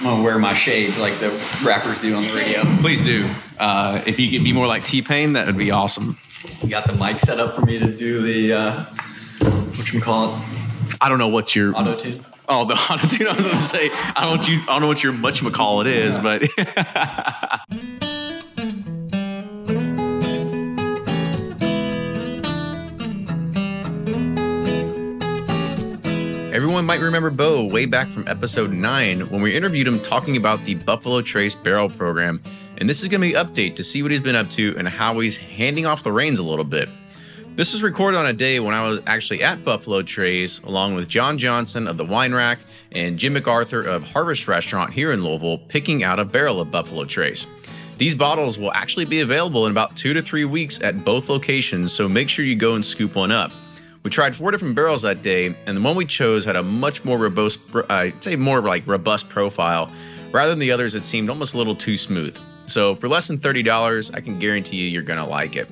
I'm 0.00 0.06
gonna 0.06 0.22
wear 0.22 0.38
my 0.38 0.54
shades 0.54 0.98
like 0.98 1.20
the 1.20 1.28
rappers 1.62 2.00
do 2.00 2.14
on 2.14 2.22
the 2.22 2.32
radio. 2.32 2.62
Please 2.80 3.04
do. 3.04 3.28
Uh, 3.58 4.00
if 4.06 4.18
you 4.18 4.30
could 4.30 4.42
be 4.42 4.50
more 4.50 4.66
like 4.66 4.82
T 4.82 5.02
Pain, 5.02 5.34
that 5.34 5.46
would 5.46 5.58
be 5.58 5.70
awesome. 5.70 6.16
You 6.62 6.70
got 6.70 6.86
the 6.86 6.94
mic 6.94 7.20
set 7.20 7.38
up 7.38 7.54
for 7.54 7.60
me 7.60 7.78
to 7.78 7.86
do 7.86 8.22
the 8.22 8.52
uh, 8.54 8.84
what 9.76 9.92
you 9.92 10.00
call 10.00 10.34
it? 10.34 10.42
I 11.02 11.10
don't 11.10 11.18
know 11.18 11.28
what 11.28 11.54
your 11.54 11.76
Auto 11.76 11.96
tune. 11.96 12.24
Oh, 12.48 12.64
the 12.64 12.74
auto 12.90 13.08
tune. 13.08 13.26
I 13.26 13.34
was 13.34 13.44
to 13.44 13.58
say 13.58 13.90
I 13.92 14.22
don't 14.22 14.48
you 14.48 14.62
I 14.62 14.66
don't 14.66 14.80
know 14.80 14.88
what 14.88 15.02
your 15.02 15.12
much 15.12 15.42
McCall 15.42 15.82
it 15.82 15.86
is, 15.86 16.16
but 16.16 16.44
Everyone 26.60 26.84
might 26.84 27.00
remember 27.00 27.30
Bo 27.30 27.64
way 27.64 27.86
back 27.86 28.10
from 28.10 28.28
episode 28.28 28.70
9 28.70 29.30
when 29.30 29.40
we 29.40 29.56
interviewed 29.56 29.88
him 29.88 29.98
talking 29.98 30.36
about 30.36 30.62
the 30.66 30.74
Buffalo 30.74 31.22
Trace 31.22 31.54
Barrel 31.54 31.88
Program. 31.88 32.42
And 32.76 32.86
this 32.86 33.02
is 33.02 33.08
going 33.08 33.22
to 33.22 33.26
be 33.26 33.32
an 33.32 33.46
update 33.46 33.76
to 33.76 33.82
see 33.82 34.02
what 34.02 34.10
he's 34.10 34.20
been 34.20 34.36
up 34.36 34.50
to 34.50 34.74
and 34.76 34.86
how 34.86 35.18
he's 35.20 35.38
handing 35.38 35.86
off 35.86 36.02
the 36.02 36.12
reins 36.12 36.38
a 36.38 36.42
little 36.42 36.66
bit. 36.66 36.90
This 37.56 37.72
was 37.72 37.82
recorded 37.82 38.18
on 38.18 38.26
a 38.26 38.34
day 38.34 38.60
when 38.60 38.74
I 38.74 38.86
was 38.86 39.00
actually 39.06 39.42
at 39.42 39.64
Buffalo 39.64 40.02
Trace 40.02 40.58
along 40.58 40.96
with 40.96 41.08
John 41.08 41.38
Johnson 41.38 41.88
of 41.88 41.96
the 41.96 42.04
Wine 42.04 42.34
Rack 42.34 42.58
and 42.92 43.18
Jim 43.18 43.32
MacArthur 43.32 43.80
of 43.80 44.02
Harvest 44.02 44.46
Restaurant 44.46 44.92
here 44.92 45.12
in 45.12 45.24
Louisville 45.24 45.56
picking 45.56 46.04
out 46.04 46.20
a 46.20 46.26
barrel 46.26 46.60
of 46.60 46.70
Buffalo 46.70 47.06
Trace. 47.06 47.46
These 47.96 48.14
bottles 48.14 48.58
will 48.58 48.72
actually 48.74 49.06
be 49.06 49.20
available 49.20 49.64
in 49.64 49.72
about 49.72 49.96
two 49.96 50.12
to 50.12 50.20
three 50.20 50.44
weeks 50.44 50.78
at 50.82 51.04
both 51.06 51.30
locations, 51.30 51.90
so 51.90 52.06
make 52.06 52.28
sure 52.28 52.44
you 52.44 52.54
go 52.54 52.74
and 52.74 52.84
scoop 52.84 53.14
one 53.14 53.32
up. 53.32 53.50
We 54.02 54.10
tried 54.10 54.34
four 54.34 54.50
different 54.50 54.74
barrels 54.74 55.02
that 55.02 55.20
day, 55.20 55.54
and 55.66 55.76
the 55.76 55.80
one 55.82 55.94
we 55.94 56.06
chose 56.06 56.46
had 56.46 56.56
a 56.56 56.62
much 56.62 57.04
more 57.04 57.18
robust, 57.18 57.60
I'd 57.90 58.22
say 58.22 58.34
more 58.34 58.62
like 58.62 58.86
robust 58.86 59.28
profile, 59.28 59.92
rather 60.32 60.50
than 60.50 60.58
the 60.58 60.72
others 60.72 60.94
that 60.94 61.04
seemed 61.04 61.28
almost 61.28 61.52
a 61.52 61.58
little 61.58 61.76
too 61.76 61.98
smooth. 61.98 62.38
So 62.66 62.94
for 62.94 63.08
less 63.08 63.28
than 63.28 63.36
$30, 63.36 64.14
I 64.14 64.20
can 64.20 64.38
guarantee 64.38 64.78
you 64.78 64.86
you're 64.86 65.02
gonna 65.02 65.26
like 65.26 65.54
it. 65.54 65.68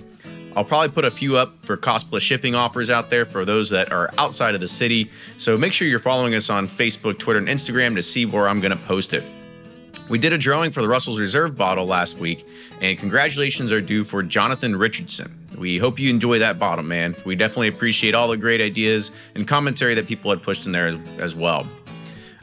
I'll 0.56 0.64
probably 0.64 0.90
put 0.90 1.06
a 1.06 1.10
few 1.10 1.38
up 1.38 1.54
for 1.64 1.76
cost 1.76 2.10
plus 2.10 2.22
shipping 2.22 2.54
offers 2.54 2.90
out 2.90 3.08
there 3.08 3.24
for 3.24 3.44
those 3.44 3.70
that 3.70 3.92
are 3.92 4.10
outside 4.18 4.54
of 4.54 4.60
the 4.60 4.68
city. 4.68 5.10
So 5.36 5.56
make 5.56 5.72
sure 5.72 5.88
you're 5.88 5.98
following 5.98 6.34
us 6.34 6.50
on 6.50 6.66
Facebook, 6.66 7.18
Twitter, 7.18 7.38
and 7.38 7.48
Instagram 7.48 7.94
to 7.94 8.02
see 8.02 8.26
where 8.26 8.48
I'm 8.48 8.60
gonna 8.60 8.76
post 8.76 9.14
it. 9.14 9.24
We 10.10 10.18
did 10.18 10.32
a 10.32 10.38
drawing 10.38 10.70
for 10.70 10.82
the 10.82 10.88
Russell's 10.88 11.20
Reserve 11.20 11.56
bottle 11.56 11.86
last 11.86 12.18
week, 12.18 12.44
and 12.80 12.98
congratulations 12.98 13.72
are 13.72 13.80
due 13.80 14.04
for 14.04 14.22
Jonathan 14.22 14.76
Richardson. 14.76 15.37
We 15.58 15.78
hope 15.78 15.98
you 15.98 16.10
enjoy 16.10 16.38
that 16.38 16.58
bottle, 16.58 16.84
man. 16.84 17.14
We 17.24 17.34
definitely 17.34 17.68
appreciate 17.68 18.14
all 18.14 18.28
the 18.28 18.36
great 18.36 18.60
ideas 18.60 19.10
and 19.34 19.46
commentary 19.46 19.94
that 19.94 20.06
people 20.06 20.30
had 20.30 20.42
pushed 20.42 20.66
in 20.66 20.72
there 20.72 20.98
as 21.18 21.34
well. 21.34 21.66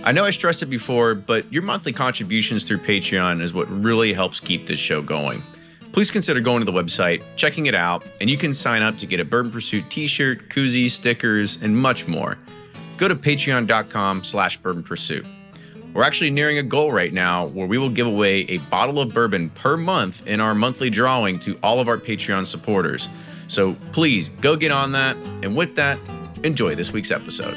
I 0.04 0.12
know 0.12 0.26
I 0.26 0.32
stressed 0.32 0.62
it 0.62 0.68
before, 0.68 1.16
but 1.16 1.52
your 1.52 1.64
monthly 1.64 1.92
contributions 1.92 2.64
through 2.64 2.78
Patreon 2.78 3.42
is 3.42 3.54
what 3.54 3.68
really 3.70 4.14
helps 4.14 4.40
keep 4.40 4.68
this 4.68 4.80
show 4.80 5.02
going. 5.02 5.42
Please 5.94 6.12
consider 6.12 6.42
going 6.42 6.64
to 6.64 6.70
the 6.70 6.78
website, 6.78 7.24
checking 7.38 7.68
it 7.68 7.74
out, 7.74 8.06
and 8.20 8.30
you 8.30 8.38
can 8.38 8.54
sign 8.54 8.82
up 8.82 8.98
to 8.98 9.06
get 9.06 9.20
a 9.20 9.26
Bourbon 9.26 9.52
Pursuit 9.52 9.90
t-shirt, 9.90 10.50
koozie, 10.50 10.92
stickers, 10.92 11.62
and 11.62 11.76
much 11.76 12.08
more. 12.08 12.38
Go 12.98 13.08
to 13.08 13.16
patreon.com 13.16 14.24
slash 14.24 14.58
bourbon 14.58 14.84
pursuit. 14.84 15.26
We're 15.96 16.04
actually 16.04 16.32
nearing 16.32 16.58
a 16.58 16.64
goal 16.64 16.92
right 16.92 17.14
now 17.14 17.46
where 17.46 17.68
we 17.68 17.78
will 17.78 17.90
give 17.90 18.06
away 18.06 18.42
a 18.50 18.58
bottle 18.58 19.00
of 19.00 19.14
bourbon 19.14 19.50
per 19.52 19.78
month 19.78 20.28
in 20.28 20.42
our 20.42 20.54
monthly 20.54 20.90
drawing 20.90 21.40
to 21.40 21.58
all 21.64 21.80
of 21.80 21.88
our 21.88 21.98
Patreon 21.98 22.46
supporters. 22.46 23.08
So 23.48 23.78
please 23.94 24.28
go 24.28 24.58
get 24.58 24.72
on 24.72 24.92
that. 24.92 25.16
And 25.42 25.56
with 25.56 25.78
that, 25.78 25.98
enjoy 26.44 26.76
this 26.76 26.92
week's 26.92 27.12
episode. 27.12 27.56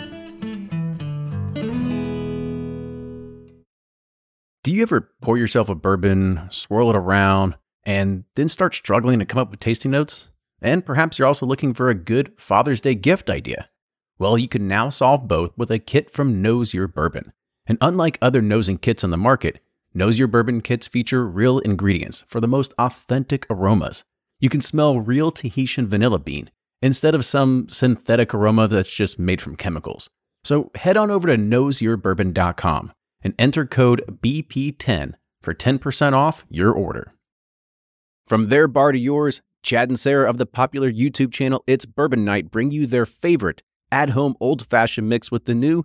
Do 4.62 4.72
you 4.72 4.82
ever 4.82 5.10
pour 5.20 5.36
yourself 5.36 5.68
a 5.68 5.74
bourbon, 5.74 6.42
swirl 6.50 6.90
it 6.90 6.96
around, 6.96 7.56
and 7.82 8.22
then 8.36 8.48
start 8.48 8.72
struggling 8.72 9.18
to 9.18 9.26
come 9.26 9.40
up 9.40 9.50
with 9.50 9.58
tasting 9.58 9.90
notes? 9.90 10.28
And 10.62 10.86
perhaps 10.86 11.18
you're 11.18 11.26
also 11.26 11.44
looking 11.44 11.74
for 11.74 11.88
a 11.88 11.94
good 11.94 12.32
Father's 12.36 12.80
Day 12.80 12.94
gift 12.94 13.30
idea. 13.30 13.68
Well, 14.16 14.38
you 14.38 14.46
can 14.46 14.68
now 14.68 14.90
solve 14.90 15.26
both 15.26 15.58
with 15.58 15.72
a 15.72 15.80
kit 15.80 16.08
from 16.08 16.40
Nose 16.40 16.72
Your 16.72 16.86
Bourbon. 16.86 17.32
And 17.68 17.78
unlike 17.80 18.18
other 18.20 18.42
nosing 18.42 18.78
kits 18.78 19.04
on 19.04 19.10
the 19.10 19.16
market, 19.16 19.60
Nose 19.94 20.18
Your 20.18 20.26
Bourbon 20.26 20.62
kits 20.62 20.88
feature 20.88 21.26
real 21.28 21.58
ingredients 21.60 22.24
for 22.26 22.40
the 22.40 22.48
most 22.48 22.72
authentic 22.78 23.46
aromas. 23.50 24.04
You 24.40 24.48
can 24.48 24.62
smell 24.62 25.00
real 25.00 25.30
Tahitian 25.30 25.86
vanilla 25.86 26.18
bean 26.18 26.50
instead 26.80 27.14
of 27.14 27.24
some 27.24 27.68
synthetic 27.68 28.32
aroma 28.32 28.68
that's 28.68 28.94
just 28.94 29.18
made 29.18 29.42
from 29.42 29.56
chemicals. 29.56 30.08
So 30.44 30.70
head 30.76 30.96
on 30.96 31.10
over 31.10 31.28
to 31.28 31.36
noseyourbourbon.com 31.36 32.92
and 33.22 33.34
enter 33.38 33.66
code 33.66 34.18
BP10 34.22 35.14
for 35.42 35.54
10% 35.54 36.12
off 36.12 36.46
your 36.48 36.72
order. 36.72 37.12
From 38.26 38.48
their 38.48 38.68
bar 38.68 38.92
to 38.92 38.98
yours, 38.98 39.40
Chad 39.62 39.88
and 39.88 39.98
Sarah 39.98 40.30
of 40.30 40.36
the 40.36 40.46
popular 40.46 40.90
YouTube 40.90 41.32
channel 41.32 41.64
It's 41.66 41.84
Bourbon 41.84 42.24
Night 42.24 42.50
bring 42.50 42.70
you 42.70 42.86
their 42.86 43.06
favorite 43.06 43.62
at 43.90 44.10
home 44.10 44.36
old 44.40 44.66
fashioned 44.68 45.08
mix 45.08 45.30
with 45.30 45.46
the 45.46 45.54
new 45.54 45.84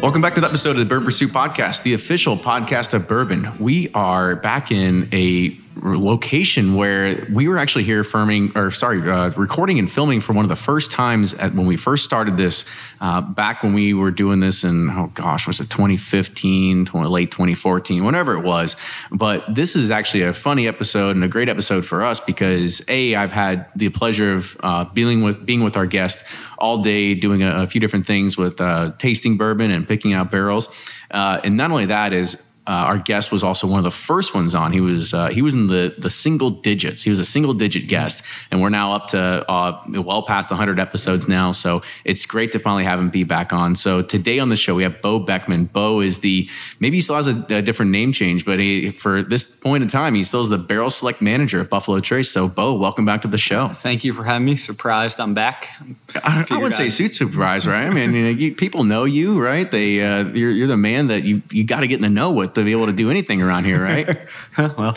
Welcome 0.00 0.22
back 0.22 0.34
to 0.36 0.40
the 0.40 0.46
episode 0.46 0.70
of 0.70 0.76
the 0.78 0.84
Bourbon 0.84 1.04
Pursuit 1.04 1.30
Podcast, 1.32 1.82
the 1.82 1.92
official 1.94 2.36
podcast 2.36 2.94
of 2.94 3.06
bourbon. 3.06 3.52
We 3.58 3.90
are 3.92 4.36
back 4.36 4.72
in 4.72 5.08
a 5.12 5.50
location 5.82 6.74
where 6.74 7.26
we 7.32 7.48
were 7.48 7.58
actually 7.58 7.84
here 7.84 8.04
filming, 8.04 8.52
or 8.56 8.70
sorry, 8.70 9.08
uh, 9.10 9.30
recording 9.30 9.78
and 9.78 9.90
filming 9.90 10.20
for 10.20 10.32
one 10.32 10.44
of 10.44 10.48
the 10.48 10.56
first 10.56 10.90
times 10.90 11.34
at, 11.34 11.54
when 11.54 11.66
we 11.66 11.76
first 11.76 12.04
started 12.04 12.36
this, 12.36 12.64
uh, 13.00 13.20
back 13.20 13.62
when 13.62 13.74
we 13.74 13.94
were 13.94 14.10
doing 14.10 14.40
this 14.40 14.64
in, 14.64 14.90
oh 14.90 15.10
gosh, 15.14 15.46
was 15.46 15.60
it 15.60 15.70
2015, 15.70 16.86
20, 16.86 17.08
late 17.08 17.30
2014, 17.30 18.04
whatever 18.04 18.34
it 18.34 18.44
was. 18.44 18.76
But 19.10 19.44
this 19.54 19.76
is 19.76 19.90
actually 19.90 20.22
a 20.22 20.32
funny 20.32 20.68
episode 20.68 21.14
and 21.16 21.24
a 21.24 21.28
great 21.28 21.48
episode 21.48 21.86
for 21.86 22.02
us 22.02 22.20
because 22.20 22.82
A, 22.88 23.14
I've 23.14 23.32
had 23.32 23.66
the 23.76 23.88
pleasure 23.90 24.34
of 24.34 24.56
uh, 24.62 24.84
dealing 24.94 25.22
with 25.22 25.44
being 25.44 25.62
with 25.62 25.76
our 25.76 25.86
guest 25.86 26.24
all 26.58 26.82
day, 26.82 27.14
doing 27.14 27.42
a, 27.42 27.62
a 27.62 27.66
few 27.66 27.80
different 27.80 28.06
things 28.06 28.36
with 28.36 28.60
uh, 28.60 28.92
tasting 28.98 29.36
bourbon 29.36 29.70
and 29.70 29.86
picking 29.86 30.12
out 30.12 30.30
barrels. 30.30 30.68
Uh, 31.10 31.40
and 31.44 31.56
not 31.56 31.70
only 31.70 31.86
that 31.86 32.12
is 32.12 32.36
uh, 32.68 32.72
our 32.72 32.98
guest 32.98 33.32
was 33.32 33.42
also 33.42 33.66
one 33.66 33.78
of 33.78 33.84
the 33.84 33.90
first 33.90 34.34
ones 34.34 34.54
on. 34.54 34.72
He 34.74 34.80
was 34.82 35.14
uh, 35.14 35.28
he 35.28 35.40
was 35.40 35.54
in 35.54 35.68
the 35.68 35.94
the 35.96 36.10
single 36.10 36.50
digits. 36.50 37.02
He 37.02 37.08
was 37.08 37.18
a 37.18 37.24
single 37.24 37.54
digit 37.54 37.88
guest, 37.88 38.22
and 38.50 38.60
we're 38.60 38.68
now 38.68 38.92
up 38.92 39.06
to 39.08 39.18
uh, 39.18 39.82
well 39.88 40.22
past 40.22 40.50
100 40.50 40.78
episodes 40.78 41.26
now. 41.26 41.50
So 41.50 41.80
it's 42.04 42.26
great 42.26 42.52
to 42.52 42.58
finally 42.58 42.84
have 42.84 43.00
him 43.00 43.08
be 43.08 43.24
back 43.24 43.54
on. 43.54 43.74
So 43.74 44.02
today 44.02 44.38
on 44.38 44.50
the 44.50 44.56
show 44.56 44.74
we 44.74 44.82
have 44.82 45.00
Bo 45.00 45.18
Beckman. 45.18 45.64
Bo 45.64 46.00
is 46.00 46.18
the 46.18 46.46
maybe 46.78 46.98
he 46.98 47.00
still 47.00 47.16
has 47.16 47.26
a, 47.26 47.42
a 47.48 47.62
different 47.62 47.90
name 47.90 48.12
change, 48.12 48.44
but 48.44 48.58
he, 48.58 48.90
for 48.90 49.22
this 49.22 49.44
point 49.44 49.82
in 49.82 49.88
time 49.88 50.14
he 50.14 50.22
still 50.22 50.42
is 50.42 50.50
the 50.50 50.58
barrel 50.58 50.90
select 50.90 51.22
manager 51.22 51.62
at 51.62 51.70
Buffalo 51.70 52.00
Trace. 52.00 52.30
So 52.30 52.48
Bo, 52.48 52.74
welcome 52.74 53.06
back 53.06 53.22
to 53.22 53.28
the 53.28 53.38
show. 53.38 53.68
Thank 53.68 54.04
you 54.04 54.12
for 54.12 54.24
having 54.24 54.44
me. 54.44 54.56
Surprised 54.56 55.18
I'm 55.20 55.32
back. 55.32 55.68
I, 56.16 56.44
I 56.50 56.58
would 56.58 56.74
say 56.74 56.90
suit 56.90 57.14
supervisor. 57.14 57.70
Right? 57.70 57.86
I 57.86 57.90
mean, 57.90 58.12
you 58.12 58.22
know, 58.24 58.28
you, 58.28 58.54
people 58.54 58.84
know 58.84 59.04
you, 59.04 59.40
right? 59.40 59.70
They 59.70 60.02
uh, 60.02 60.24
you're, 60.26 60.50
you're 60.50 60.68
the 60.68 60.76
man 60.76 61.06
that 61.06 61.24
you 61.24 61.40
you 61.50 61.64
got 61.64 61.80
to 61.80 61.86
get 61.86 61.96
in 61.96 62.02
the 62.02 62.10
know 62.10 62.30
with 62.30 62.57
to 62.58 62.64
be 62.64 62.72
able 62.72 62.86
to 62.86 62.92
do 62.92 63.10
anything 63.10 63.42
around 63.42 63.64
here, 63.64 63.82
right? 63.82 64.06
well, 64.58 64.96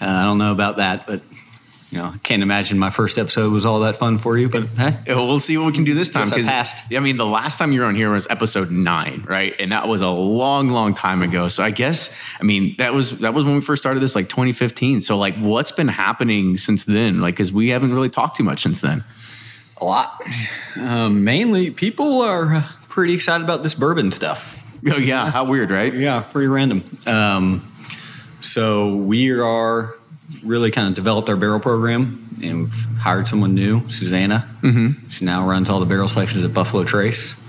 uh, 0.00 0.06
I 0.06 0.24
don't 0.24 0.38
know 0.38 0.52
about 0.52 0.78
that, 0.78 1.06
but 1.06 1.22
you 1.92 1.98
know, 1.98 2.06
I 2.06 2.18
can't 2.22 2.42
imagine 2.42 2.78
my 2.78 2.88
first 2.88 3.18
episode 3.18 3.52
was 3.52 3.66
all 3.66 3.80
that 3.80 3.98
fun 3.98 4.16
for 4.16 4.38
you. 4.38 4.48
But 4.48 4.66
hey, 4.68 4.96
we'll 5.08 5.38
see 5.40 5.58
what 5.58 5.66
we 5.66 5.72
can 5.74 5.84
do 5.84 5.92
this 5.92 6.08
time. 6.08 6.30
Because 6.30 6.48
I. 6.48 6.96
I 6.96 7.00
mean, 7.00 7.18
the 7.18 7.26
last 7.26 7.58
time 7.58 7.70
you 7.70 7.80
were 7.80 7.86
on 7.86 7.94
here 7.94 8.10
was 8.10 8.26
episode 8.30 8.70
nine, 8.70 9.26
right? 9.28 9.54
And 9.60 9.72
that 9.72 9.88
was 9.88 10.00
a 10.00 10.08
long, 10.08 10.70
long 10.70 10.94
time 10.94 11.20
ago. 11.20 11.48
So 11.48 11.62
I 11.62 11.70
guess, 11.70 12.08
I 12.40 12.44
mean, 12.44 12.76
that 12.78 12.94
was 12.94 13.18
that 13.18 13.34
was 13.34 13.44
when 13.44 13.56
we 13.56 13.60
first 13.60 13.82
started 13.82 14.00
this, 14.00 14.14
like 14.14 14.30
2015. 14.30 15.02
So 15.02 15.18
like, 15.18 15.36
what's 15.36 15.70
been 15.70 15.88
happening 15.88 16.56
since 16.56 16.84
then? 16.84 17.20
Like, 17.20 17.34
because 17.34 17.52
we 17.52 17.68
haven't 17.68 17.92
really 17.92 18.08
talked 18.08 18.38
too 18.38 18.44
much 18.44 18.62
since 18.62 18.80
then. 18.80 19.04
A 19.76 19.84
lot. 19.84 20.18
Um, 20.80 21.24
mainly, 21.24 21.70
people 21.70 22.22
are 22.22 22.54
uh, 22.54 22.62
pretty 22.88 23.12
excited 23.12 23.44
about 23.44 23.62
this 23.62 23.74
bourbon 23.74 24.12
stuff. 24.12 24.61
Oh 24.90 24.96
yeah, 24.96 25.30
how 25.30 25.44
weird, 25.44 25.70
right? 25.70 25.94
Yeah, 25.94 26.22
pretty 26.22 26.48
random. 26.48 26.98
Um, 27.06 27.72
so 28.40 28.96
we 28.96 29.30
are 29.30 29.94
really 30.42 30.72
kind 30.72 30.88
of 30.88 30.94
developed 30.94 31.28
our 31.28 31.36
barrel 31.36 31.60
program, 31.60 32.28
and 32.42 32.64
we've 32.64 32.86
hired 32.98 33.28
someone 33.28 33.54
new, 33.54 33.88
Susanna. 33.88 34.48
Mm-hmm. 34.60 35.08
She 35.08 35.24
now 35.24 35.46
runs 35.48 35.70
all 35.70 35.78
the 35.78 35.86
barrel 35.86 36.08
sections 36.08 36.44
at 36.44 36.52
Buffalo 36.52 36.82
Trace 36.82 37.41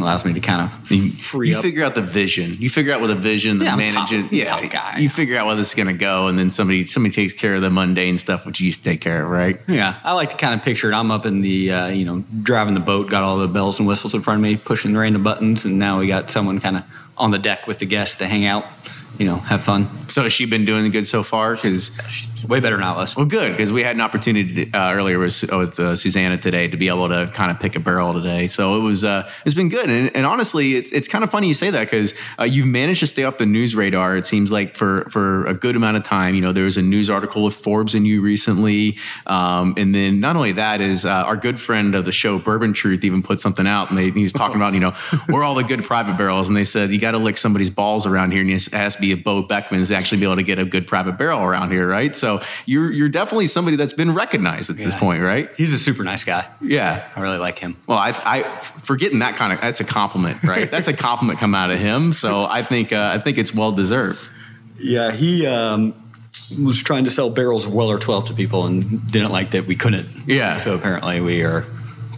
allows 0.00 0.24
me 0.24 0.32
to 0.32 0.40
kind 0.40 0.62
of 0.62 0.72
free 1.20 1.50
you 1.50 1.56
up. 1.56 1.62
figure 1.62 1.84
out 1.84 1.94
the 1.94 2.02
vision. 2.02 2.56
You 2.58 2.70
figure 2.70 2.92
out 2.92 3.00
what 3.00 3.08
the 3.08 3.14
vision, 3.14 3.58
the 3.58 3.66
yeah, 3.66 3.76
manager, 3.76 4.22
top, 4.22 4.32
yeah, 4.32 4.66
guy. 4.66 4.98
You 4.98 5.10
figure 5.10 5.36
out 5.36 5.46
where 5.46 5.56
this 5.56 5.68
is 5.68 5.74
going 5.74 5.88
to 5.88 5.92
go, 5.92 6.28
and 6.28 6.38
then 6.38 6.50
somebody 6.50 6.86
somebody 6.86 7.14
takes 7.14 7.32
care 7.32 7.54
of 7.54 7.62
the 7.62 7.70
mundane 7.70 8.18
stuff, 8.18 8.46
which 8.46 8.60
you 8.60 8.66
used 8.66 8.84
to 8.84 8.90
take 8.90 9.00
care 9.00 9.24
of, 9.24 9.30
right? 9.30 9.60
Yeah, 9.66 9.98
I 10.04 10.14
like 10.14 10.30
to 10.30 10.36
kind 10.36 10.54
of 10.54 10.64
picture 10.64 10.90
it. 10.90 10.94
I'm 10.94 11.10
up 11.10 11.26
in 11.26 11.40
the, 11.40 11.72
uh, 11.72 11.86
you 11.88 12.04
know, 12.04 12.24
driving 12.42 12.74
the 12.74 12.80
boat, 12.80 13.10
got 13.10 13.22
all 13.22 13.38
the 13.38 13.48
bells 13.48 13.78
and 13.78 13.88
whistles 13.88 14.14
in 14.14 14.22
front 14.22 14.38
of 14.38 14.42
me, 14.42 14.56
pushing 14.56 14.92
the 14.92 14.98
random 14.98 15.22
buttons, 15.22 15.64
and 15.64 15.78
now 15.78 15.98
we 15.98 16.06
got 16.06 16.30
someone 16.30 16.60
kind 16.60 16.78
of 16.78 16.84
on 17.16 17.30
the 17.30 17.38
deck 17.38 17.66
with 17.66 17.78
the 17.78 17.86
guests 17.86 18.16
to 18.16 18.26
hang 18.26 18.44
out 18.44 18.64
you 19.18 19.26
know, 19.26 19.36
have 19.36 19.62
fun. 19.62 19.88
So 20.08 20.22
has 20.22 20.32
she 20.32 20.46
been 20.46 20.64
doing 20.64 20.90
good 20.90 21.06
so 21.06 21.22
far? 21.22 21.54
Because 21.54 21.90
way 22.46 22.60
better 22.60 22.76
than 22.76 22.84
I 22.84 22.94
was. 22.94 23.16
Well, 23.16 23.26
good 23.26 23.50
because 23.50 23.72
we 23.72 23.82
had 23.82 23.96
an 23.96 24.00
opportunity 24.00 24.66
to, 24.66 24.78
uh, 24.78 24.92
earlier 24.92 25.18
with, 25.18 25.42
with 25.52 25.80
uh, 25.80 25.96
Susanna 25.96 26.38
today 26.38 26.68
to 26.68 26.76
be 26.76 26.88
able 26.88 27.08
to 27.08 27.26
kind 27.34 27.50
of 27.50 27.58
pick 27.58 27.74
a 27.74 27.80
barrel 27.80 28.12
today. 28.12 28.46
So 28.46 28.76
it 28.76 28.80
was 28.80 29.02
uh, 29.02 29.28
it's 29.44 29.54
been 29.54 29.68
good, 29.68 29.90
and, 29.90 30.14
and, 30.16 30.24
honestly, 30.24 30.76
it's 30.76 30.92
it's 30.92 31.08
kind 31.08 31.24
of 31.24 31.30
funny 31.30 31.48
you 31.48 31.54
say 31.54 31.70
that 31.70 31.80
because 31.80 32.14
uh, 32.38 32.44
you've 32.44 32.66
managed 32.66 33.00
to 33.00 33.06
stay 33.06 33.24
off 33.24 33.38
the 33.38 33.46
news 33.46 33.74
radar. 33.74 34.16
It 34.16 34.26
seems 34.26 34.52
like 34.52 34.76
for 34.76 35.08
for 35.10 35.46
a 35.46 35.54
good 35.54 35.74
amount 35.74 35.96
of 35.96 36.04
time. 36.04 36.34
You 36.34 36.40
know, 36.40 36.52
there 36.52 36.64
was 36.64 36.76
a 36.76 36.82
news 36.82 37.10
article 37.10 37.42
with 37.42 37.54
Forbes 37.54 37.94
and 37.94 38.06
you 38.06 38.22
recently, 38.22 38.98
um, 39.26 39.74
and 39.76 39.94
then 39.94 40.20
not 40.20 40.36
only 40.36 40.52
that 40.52 40.80
is 40.80 41.04
uh, 41.04 41.10
our 41.10 41.36
good 41.36 41.58
friend 41.58 41.94
of 41.94 42.04
the 42.04 42.12
show 42.12 42.38
Bourbon 42.38 42.72
Truth 42.72 43.04
even 43.04 43.22
put 43.22 43.40
something 43.40 43.66
out, 43.66 43.90
and 43.90 43.98
they, 43.98 44.10
he 44.10 44.22
was 44.22 44.32
talking 44.32 44.56
about 44.56 44.74
you 44.74 44.80
know 44.80 44.94
we're 45.28 45.42
all 45.42 45.54
the 45.54 45.64
good 45.64 45.82
private 45.82 46.16
barrels, 46.16 46.46
and 46.46 46.56
they 46.56 46.64
said 46.64 46.90
you 46.90 47.00
got 47.00 47.12
to 47.12 47.18
lick 47.18 47.36
somebody's 47.36 47.70
balls 47.70 48.06
around 48.06 48.30
here, 48.30 48.42
and 48.42 48.50
it 48.50 48.64
has 48.72 48.94
to 48.94 49.07
a 49.12 49.16
Bo 49.16 49.42
Beckman's 49.42 49.88
to 49.88 49.96
actually 49.96 50.18
be 50.18 50.24
able 50.24 50.36
to 50.36 50.42
get 50.42 50.58
a 50.58 50.64
good 50.64 50.86
private 50.86 51.18
barrel 51.18 51.42
around 51.42 51.70
here, 51.70 51.88
right? 51.88 52.14
So 52.14 52.40
you're 52.66 52.90
you're 52.90 53.08
definitely 53.08 53.46
somebody 53.46 53.76
that's 53.76 53.92
been 53.92 54.14
recognized 54.14 54.70
at 54.70 54.78
yeah. 54.78 54.86
this 54.86 54.94
point, 54.94 55.22
right? 55.22 55.50
He's 55.56 55.72
a 55.72 55.78
super 55.78 56.04
nice 56.04 56.24
guy. 56.24 56.46
Yeah, 56.60 57.08
I 57.14 57.20
really 57.20 57.38
like 57.38 57.58
him. 57.58 57.76
Well, 57.86 57.98
I, 57.98 58.10
I 58.24 58.42
for 58.82 58.96
getting 58.96 59.20
that 59.20 59.36
kind 59.36 59.52
of 59.52 59.60
that's 59.60 59.80
a 59.80 59.84
compliment, 59.84 60.42
right? 60.42 60.70
that's 60.70 60.88
a 60.88 60.94
compliment 60.94 61.38
come 61.38 61.54
out 61.54 61.70
of 61.70 61.78
him. 61.78 62.12
So 62.12 62.44
I 62.44 62.62
think 62.62 62.92
uh, 62.92 63.12
I 63.14 63.18
think 63.18 63.38
it's 63.38 63.54
well 63.54 63.72
deserved. 63.72 64.20
Yeah, 64.78 65.12
he. 65.12 65.46
Um, 65.46 65.94
was 66.62 66.82
trying 66.82 67.04
to 67.04 67.10
sell 67.10 67.30
barrels 67.30 67.66
of 67.66 67.74
Weller 67.74 67.98
12 67.98 68.26
to 68.26 68.34
people 68.34 68.64
and 68.64 69.10
didn't 69.10 69.32
like 69.32 69.50
that 69.50 69.66
we 69.66 69.76
couldn't. 69.76 70.08
Yeah. 70.26 70.58
So 70.58 70.74
apparently 70.74 71.20
we 71.20 71.42
are 71.42 71.66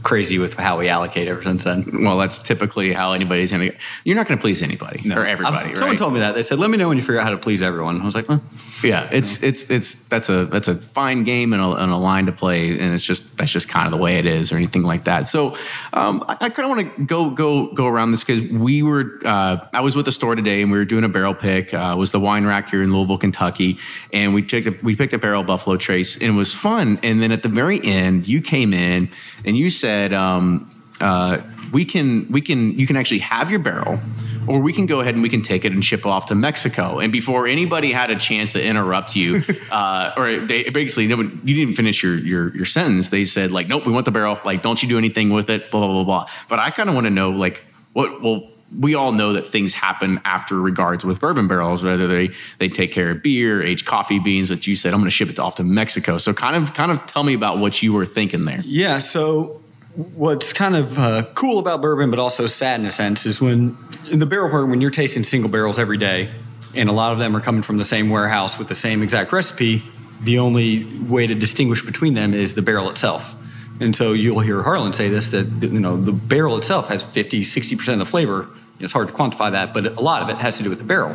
crazy 0.03 0.39
with 0.39 0.55
how 0.55 0.79
we 0.79 0.89
allocate 0.89 1.29
ever 1.29 1.43
since 1.43 1.65
then. 1.65 2.05
Well, 2.05 2.19
that's 2.19 2.39
typically 2.39 2.93
how 2.93 3.13
anybody's 3.13 3.51
going 3.51 3.71
to. 3.71 3.77
You're 4.05 4.17
not 4.17 4.27
going 4.27 4.39
to 4.39 4.43
please 4.43 4.63
anybody 4.63 5.03
no. 5.05 5.17
or 5.17 5.27
everybody. 5.27 5.69
right? 5.69 5.79
Someone 5.79 5.97
told 5.97 6.15
me 6.15 6.21
that 6.21 6.35
they 6.35 6.43
said, 6.43 6.59
"Let 6.59 6.71
me 6.71 6.77
know 6.77 6.89
when 6.89 6.97
you 6.97 7.03
figure 7.03 7.21
out 7.21 7.25
how 7.25 7.31
to 7.31 7.39
please 7.39 7.63
everyone." 7.63 8.01
I 8.01 8.07
was 8.07 8.15
like, 8.15 8.29
well, 8.29 8.43
"Yeah, 8.83 9.09
it's 9.13 9.43
it's 9.43 9.71
it's 9.71 10.07
that's 10.09 10.29
a 10.29 10.47
that's 10.47 10.69
a 10.69 10.75
fine 10.75 11.25
game 11.25 11.53
and 11.53 11.63
a, 11.63 11.71
and 11.73 11.93
a, 11.93 11.97
line 11.97 12.27
to 12.27 12.33
play, 12.33 12.71
and 12.71 12.95
it's 12.95 13.05
just 13.05 13.37
that's 13.37 13.51
just 13.51 13.69
kind 13.69 13.87
of 13.87 13.93
the 13.93 13.99
way 13.99 14.17
it 14.17 14.27
is, 14.27 14.53
or 14.53 14.57
anything 14.57 14.83
like 14.83 15.05
that." 15.05 15.27
So, 15.27 15.57
um, 15.93 16.25
I, 16.29 16.37
I 16.41 16.49
kind 16.51 16.61
of 16.61 16.77
want 16.77 16.97
to 16.97 17.05
go 17.05 17.31
go 17.31 17.73
go 17.73 17.87
around 17.87 18.13
this 18.13 18.25
because 18.25 18.51
we 18.51 18.83
were 18.83 19.21
uh, 19.25 19.67
I 19.73 19.81
was 19.81 19.97
with 19.97 20.07
the 20.07 20.13
store 20.13 20.35
today 20.35 20.63
and 20.63 20.71
we 20.71 20.79
were 20.79 20.85
doing 20.85 21.05
a 21.05 21.09
barrel 21.09 21.35
pick. 21.35 21.75
Uh, 21.75 21.95
was 21.99 22.11
the 22.11 22.21
wine 22.21 22.47
rack 22.47 22.71
here 22.71 22.83
in 22.83 22.93
Louisville, 22.93 23.19
Kentucky, 23.19 23.79
and 24.13 24.35
we 24.35 24.43
picked 24.43 24.67
a, 24.67 24.75
we 24.83 24.97
picked 24.97 25.13
a 25.13 25.19
barrel 25.19 25.43
Buffalo 25.43 25.77
Trace, 25.77 26.17
and 26.17 26.25
it 26.25 26.37
was 26.37 26.55
fun. 26.55 26.99
And 27.03 27.21
then 27.23 27.33
at 27.33 27.43
the 27.43 27.49
very 27.49 27.85
end, 27.85 28.27
you 28.27 28.41
came 28.41 28.73
in 28.73 29.11
and 29.45 29.57
you 29.57 29.71
said. 29.71 30.13
Um, 30.13 30.71
uh, 31.01 31.39
we 31.73 31.85
can 31.85 32.27
we 32.31 32.41
can 32.41 32.79
you 32.79 32.87
can 32.87 32.97
actually 32.97 33.21
have 33.21 33.51
your 33.51 33.61
barrel 33.61 33.99
or 34.47 34.59
we 34.61 34.73
can 34.73 34.87
go 34.87 35.01
ahead 35.01 35.15
and 35.15 35.23
we 35.23 35.29
can 35.29 35.43
take 35.43 35.65
it 35.65 35.73
and 35.73 35.85
ship 35.85 36.07
off 36.07 36.27
to 36.27 36.35
Mexico. 36.35 36.99
And 36.99 37.13
before 37.13 37.47
anybody 37.47 37.93
had 37.93 38.11
a 38.11 38.17
chance 38.17 38.53
to 38.55 38.65
interrupt 38.65 39.15
you, 39.15 39.43
uh, 39.71 40.13
or 40.17 40.39
they 40.39 40.65
basically 40.71 41.05
you 41.05 41.55
didn't 41.55 41.75
finish 41.75 42.03
your, 42.03 42.17
your 42.17 42.55
your 42.57 42.65
sentence. 42.65 43.11
They 43.11 43.25
said 43.25 43.51
like, 43.51 43.69
nope, 43.69 43.87
we 43.87 43.93
want 43.93 44.07
the 44.07 44.11
barrel. 44.11 44.39
Like, 44.45 44.63
don't 44.63 44.83
you 44.83 44.89
do 44.89 44.99
anything 44.99 45.31
with 45.31 45.51
it. 45.51 45.71
Blah 45.71 45.81
blah 45.81 45.93
blah 45.93 46.05
blah. 46.05 46.27
But 46.49 46.59
I 46.59 46.71
kind 46.71 46.89
of 46.89 46.95
want 46.95 47.07
to 47.07 47.11
know 47.11 47.31
like 47.31 47.65
what 47.93 48.23
well. 48.23 48.50
We 48.79 48.95
all 48.95 49.13
know 49.13 49.33
that 49.33 49.49
things 49.49 49.75
happen 49.75 50.21
after 50.25 50.61
regards 50.61 51.05
with 51.05 51.19
bourbon 51.19 51.49
barrels, 51.49 51.83
whether 51.83 52.07
they 52.07 52.31
they 52.59 52.69
take 52.69 52.93
care 52.93 53.11
of 53.11 53.23
beer, 53.23 53.63
age 53.63 53.85
coffee 53.85 54.19
beans. 54.19 54.49
But 54.49 54.67
you 54.67 54.77
said 54.77 54.93
I'm 54.93 55.01
going 55.01 55.07
to 55.07 55.11
ship 55.11 55.29
it 55.29 55.39
off 55.39 55.57
to 55.57 55.65
Mexico. 55.65 56.19
So 56.19 56.33
kind 56.33 56.57
of 56.57 56.75
kind 56.75 56.93
of 56.93 57.05
tell 57.07 57.25
me 57.25 57.35
about 57.35 57.59
what 57.59 57.83
you 57.83 57.93
were 57.93 58.07
thinking 58.07 58.45
there. 58.45 58.61
Yeah. 58.65 58.99
So 58.99 59.61
what's 59.95 60.53
kind 60.53 60.77
of 60.77 60.99
uh, 60.99 61.25
cool 61.35 61.59
about 61.59 61.83
bourbon, 61.83 62.11
but 62.11 62.19
also 62.19 62.47
sad 62.47 62.81
in 62.81 62.87
a 62.87 62.91
sense, 62.91 63.27
is 63.27 63.41
when 63.41 63.77
in 64.11 64.19
the 64.19 64.27
barrel 64.27 64.49
program, 64.49 64.71
when 64.71 64.81
you're 64.81 64.91
tasting 64.91 65.25
single 65.25 65.51
barrels 65.51 65.79
every 65.79 65.99
day, 65.99 66.31
and 66.75 66.89
a 66.89 66.93
lot 66.93 67.13
of 67.13 67.19
them 67.19 67.37
are 67.37 67.41
coming 67.41 67.63
from 67.63 67.79
the 67.79 67.85
same 67.85 68.11
warehouse 68.11 68.59
with 68.59 68.69
the 68.69 68.75
same 68.75 69.03
exact 69.03 69.33
recipe, 69.33 69.83
the 70.23 70.39
only 70.39 70.85
way 70.85 71.27
to 71.27 71.35
distinguish 71.35 71.85
between 71.85 72.15
them 72.15 72.35
is 72.35 72.55
the 72.55 72.63
barrel 72.63 72.89
itself. 72.91 73.35
And 73.81 73.97
so 73.97 74.13
you'll 74.13 74.41
hear 74.41 74.63
Harlan 74.63 74.93
say 74.93 75.09
this 75.09 75.31
that 75.31 75.47
you 75.63 75.81
know 75.81 75.97
the 75.97 76.13
barrel 76.13 76.57
itself 76.57 76.89
has 76.89 77.03
50, 77.03 77.43
60% 77.43 77.93
of 77.95 77.99
the 77.99 78.05
flavor. 78.05 78.49
It's 78.79 78.93
hard 78.93 79.09
to 79.09 79.15
quantify 79.15 79.51
that, 79.53 79.75
but 79.75 79.87
a 79.87 80.01
lot 80.01 80.23
of 80.23 80.29
it 80.29 80.37
has 80.37 80.57
to 80.59 80.63
do 80.63 80.71
with 80.71 80.79
the 80.79 80.85
barrel. 80.85 81.15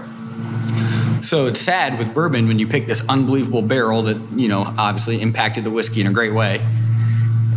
So 1.24 1.48
it's 1.48 1.60
sad 1.60 1.98
with 1.98 2.14
bourbon 2.14 2.48
when 2.48 2.60
you 2.60 2.68
pick 2.68 2.86
this 2.86 3.08
unbelievable 3.10 3.64
barrel 3.64 4.04
that, 4.04 4.18
you 4.34 4.48
know, 4.48 4.62
obviously 4.78 5.20
impacted 5.22 5.64
the 5.64 5.72
whiskey 5.72 6.02
in 6.02 6.08
a 6.08 6.12
great 6.12 6.34
way 6.34 6.62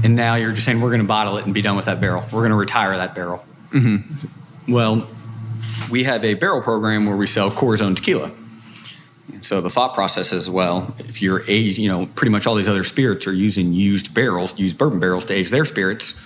and 0.05 0.15
now 0.15 0.37
you're 0.37 0.53
just 0.53 0.65
saying 0.65 0.81
we're 0.81 0.91
going 0.91 1.01
to 1.01 1.07
bottle 1.07 1.39
it 1.39 1.45
and 1.45 1.53
be 1.53 1.63
done 1.63 1.77
with 1.77 1.87
that 1.87 2.01
barrel. 2.01 2.23
We're 2.33 2.41
going 2.41 2.51
to 2.51 2.57
retire 2.57 2.97
that 2.97 3.15
barrel. 3.15 3.45
Mm-hmm. 3.71 4.73
Well, 4.73 5.09
we 5.91 6.05
have 6.05 6.25
a 6.25 6.35
barrel 6.35 6.63
program 6.63 7.07
where 7.07 7.17
we 7.17 7.27
sell 7.27 7.51
Corazon 7.51 7.95
tequila. 7.95 8.31
And 9.33 9.45
so 9.45 9.61
the 9.61 9.71
thought 9.71 9.95
process 9.95 10.33
is 10.33 10.49
well, 10.49 10.95
if 10.99 11.21
you're 11.23 11.43
age, 11.49 11.79
you 11.79 11.89
know, 11.89 12.07
pretty 12.15 12.31
much 12.31 12.47
all 12.47 12.55
these 12.55 12.69
other 12.69 12.85
spirits 12.85 13.27
are 13.27 13.33
using 13.33 13.73
used 13.73 14.15
barrels, 14.15 14.59
used 14.59 14.79
bourbon 14.79 15.01
barrels 15.01 15.25
to 15.27 15.35
age 15.35 15.51
their 15.51 15.65
spirits. 15.65 16.21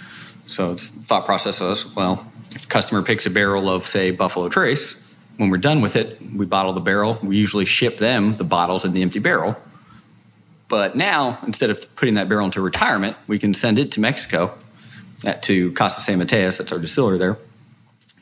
So 0.46 0.72
it's 0.72 0.88
thought 0.88 1.24
process 1.24 1.60
is 1.60 1.94
well, 1.94 2.26
if 2.52 2.68
customer 2.68 3.02
picks 3.02 3.26
a 3.26 3.30
barrel 3.30 3.68
of 3.68 3.86
say 3.86 4.10
Buffalo 4.10 4.48
Trace, 4.48 5.00
when 5.36 5.50
we're 5.50 5.58
done 5.58 5.80
with 5.80 5.96
it, 5.96 6.20
we 6.34 6.46
bottle 6.46 6.72
the 6.72 6.80
barrel. 6.80 7.18
We 7.22 7.36
usually 7.36 7.64
ship 7.64 7.98
them 7.98 8.36
the 8.36 8.44
bottles 8.44 8.84
in 8.84 8.92
the 8.92 9.02
empty 9.02 9.18
barrel 9.18 9.56
but 10.72 10.96
now, 10.96 11.38
instead 11.46 11.68
of 11.68 11.94
putting 11.96 12.14
that 12.14 12.30
barrel 12.30 12.46
into 12.46 12.62
retirement, 12.62 13.14
we 13.26 13.38
can 13.38 13.52
send 13.52 13.78
it 13.78 13.92
to 13.92 14.00
Mexico, 14.00 14.56
at, 15.22 15.42
to 15.42 15.70
Casa 15.72 16.00
San 16.00 16.18
Matías, 16.18 16.56
that's 16.56 16.72
our 16.72 16.78
distiller 16.78 17.18
there. 17.18 17.36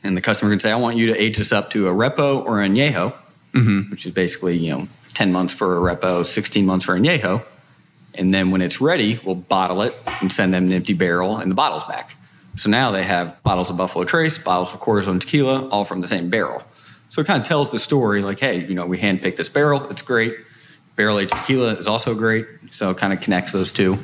And 0.03 0.17
the 0.17 0.21
customer 0.21 0.51
can 0.51 0.59
say, 0.59 0.69
I 0.69 0.75
want 0.75 0.97
you 0.97 1.07
to 1.07 1.17
age 1.17 1.37
this 1.37 1.53
up 1.53 1.69
to 1.69 1.87
a 1.87 1.93
repo 1.93 2.43
or 2.43 2.61
a 2.61 2.67
añejo, 2.67 3.13
mm-hmm. 3.53 3.91
which 3.91 4.05
is 4.05 4.13
basically, 4.13 4.57
you 4.57 4.71
know, 4.71 4.87
10 5.13 5.31
months 5.31 5.53
for 5.53 5.77
a 5.77 5.95
Repo, 5.95 6.25
16 6.25 6.65
months 6.65 6.85
for 6.85 6.97
Añejo. 6.97 7.43
And 8.13 8.33
then 8.33 8.51
when 8.51 8.61
it's 8.61 8.81
ready, 8.81 9.19
we'll 9.23 9.35
bottle 9.35 9.81
it 9.81 9.95
and 10.21 10.31
send 10.31 10.53
them 10.53 10.65
an 10.65 10.73
empty 10.73 10.93
barrel 10.93 11.37
and 11.37 11.49
the 11.49 11.55
bottles 11.55 11.83
back. 11.85 12.15
So 12.57 12.69
now 12.69 12.91
they 12.91 13.03
have 13.03 13.41
bottles 13.43 13.69
of 13.69 13.77
Buffalo 13.77 14.03
Trace, 14.03 14.37
bottles 14.37 14.73
of 14.73 14.79
Corazon 14.79 15.19
tequila, 15.19 15.69
all 15.69 15.85
from 15.85 16.01
the 16.01 16.07
same 16.07 16.29
barrel. 16.29 16.63
So 17.09 17.21
it 17.21 17.27
kind 17.27 17.41
of 17.41 17.47
tells 17.47 17.71
the 17.71 17.79
story 17.79 18.21
like, 18.21 18.39
hey, 18.39 18.65
you 18.65 18.75
know, 18.75 18.85
we 18.85 18.97
handpicked 18.97 19.37
this 19.37 19.49
barrel, 19.49 19.89
it's 19.89 20.01
great. 20.01 20.35
Barrel 20.95 21.19
aged 21.19 21.35
tequila 21.35 21.73
is 21.75 21.87
also 21.87 22.13
great. 22.13 22.45
So 22.69 22.89
it 22.89 22.97
kind 22.97 23.13
of 23.13 23.21
connects 23.21 23.51
those 23.51 23.71
two. 23.71 23.97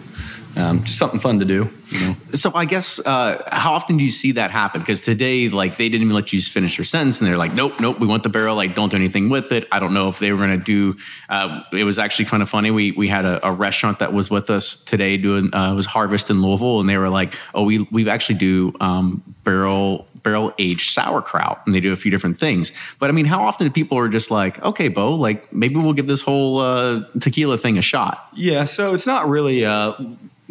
Um, 0.57 0.83
just 0.83 0.97
something 0.97 1.19
fun 1.19 1.37
to 1.37 1.45
do. 1.45 1.69
You 1.89 1.99
know? 1.99 2.15
So 2.33 2.51
I 2.55 2.65
guess 2.65 2.99
uh, 2.99 3.47
how 3.51 3.73
often 3.73 3.97
do 3.97 4.03
you 4.03 4.09
see 4.09 4.31
that 4.33 4.49
happen? 4.49 4.81
Because 4.81 5.03
today, 5.03 5.49
like 5.49 5.77
they 5.77 5.87
didn't 5.87 6.01
even 6.01 6.15
let 6.15 6.33
you 6.33 6.41
finish 6.41 6.77
your 6.77 6.85
sentence, 6.85 7.19
and 7.19 7.27
they're 7.27 7.37
like, 7.37 7.53
"Nope, 7.53 7.79
nope, 7.79 7.99
we 7.99 8.07
want 8.07 8.23
the 8.23 8.29
barrel. 8.29 8.55
Like, 8.55 8.73
don't 8.73 8.89
do 8.89 8.95
anything 8.95 9.29
with 9.29 9.51
it." 9.51 9.67
I 9.71 9.79
don't 9.79 9.93
know 9.93 10.07
if 10.07 10.17
they 10.17 10.31
were 10.31 10.37
going 10.37 10.57
to 10.57 10.65
do. 10.65 10.97
Uh, 11.29 11.61
it 11.71 11.83
was 11.83 11.99
actually 11.99 12.25
kind 12.25 12.41
of 12.41 12.49
funny. 12.49 12.71
We 12.71 12.91
we 12.93 13.07
had 13.07 13.23
a, 13.23 13.45
a 13.47 13.51
restaurant 13.51 13.99
that 13.99 14.13
was 14.13 14.31
with 14.31 14.49
us 14.49 14.75
today 14.83 15.15
doing 15.17 15.53
uh, 15.53 15.75
was 15.75 15.85
Harvest 15.85 16.31
in 16.31 16.41
Louisville, 16.41 16.79
and 16.79 16.89
they 16.89 16.97
were 16.97 17.09
like, 17.09 17.35
"Oh, 17.53 17.63
we 17.63 17.87
we 17.91 18.09
actually 18.09 18.39
do 18.39 18.73
um, 18.81 19.23
barrel 19.43 20.07
barrel 20.23 20.53
aged 20.57 20.91
sauerkraut, 20.91 21.61
and 21.65 21.75
they 21.75 21.79
do 21.79 21.93
a 21.93 21.95
few 21.95 22.09
different 22.09 22.39
things." 22.39 22.71
But 22.97 23.11
I 23.11 23.13
mean, 23.13 23.25
how 23.25 23.43
often 23.43 23.67
do 23.67 23.71
people 23.71 23.97
are 23.99 24.09
just 24.09 24.31
like, 24.31 24.59
"Okay, 24.63 24.87
Bo, 24.87 25.13
like 25.13 25.53
maybe 25.53 25.75
we'll 25.75 25.93
give 25.93 26.07
this 26.07 26.23
whole 26.23 26.59
uh, 26.59 27.07
tequila 27.19 27.59
thing 27.59 27.77
a 27.77 27.83
shot." 27.83 28.27
Yeah, 28.33 28.65
so 28.65 28.95
it's 28.95 29.05
not 29.05 29.29
really 29.29 29.63
uh, 29.63 29.93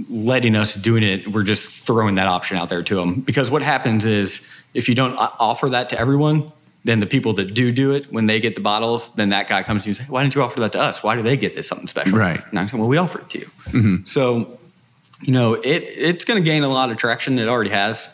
letting 0.09 0.57
us 0.57 0.75
doing 0.75 1.03
it. 1.03 1.31
We're 1.33 1.43
just 1.43 1.71
throwing 1.71 2.17
that 2.17 2.27
option 2.27 2.57
out 2.57 2.69
there 2.69 2.83
to 2.83 2.97
them 2.97 3.21
because 3.21 3.51
what 3.51 3.63
happens 3.63 4.07
is 4.07 4.47
if 4.75 4.89
you 4.89 4.95
don't 4.95 5.15
offer 5.17 5.71
that 5.71 5.89
to 5.91 5.99
everyone, 5.99 6.53
then 6.85 7.01
the 7.01 7.07
people 7.07 7.33
that 7.35 7.53
do 7.55 7.73
do 7.73 7.93
it 7.93 8.13
when 8.13 8.27
they 8.27 8.39
get 8.39 8.55
the 8.55 8.61
bottles, 8.61 9.13
then 9.15 9.31
that 9.31 9.49
guy 9.49 9.63
comes 9.63 9.83
to 9.83 9.89
you 9.89 9.91
and 9.91 9.97
says, 9.97 10.09
"Why 10.09 10.23
didn't 10.23 10.35
you 10.35 10.43
offer 10.43 10.61
that 10.61 10.73
to 10.73 10.81
us? 10.81 11.03
Why 11.03 11.17
do 11.17 11.23
they 11.23 11.37
get 11.37 11.57
this 11.57 11.67
something 11.67 11.89
special?" 11.89 12.17
Right. 12.17 12.41
And 12.51 12.59
I'm 12.59 12.69
saying, 12.69 12.81
"Well, 12.81 12.89
we 12.89 12.97
offer 12.97 13.21
it 13.21 13.29
to 13.31 13.39
you." 13.39 13.51
Mm-hmm. 13.65 13.97
So, 14.05 14.59
you 15.23 15.33
know, 15.33 15.55
it 15.55 15.83
it's 15.83 16.25
going 16.25 16.43
to 16.43 16.45
gain 16.45 16.63
a 16.63 16.69
lot 16.69 16.91
of 16.91 16.97
traction. 16.97 17.39
It 17.39 17.49
already 17.49 17.71
has. 17.71 18.07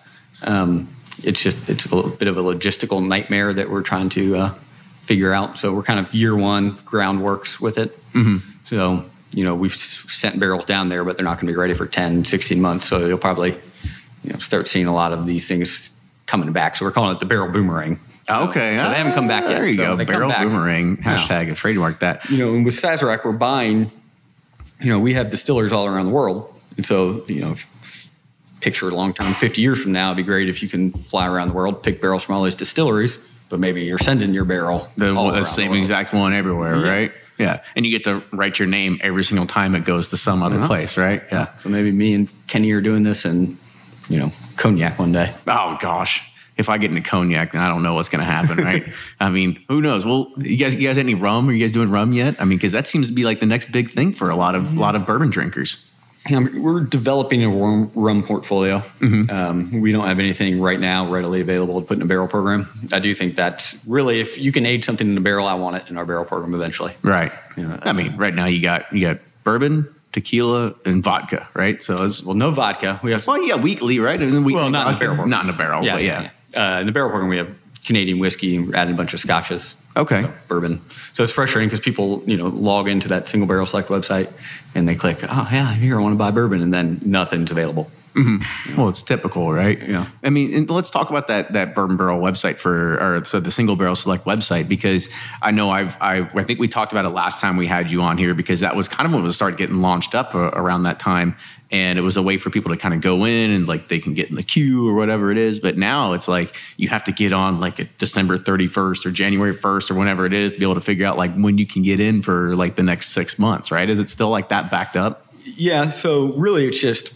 Um, 0.43 0.89
it's 1.23 1.43
just 1.43 1.69
it's 1.69 1.87
a 1.87 1.95
little 1.95 2.11
bit 2.11 2.29
of 2.29 2.39
a 2.39 2.43
logistical 2.43 3.07
nightmare 3.07 3.53
that 3.53 3.69
we're 3.69 3.83
trying 3.83 4.09
to 4.11 4.37
uh, 4.37 4.55
figure 5.01 5.35
out. 5.35 5.59
So 5.59 5.75
we're 5.75 5.83
kind 5.83 6.01
of 6.01 6.15
year 6.15 6.35
one 6.35 6.77
groundworks 6.79 7.61
with 7.61 7.77
it. 7.77 7.99
Mm-hmm. 8.13 8.39
So 8.65 9.05
you 9.33 9.45
know, 9.45 9.55
we've 9.55 9.75
sent 9.75 10.39
barrels 10.39 10.65
down 10.65 10.89
there, 10.89 11.05
but 11.05 11.17
they're 11.17 11.25
not 11.25 11.37
going 11.37 11.47
to 11.47 11.53
be 11.53 11.57
ready 11.57 11.75
for 11.75 11.87
10, 11.87 12.25
16 12.25 12.61
months. 12.61 12.87
So 12.87 13.07
you'll 13.07 13.19
probably, 13.19 13.51
you 14.23 14.33
know, 14.33 14.39
start 14.39 14.69
seeing 14.69 14.87
a 14.87 14.95
lot 14.95 15.13
of 15.13 15.27
these 15.27 15.49
things 15.49 15.99
coming 16.27 16.53
back. 16.53 16.77
So 16.77 16.85
we're 16.85 16.93
calling 16.93 17.17
it 17.17 17.21
the 17.21 17.27
barrel 17.27 17.51
boomerang. 17.51 17.99
Okay, 18.31 18.79
so, 18.79 18.89
they 18.89 18.97
haven't 18.97 19.15
come 19.15 19.27
back 19.27 19.45
yet. 19.45 19.59
There 19.59 19.67
you 19.67 19.75
so 19.75 19.97
go, 19.97 20.05
barrel 20.05 20.29
back, 20.29 20.47
boomerang 20.47 20.97
hashtag 20.99 21.49
no. 21.49 21.55
trademark 21.55 22.01
that. 22.01 22.29
You 22.31 22.39
know, 22.39 22.55
and 22.55 22.65
with 22.65 22.75
Sazerac, 22.75 23.25
we're 23.25 23.33
buying. 23.33 23.91
You 24.81 24.91
know, 24.91 24.99
we 24.99 25.15
have 25.15 25.31
distillers 25.31 25.73
all 25.73 25.87
around 25.87 26.07
the 26.07 26.13
world, 26.13 26.55
and 26.77 26.87
so 26.87 27.25
you 27.27 27.41
know, 27.41 27.57
picture 28.61 28.89
a 28.89 28.95
long 28.95 29.13
term, 29.13 29.35
fifty 29.35 29.61
years 29.61 29.83
from 29.83 29.91
now, 29.91 30.13
it'd 30.13 30.19
be 30.19 30.23
great 30.23 30.49
if 30.49 30.63
you 30.63 30.69
can 30.69 30.93
fly 30.93 31.27
around 31.27 31.49
the 31.49 31.55
world, 31.55 31.83
pick 31.83 32.01
barrels 32.01 32.23
from 32.23 32.37
all 32.37 32.45
these 32.45 32.57
distilleries, 32.57 33.19
but 33.49 33.59
maybe 33.59 33.83
you're 33.83 33.99
sending 33.99 34.33
your 34.33 34.45
barrel 34.45 34.89
the, 34.97 35.13
the 35.13 35.43
same 35.43 35.73
the 35.73 35.79
exact 35.79 36.15
one 36.15 36.33
everywhere, 36.33 36.79
yeah. 36.79 36.91
right? 36.91 37.13
Yeah, 37.43 37.63
and 37.75 37.85
you 37.85 37.91
get 37.91 38.05
to 38.05 38.23
write 38.33 38.59
your 38.59 38.69
name 38.69 39.01
every 39.03 39.25
single 39.25 39.47
time 39.47 39.75
it 39.75 39.85
goes 39.85 40.09
to 40.09 40.17
some 40.17 40.43
other 40.43 40.57
uh-huh. 40.57 40.69
place, 40.69 40.97
right? 40.97 41.23
Yeah. 41.31 41.49
So 41.63 41.69
maybe 41.69 41.91
me 41.91 42.15
and 42.15 42.29
Kenny 42.47 42.71
are 42.73 42.81
doing 42.81 43.03
this, 43.03 43.25
and 43.25 43.59
you 44.09 44.19
know, 44.19 44.33
cognac 44.57 44.99
one 44.99 45.13
day. 45.13 45.35
Oh 45.47 45.77
gosh, 45.81 46.23
if 46.57 46.69
I 46.69 46.79
get 46.79 46.91
into 46.91 47.03
cognac, 47.03 47.53
then 47.53 47.61
I 47.61 47.69
don't 47.69 47.83
know 47.83 47.95
what's 47.95 48.09
going 48.09 48.21
to 48.21 48.31
happen, 48.31 48.63
right? 48.63 48.87
I 49.21 49.31
mean, 49.31 49.63
who 49.69 49.81
knows? 49.81 50.05
Well, 50.05 50.33
you 50.39 50.57
guys, 50.57 50.75
you 50.75 50.87
guys, 50.87 50.99
any 50.99 51.15
rum? 51.15 51.49
Are 51.49 51.53
you 51.53 51.65
guys 51.65 51.73
doing 51.73 51.91
rum 51.91 52.13
yet? 52.13 52.37
I 52.41 52.45
mean, 52.45 52.59
because 52.59 52.73
that 52.73 52.87
seems 52.87 53.09
to 53.09 53.13
be 53.13 53.25
like 53.25 53.41
the 53.41 53.47
next 53.47 53.73
big 53.73 53.91
thing 53.91 54.13
for 54.13 54.31
a 54.31 54.37
lot 54.37 54.55
of 54.55 54.71
a 54.71 54.81
lot 54.81 54.95
of 54.95 55.07
bourbon 55.07 55.31
drinkers. 55.31 55.85
Yeah, 56.29 56.47
we're 56.55 56.81
developing 56.81 57.43
a 57.43 57.51
rum, 57.51 57.91
rum 57.95 58.23
portfolio. 58.23 58.79
Mm-hmm. 59.01 59.31
Um, 59.31 59.81
we 59.81 59.91
don't 59.91 60.07
have 60.07 60.21
anything 60.21 60.61
right 60.61 60.79
now 60.79 61.11
readily 61.11 61.41
available 61.41 61.81
to 61.81 61.87
put 61.87 61.97
in 61.99 62.03
a 62.03 62.07
barrel 62.07 62.29
program. 62.29 62.89
I 62.93 63.01
do 63.01 63.13
think 63.15 63.35
that's 63.35 63.85
really 63.87 64.21
if 64.21 64.39
you 64.39 64.53
can 64.53 64.65
age 64.65 64.85
something 64.85 65.09
in 65.09 65.17
a 65.17 65.21
barrel, 65.21 65.49
I 65.49 65.55
want 65.55 65.77
it 65.77 65.91
in 65.91 65.97
our 65.97 66.07
barrel 66.07 66.25
program 66.25 66.55
eventually. 66.55 66.95
Right. 67.03 67.33
You 67.57 67.67
know, 67.67 67.79
I 67.83 67.93
mean, 67.93 68.17
right 68.17 68.35
now 68.35 68.47
you 68.47 68.63
got 68.63 68.93
you 68.93 69.01
got 69.01 69.19
bourbon, 69.43 69.93
tequila, 70.13 70.75
and 70.85 71.03
vodka, 71.03 71.49
right? 71.55 71.83
So 71.83 72.05
it's 72.05 72.23
well, 72.23 72.35
no 72.35 72.53
vodka. 72.53 73.01
We 73.03 73.11
have 73.13 73.27
well, 73.27 73.43
yeah, 73.43 73.57
weekly, 73.57 73.99
right? 73.99 74.21
And 74.21 74.33
then 74.33 74.45
we 74.45 74.55
well, 74.55 74.71
not 74.71 74.89
in 74.89 74.95
a 74.95 74.99
barrel. 74.99 75.17
Program. 75.17 75.31
Not 75.31 75.45
in 75.45 75.51
a 75.51 75.57
barrel, 75.57 75.85
yeah, 75.85 75.99
yeah. 75.99 76.31
yeah. 76.55 76.77
Uh, 76.77 76.81
in 76.81 76.87
the 76.87 76.93
barrel 76.93 77.11
program, 77.11 77.31
we 77.31 77.39
have 77.39 77.53
Canadian 77.85 78.19
whiskey, 78.19 78.57
and 78.57 78.75
added 78.77 78.95
a 78.95 78.97
bunch 78.97 79.13
of 79.13 79.21
scotches. 79.21 79.75
Okay. 79.97 80.23
So, 80.23 80.33
bourbon. 80.49 80.81
So 81.13 81.23
it's 81.23 81.33
frustrating 81.33 81.69
because 81.69 81.81
people, 81.81 82.23
you 82.27 82.37
know, 82.37 82.47
log 82.47 82.89
into 82.89 83.09
that 83.09 83.29
single 83.29 83.47
barrel 83.47 83.67
select 83.67 83.89
website 83.89 84.33
and 84.75 84.89
they 84.89 84.95
click, 84.95 85.19
oh 85.23 85.49
yeah, 85.53 85.69
I'm 85.69 85.79
here 85.79 85.99
I 85.99 86.03
want 86.03 86.15
to 86.15 86.19
buy 86.19 86.31
bourbon, 86.31 86.63
and 86.63 86.73
then 86.73 87.01
nothing's 87.05 87.51
available. 87.51 87.91
Mm-hmm. 88.15 88.77
Well, 88.77 88.91
it's 88.91 89.03
typical, 89.03 89.53
right? 89.53 89.81
Yeah. 89.89 90.07
I 90.23 90.29
mean, 90.29 90.67
let's 90.67 90.91
talk 90.91 91.09
about 91.09 91.29
that 91.29 91.55
that 91.55 91.75
bourbon 91.75 91.97
barrel 91.97 92.21
website 92.21 92.57
for, 92.57 92.99
or 92.99 93.25
so 93.25 93.41
the 93.41 93.51
single 93.51 93.75
barrel 93.75 93.97
select 93.97 94.25
website 94.25 94.69
because 94.69 95.09
I 95.41 95.51
know 95.51 95.71
I've 95.71 95.97
I, 96.01 96.29
I 96.35 96.45
think 96.45 96.59
we 96.59 96.69
talked 96.69 96.93
about 96.93 97.07
it 97.07 97.11
last 97.11 97.41
time 97.41 97.57
we 97.57 97.67
had 97.67 97.91
you 97.91 98.03
on 98.03 98.19
here 98.19 98.35
because 98.35 98.61
that 98.61 98.77
was 98.77 98.87
kind 98.87 99.07
of 99.07 99.15
when 99.15 99.25
it 99.25 99.33
started 99.33 99.59
getting 99.59 99.81
launched 99.81 100.15
up 100.15 100.35
uh, 100.35 100.51
around 100.53 100.83
that 100.83 100.99
time, 100.99 101.37
and 101.73 101.99
it 101.99 102.03
was 102.03 102.19
a 102.19 102.23
way 102.23 102.37
for 102.37 102.51
people 102.51 102.71
to 102.71 102.77
kind 102.77 102.93
of 102.93 103.01
go 103.01 103.25
in 103.25 103.51
and 103.51 103.67
like 103.67 103.89
they 103.89 103.99
can 103.99 104.13
get 104.13 104.29
in 104.29 104.37
the 104.37 104.43
queue 104.43 104.87
or 104.87 104.93
whatever 104.93 105.33
it 105.33 105.39
is. 105.39 105.59
But 105.59 105.79
now 105.79 106.13
it's 106.13 106.29
like 106.29 106.55
you 106.77 106.89
have 106.89 107.03
to 107.05 107.13
get 107.13 107.33
on 107.33 107.59
like 107.59 107.79
a 107.79 107.85
December 107.99 108.39
thirty 108.39 108.67
first 108.67 109.07
or 109.07 109.11
January 109.11 109.55
first 109.55 109.91
or 109.91 109.95
whenever 109.95 110.27
it 110.27 110.35
is 110.35 110.53
to 110.53 110.59
be 110.59 110.65
able 110.65 110.75
to 110.75 110.81
figure 110.83 111.07
out 111.07 111.17
like 111.17 111.35
when 111.35 111.57
you 111.57 111.67
can 111.67 111.83
get 111.83 111.99
in 111.99 112.23
for 112.23 112.55
like 112.55 112.77
the 112.77 112.83
next 112.83 113.09
six 113.09 113.39
months, 113.39 113.71
right? 113.71 113.89
Is 113.89 113.99
it 113.99 114.11
still 114.11 114.29
like 114.29 114.51
that 114.51 114.71
backed 114.71 114.97
up? 114.97 115.27
Yeah. 115.45 115.89
So 115.91 116.35
really, 116.35 116.67
it's 116.67 116.81
just 116.81 117.15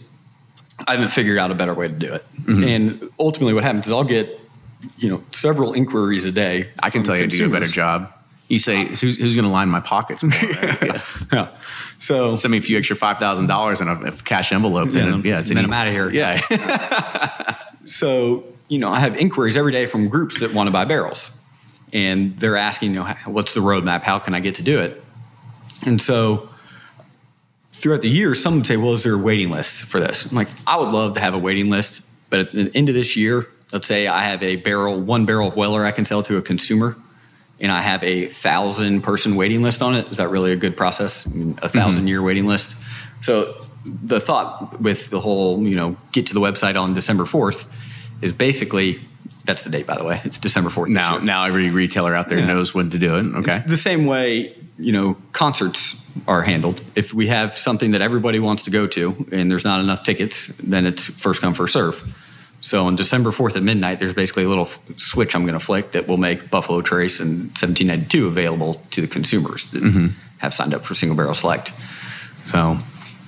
I 0.87 0.93
haven't 0.93 1.09
figured 1.09 1.37
out 1.37 1.51
a 1.51 1.55
better 1.55 1.73
way 1.73 1.87
to 1.87 1.93
do 1.93 2.13
it. 2.13 2.25
Mm-hmm. 2.41 2.63
And 2.63 3.09
ultimately, 3.19 3.53
what 3.53 3.63
happens 3.63 3.85
is 3.85 3.91
I'll 3.91 4.03
get, 4.03 4.39
you 4.97 5.09
know, 5.09 5.23
several 5.31 5.73
inquiries 5.73 6.25
a 6.25 6.31
day. 6.31 6.69
I 6.81 6.89
can 6.89 7.03
tell 7.03 7.15
you, 7.15 7.27
do 7.27 7.45
a 7.45 7.49
better 7.49 7.67
job. 7.67 8.11
You 8.47 8.59
say, 8.59 8.85
who's, 8.85 9.17
who's 9.17 9.35
going 9.35 9.45
to 9.45 9.51
line 9.51 9.67
my 9.69 9.81
pockets? 9.81 10.23
More, 10.23 10.31
right? 10.31 10.81
yeah. 10.83 11.01
yeah. 11.33 11.49
So 11.99 12.35
send 12.35 12.51
me 12.51 12.59
a 12.59 12.61
few 12.61 12.77
extra 12.77 12.95
five 12.95 13.17
thousand 13.17 13.47
dollars 13.47 13.81
in 13.81 13.87
a 13.87 14.11
cash 14.23 14.51
envelope. 14.51 14.91
Yeah, 14.91 15.05
then, 15.05 15.21
yeah, 15.23 15.39
it's 15.39 15.49
then 15.49 15.65
I'm 15.65 15.73
out 15.73 15.87
of 15.87 15.93
here. 15.93 16.09
Yeah. 16.09 17.57
so 17.85 18.45
you 18.69 18.79
know, 18.79 18.89
I 18.89 18.99
have 18.99 19.17
inquiries 19.17 19.57
every 19.57 19.71
day 19.71 19.85
from 19.85 20.07
groups 20.07 20.39
that 20.39 20.53
want 20.53 20.67
to 20.67 20.71
buy 20.71 20.85
barrels, 20.85 21.29
and 21.91 22.37
they're 22.37 22.57
asking, 22.57 22.93
you 22.93 22.99
know, 22.99 23.13
what's 23.25 23.53
the 23.53 23.61
roadmap? 23.61 24.03
How 24.03 24.19
can 24.19 24.33
I 24.33 24.39
get 24.39 24.55
to 24.55 24.61
do 24.61 24.79
it? 24.79 25.03
And 25.85 26.01
so 26.01 26.49
throughout 27.71 28.01
the 28.01 28.09
year, 28.09 28.33
some 28.35 28.57
would 28.57 28.67
say, 28.67 28.77
well, 28.77 28.93
is 28.93 29.03
there 29.03 29.13
a 29.13 29.17
waiting 29.17 29.49
list 29.49 29.83
for 29.83 29.99
this? 29.99 30.29
I'm 30.29 30.35
like, 30.35 30.49
I 30.65 30.77
would 30.77 30.89
love 30.89 31.13
to 31.13 31.19
have 31.19 31.33
a 31.33 31.37
waiting 31.37 31.69
list, 31.69 32.01
but 32.29 32.39
at 32.39 32.51
the 32.51 32.71
end 32.75 32.89
of 32.89 32.95
this 32.95 33.15
year, 33.15 33.47
let's 33.71 33.87
say 33.87 34.07
I 34.07 34.23
have 34.23 34.41
a 34.43 34.57
barrel, 34.57 34.99
one 34.99 35.25
barrel 35.25 35.47
of 35.47 35.55
Weller 35.55 35.85
I 35.85 35.91
can 35.91 36.05
sell 36.05 36.23
to 36.23 36.37
a 36.37 36.41
consumer, 36.41 36.97
and 37.59 37.71
I 37.71 37.81
have 37.81 38.03
a 38.03 38.27
thousand 38.27 39.01
person 39.01 39.35
waiting 39.35 39.63
list 39.63 39.81
on 39.81 39.95
it. 39.95 40.07
Is 40.09 40.17
that 40.17 40.29
really 40.29 40.51
a 40.51 40.55
good 40.55 40.77
process? 40.77 41.25
I 41.25 41.31
mean, 41.31 41.57
a 41.61 41.67
1000 41.67 41.99
mm-hmm. 41.99 42.07
year 42.07 42.21
waiting 42.21 42.45
list. 42.45 42.75
So 43.21 43.65
the 43.85 44.19
thought 44.19 44.79
with 44.81 45.09
the 45.09 45.19
whole, 45.19 45.61
you 45.61 45.75
know, 45.75 45.97
get 46.11 46.27
to 46.27 46.33
the 46.33 46.39
website 46.39 46.79
on 46.79 46.93
December 46.93 47.23
4th 47.23 47.65
is 48.21 48.31
basically 48.31 49.01
that's 49.45 49.63
the 49.63 49.69
date, 49.69 49.87
by 49.87 49.97
the 49.97 50.03
way. 50.03 50.21
It's 50.25 50.37
December 50.37 50.69
4th. 50.69 50.89
Now, 50.89 51.17
now 51.17 51.45
every 51.45 51.71
retailer 51.71 52.13
out 52.13 52.29
there 52.29 52.39
yeah. 52.39 52.45
knows 52.45 52.73
when 52.73 52.89
to 52.91 52.99
do 52.99 53.15
it. 53.15 53.25
Okay. 53.37 53.55
It's 53.55 53.67
the 53.67 53.77
same 53.77 54.05
way, 54.05 54.53
you 54.77 54.91
know, 54.91 55.15
concerts 55.31 56.05
are 56.27 56.41
handled. 56.41 56.81
If 56.95 57.13
we 57.13 57.27
have 57.27 57.57
something 57.57 57.91
that 57.91 58.01
everybody 58.01 58.39
wants 58.39 58.63
to 58.63 58.71
go 58.71 58.87
to 58.87 59.25
and 59.31 59.49
there's 59.49 59.63
not 59.63 59.79
enough 59.79 60.03
tickets, 60.03 60.47
then 60.57 60.85
it's 60.85 61.03
first 61.03 61.41
come, 61.41 61.53
first 61.53 61.73
serve. 61.73 62.13
So 62.67 62.85
on 62.85 62.97
December 62.97 63.31
4th 63.31 63.55
at 63.55 63.63
midnight, 63.63 63.99
there's 63.99 64.13
basically 64.13 64.43
a 64.43 64.49
little 64.49 64.69
switch 64.97 65.35
I'm 65.35 65.43
going 65.43 65.57
to 65.57 65.65
flick 65.65 65.93
that 65.93 66.05
will 66.05 66.17
make 66.17 66.49
Buffalo 66.49 66.81
Trace 66.81 67.21
and 67.21 67.43
1792 67.55 68.27
available 68.27 68.81
to 68.91 68.99
the 68.99 69.07
consumers 69.07 69.71
that 69.71 69.81
mm-hmm. 69.81 70.07
have 70.39 70.53
signed 70.53 70.73
up 70.73 70.83
for 70.83 70.93
single 70.93 71.15
barrel 71.15 71.33
select. 71.33 71.71
So 72.51 72.77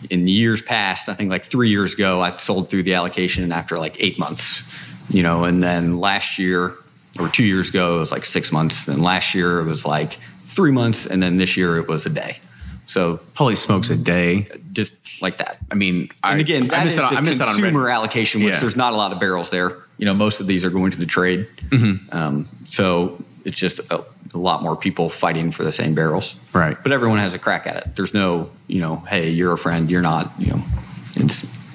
in 0.09 0.27
years 0.27 0.61
past, 0.61 1.07
I 1.07 1.13
think 1.13 1.29
like 1.29 1.45
three 1.45 1.69
years 1.69 1.93
ago, 1.93 2.19
I 2.19 2.35
sold 2.35 2.69
through 2.69 2.83
the 2.83 2.95
allocation 2.95 3.53
after 3.53 3.79
like 3.79 3.95
eight 4.03 4.19
months, 4.19 4.69
you 5.09 5.23
know, 5.23 5.45
and 5.45 5.63
then 5.63 6.01
last 6.01 6.37
year 6.37 6.75
or 7.17 7.29
two 7.29 7.45
years 7.45 7.69
ago, 7.69 7.95
it 7.95 7.99
was 7.99 8.11
like 8.11 8.25
six 8.25 8.51
months. 8.51 8.87
Then 8.87 9.01
last 9.01 9.33
year, 9.33 9.61
it 9.61 9.65
was 9.67 9.85
like 9.85 10.17
three 10.43 10.71
months. 10.71 11.05
And 11.05 11.23
then 11.23 11.37
this 11.37 11.55
year, 11.55 11.77
it 11.77 11.87
was 11.87 12.05
a 12.05 12.09
day. 12.09 12.41
So 12.89 13.19
holy 13.35 13.55
smokes, 13.55 13.91
a 13.91 13.95
day, 13.95 14.47
just 14.71 15.21
like 15.21 15.37
that. 15.37 15.59
I 15.69 15.75
mean, 15.75 16.09
and 16.23 16.37
I, 16.37 16.39
again, 16.39 16.69
that 16.69 16.79
I 16.79 16.85
is 16.85 16.95
the 16.95 17.03
I 17.03 17.21
missed 17.21 17.39
consumer 17.39 17.87
allocation, 17.87 18.43
which 18.43 18.55
yeah. 18.55 18.59
there's 18.59 18.75
not 18.75 18.93
a 18.93 18.95
lot 18.95 19.11
of 19.11 19.19
barrels 19.19 19.51
there. 19.51 19.77
You 19.99 20.05
know, 20.05 20.15
most 20.15 20.39
of 20.39 20.47
these 20.47 20.65
are 20.65 20.71
going 20.71 20.89
to 20.89 20.97
the 20.97 21.05
trade. 21.05 21.47
Mm-hmm. 21.69 22.15
Um, 22.15 22.47
so 22.65 23.23
it's 23.45 23.57
just 23.59 23.79
a, 23.91 24.03
a, 24.33 24.37
lot 24.39 24.63
more 24.63 24.75
people 24.75 25.07
fighting 25.07 25.51
for 25.51 25.63
the 25.63 25.71
same 25.71 25.93
barrels. 25.93 26.33
Right. 26.51 26.81
But 26.81 26.91
everyone 26.91 27.19
has 27.19 27.35
a 27.35 27.39
crack 27.39 27.67
at 27.67 27.77
it. 27.77 27.95
There's 27.95 28.15
no, 28.15 28.49
you 28.65 28.81
know, 28.81 28.95
hey, 29.07 29.29
you're 29.29 29.53
a 29.53 29.57
friend, 29.57 29.91
you're 29.91 30.01
not. 30.01 30.31
You 30.39 30.47
know, 30.47 30.57
it's 30.57 30.58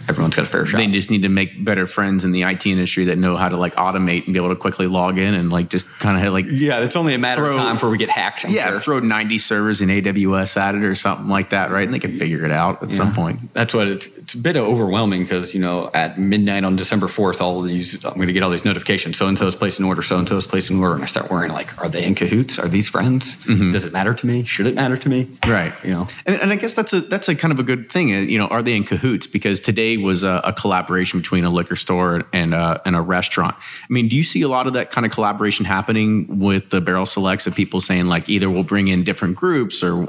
everyone's 0.08 0.36
got 0.36 0.44
a 0.44 0.48
fair 0.48 0.66
shot. 0.66 0.78
They 0.78 0.86
just 0.88 1.10
need 1.10 1.22
to 1.22 1.28
make 1.28 1.64
better 1.64 1.86
friends 1.86 2.24
in 2.24 2.32
the 2.32 2.42
IT 2.42 2.66
industry 2.66 3.06
that 3.06 3.18
know 3.18 3.36
how 3.36 3.48
to 3.48 3.56
like 3.56 3.74
automate 3.76 4.24
and 4.24 4.32
be 4.32 4.38
able 4.38 4.50
to 4.50 4.56
quickly 4.56 4.86
log 4.86 5.18
in 5.18 5.34
and 5.34 5.50
like 5.50 5.70
just 5.70 5.88
kind 5.98 6.24
of 6.24 6.32
like 6.32 6.46
yeah, 6.48 6.80
it's 6.80 6.96
only 6.96 7.14
a 7.14 7.18
matter 7.18 7.44
of 7.44 7.56
time 7.56 7.76
before 7.76 7.90
we 7.90 7.98
get 7.98 8.10
hacked. 8.10 8.44
I'm 8.44 8.52
yeah, 8.52 8.70
sure. 8.70 8.80
throw 8.80 9.00
90 9.00 9.38
servers 9.38 9.80
in 9.80 9.88
AWS 9.88 10.56
at 10.56 10.74
it 10.74 10.84
or 10.84 10.94
something 10.94 11.28
like 11.28 11.50
that, 11.50 11.70
right? 11.70 11.84
And 11.84 11.94
they 11.94 11.98
can 11.98 12.18
figure 12.18 12.44
it 12.44 12.52
out 12.52 12.82
at 12.82 12.92
some 12.92 13.14
point. 13.14 13.52
That's 13.54 13.74
what 13.74 13.88
it's, 13.88 14.06
it's 14.34 14.40
a 14.40 14.42
bit 14.42 14.56
overwhelming 14.56 15.22
because 15.22 15.54
you 15.54 15.60
know 15.60 15.90
at 15.94 16.18
midnight 16.18 16.64
on 16.64 16.74
December 16.76 17.06
fourth, 17.08 17.40
all 17.40 17.60
of 17.60 17.68
these 17.68 18.04
I'm 18.04 18.14
going 18.14 18.26
to 18.26 18.32
get 18.32 18.42
all 18.42 18.50
these 18.50 18.64
notifications. 18.64 19.16
So 19.16 19.28
and 19.28 19.38
so 19.38 19.46
is 19.46 19.54
placing 19.54 19.84
an 19.84 19.88
order. 19.88 20.02
So 20.02 20.18
and 20.18 20.28
so 20.28 20.36
is 20.36 20.46
placing 20.46 20.76
an 20.76 20.82
order, 20.82 20.94
and 20.94 21.02
I 21.04 21.06
start 21.06 21.30
worrying 21.30 21.52
like, 21.52 21.80
are 21.80 21.88
they 21.88 22.04
in 22.04 22.14
cahoots? 22.14 22.58
Are 22.58 22.68
these 22.68 22.88
friends? 22.88 23.36
Does 23.46 23.84
it 23.84 23.92
matter 23.92 24.14
to 24.14 24.26
me? 24.26 24.44
Should 24.44 24.66
it 24.66 24.74
matter 24.74 24.96
to 24.96 25.08
me? 25.08 25.28
Right. 25.46 25.72
You 25.84 25.90
know. 25.90 26.08
And, 26.26 26.40
and 26.40 26.52
I 26.52 26.56
guess 26.56 26.74
that's 26.74 26.92
a 26.92 27.00
that's 27.00 27.28
a 27.28 27.34
kind 27.36 27.52
of 27.52 27.60
a 27.60 27.62
good 27.62 27.90
thing. 27.90 28.12
uh, 28.14 28.18
You 28.18 28.38
know, 28.38 28.46
are 28.48 28.62
they 28.62 28.74
in 28.74 28.84
cahoots? 28.84 29.26
Because 29.26 29.60
today 29.60 29.96
was 29.96 30.24
a, 30.24 30.40
a 30.44 30.52
collaboration 30.52 31.20
between 31.20 31.44
a 31.44 31.50
liquor 31.50 31.76
store 31.76 32.24
and 32.32 32.54
a, 32.54 32.80
and 32.84 32.96
a 32.96 33.00
restaurant. 33.00 33.54
I 33.56 33.92
mean, 33.92 34.08
do 34.08 34.16
you 34.16 34.24
see 34.24 34.42
a 34.42 34.48
lot 34.48 34.66
of 34.66 34.72
that 34.72 34.90
kind 34.90 35.06
of 35.06 35.12
collaboration 35.12 35.64
happening 35.64 36.40
with 36.40 36.70
the 36.70 36.80
barrel 36.80 37.06
selects 37.06 37.46
of 37.46 37.54
people 37.54 37.80
saying 37.80 38.06
like 38.06 38.28
either 38.28 38.50
we'll 38.50 38.64
bring 38.64 38.88
in 38.88 39.04
different 39.04 39.36
groups 39.36 39.82
or 39.82 40.08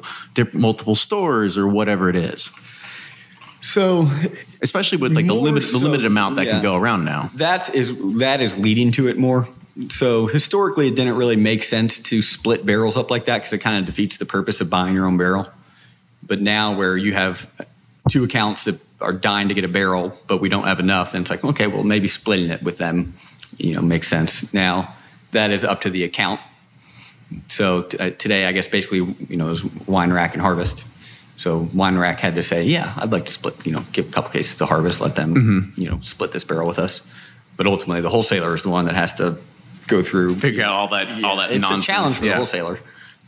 multiple 0.54 0.96
stores 0.96 1.58
or 1.58 1.68
whatever 1.68 2.10
it 2.10 2.16
is, 2.16 2.52
So 3.66 4.08
especially 4.62 5.00
with 5.00 5.14
like 5.14 5.26
the 5.26 5.34
limited 5.34 5.74
the 5.74 5.80
limited 5.80 6.06
amount 6.06 6.36
that 6.36 6.46
yeah. 6.46 6.52
can 6.52 6.62
go 6.62 6.76
around 6.76 7.04
now. 7.04 7.32
that 7.34 7.74
is 7.74 7.98
that 8.20 8.40
is 8.40 8.60
leading 8.60 8.92
to 8.92 9.08
it 9.08 9.18
more. 9.18 9.48
So 9.90 10.28
historically, 10.28 10.88
it 10.88 10.96
didn't 10.96 11.16
really 11.16 11.36
make 11.36 11.64
sense 11.64 11.98
to 12.00 12.22
split 12.22 12.64
barrels 12.64 12.96
up 12.96 13.10
like 13.10 13.26
that 13.26 13.40
because 13.40 13.54
it 13.54 13.58
kind 13.58 13.80
of 13.80 13.88
defeats 13.88 14.18
the 14.18 14.26
purpose 14.26 14.62
of 14.62 14.70
buying 14.70 14.94
your 14.94 15.08
own 15.08 15.18
barrel. 15.18 15.50
But 16.22 16.42
now, 16.42 16.76
where 16.76 16.96
you 16.96 17.14
have 17.14 17.50
two 18.08 18.24
accounts 18.24 18.66
that 18.66 18.80
are 19.02 19.12
dying 19.12 19.48
to 19.48 19.56
get 19.56 19.64
a 19.64 19.68
barrel, 19.68 20.16
but 20.28 20.40
we 20.40 20.48
don't 20.48 20.66
have 20.66 20.80
enough, 20.80 21.14
then 21.14 21.22
it's 21.22 21.32
like, 21.32 21.44
okay, 21.44 21.66
well, 21.66 21.84
maybe 21.84 22.08
splitting 22.08 22.52
it 22.52 22.62
with 22.62 22.78
them, 22.78 23.16
you 23.58 23.74
know, 23.74 23.82
makes 23.82 24.08
sense. 24.08 24.54
Now, 24.54 24.94
that 25.32 25.50
is 25.50 25.64
up 25.64 25.82
to 25.82 25.90
the 25.90 26.04
account. 26.04 26.40
So 27.48 27.82
t- 27.82 27.98
uh, 27.98 28.12
today, 28.12 28.46
I 28.46 28.52
guess 28.52 28.68
basically, 28.68 29.00
you 29.28 29.38
know, 29.38 29.48
was 29.48 29.66
Wine 29.88 30.14
Rack 30.14 30.34
and 30.34 30.42
Harvest. 30.42 30.84
So 31.38 31.68
Wine 31.74 31.98
Rack 31.98 32.20
had 32.20 32.36
to 32.36 32.44
say, 32.44 32.64
yeah, 32.64 32.94
I'd 32.98 33.12
like 33.12 33.26
to 33.26 33.32
split, 33.32 33.56
you 33.66 33.72
know, 33.74 33.84
give 33.92 34.08
a 34.08 34.12
couple 34.12 34.32
cases 34.32 34.56
to 34.58 34.66
Harvest, 34.66 35.02
let 35.02 35.16
them, 35.16 35.74
you 35.76 35.90
know, 35.90 36.00
split 36.00 36.32
this 36.32 36.44
barrel 36.46 36.68
with 36.68 36.80
us. 36.80 37.06
But 37.58 37.68
ultimately, 37.68 38.02
the 38.02 38.10
wholesaler 38.10 38.54
is 38.54 38.64
the 38.64 38.70
one 38.70 38.86
that 38.86 38.96
has 38.96 39.14
to 39.16 39.38
go 39.88 40.02
through 40.02 40.36
Figure 40.36 40.64
out 40.64 40.72
all 40.72 40.88
that 40.90 41.24
all 41.24 41.38
that 41.38 41.52
it's 41.52 41.62
nonsense. 41.62 41.86
a 41.86 41.92
challenge 41.92 42.16
for 42.18 42.26
Yeah. 42.26 42.32
the 42.32 42.36
wholesaler. 42.38 42.80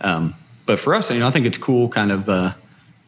Um, 0.01 0.35
but 0.65 0.79
for 0.79 0.95
us, 0.95 1.09
you 1.11 1.19
know, 1.19 1.27
I 1.27 1.31
think 1.31 1.45
it's 1.45 1.57
cool 1.57 1.87
kind 1.89 2.11
of, 2.11 2.27
uh, 2.29 2.53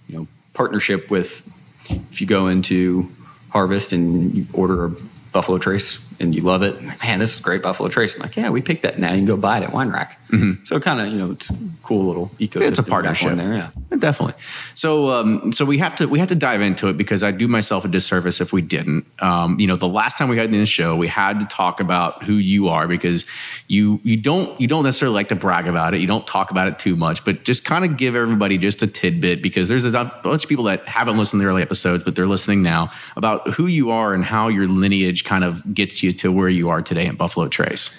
you 0.07 0.17
know, 0.17 0.27
partnership 0.53 1.09
with 1.09 1.41
if 1.89 2.21
you 2.21 2.27
go 2.27 2.47
into 2.47 3.09
Harvest 3.49 3.93
and 3.93 4.33
you 4.35 4.45
order 4.53 4.85
a 4.85 4.91
Buffalo 5.31 5.57
Trace 5.57 5.99
and 6.19 6.35
you 6.35 6.41
love 6.41 6.63
it, 6.63 6.83
like, 6.83 7.03
man, 7.03 7.19
this 7.19 7.33
is 7.33 7.39
great 7.39 7.63
Buffalo 7.63 7.89
Trace. 7.89 8.15
I'm 8.15 8.21
like, 8.21 8.35
yeah, 8.35 8.49
we 8.49 8.61
picked 8.61 8.83
that. 8.83 8.99
Now 8.99 9.11
you 9.11 9.17
can 9.17 9.25
go 9.25 9.37
buy 9.37 9.57
it 9.57 9.63
at 9.63 9.71
Wine 9.71 9.89
Rack. 9.89 10.19
So 10.65 10.79
kind 10.79 11.01
of, 11.01 11.07
you 11.07 11.17
know, 11.17 11.31
it's 11.31 11.49
a 11.49 11.55
cool 11.81 12.05
little 12.05 12.29
ecosystem. 12.39 12.61
It's 12.67 12.79
a 12.79 12.83
partnership 12.83 13.35
there. 13.35 13.53
Yeah. 13.53 13.97
Definitely. 13.97 14.35
So, 14.75 15.09
um, 15.09 15.51
so 15.51 15.65
we 15.65 15.79
have 15.79 15.95
to 15.95 16.07
we 16.07 16.19
have 16.19 16.27
to 16.27 16.35
dive 16.35 16.61
into 16.61 16.87
it 16.87 16.97
because 16.97 17.23
I 17.23 17.31
do 17.31 17.47
myself 17.47 17.83
a 17.83 17.87
disservice 17.87 18.39
if 18.39 18.53
we 18.53 18.61
didn't. 18.61 19.07
Um, 19.19 19.59
you 19.59 19.65
know, 19.65 19.75
the 19.75 19.87
last 19.87 20.17
time 20.17 20.29
we 20.29 20.37
had 20.37 20.51
this 20.51 20.69
show, 20.69 20.95
we 20.95 21.07
had 21.07 21.39
to 21.39 21.45
talk 21.47 21.79
about 21.79 22.23
who 22.23 22.33
you 22.33 22.67
are 22.67 22.87
because 22.87 23.25
you 23.67 23.99
you 24.03 24.17
don't 24.17 24.59
you 24.61 24.67
don't 24.67 24.83
necessarily 24.83 25.15
like 25.15 25.29
to 25.29 25.35
brag 25.35 25.67
about 25.67 25.95
it. 25.95 26.01
You 26.01 26.07
don't 26.07 26.27
talk 26.27 26.51
about 26.51 26.67
it 26.67 26.77
too 26.77 26.95
much, 26.95 27.25
but 27.25 27.43
just 27.43 27.65
kind 27.65 27.83
of 27.83 27.97
give 27.97 28.15
everybody 28.15 28.59
just 28.59 28.83
a 28.83 28.87
tidbit 28.87 29.41
because 29.41 29.67
there's 29.67 29.85
a 29.85 29.91
bunch 30.23 30.43
of 30.43 30.49
people 30.49 30.65
that 30.65 30.87
haven't 30.87 31.17
listened 31.17 31.39
to 31.39 31.45
the 31.45 31.49
early 31.49 31.63
episodes, 31.63 32.03
but 32.03 32.15
they're 32.15 32.27
listening 32.27 32.61
now 32.61 32.91
about 33.15 33.47
who 33.55 33.65
you 33.65 33.89
are 33.89 34.13
and 34.13 34.23
how 34.23 34.47
your 34.47 34.67
lineage 34.67 35.23
kind 35.23 35.43
of 35.43 35.73
gets 35.73 36.03
you 36.03 36.08
to 36.13 36.31
where 36.31 36.49
you 36.49 36.69
are 36.69 36.81
today 36.81 37.05
in 37.05 37.15
Buffalo 37.15 37.47
Trace. 37.47 37.89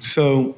So, 0.00 0.56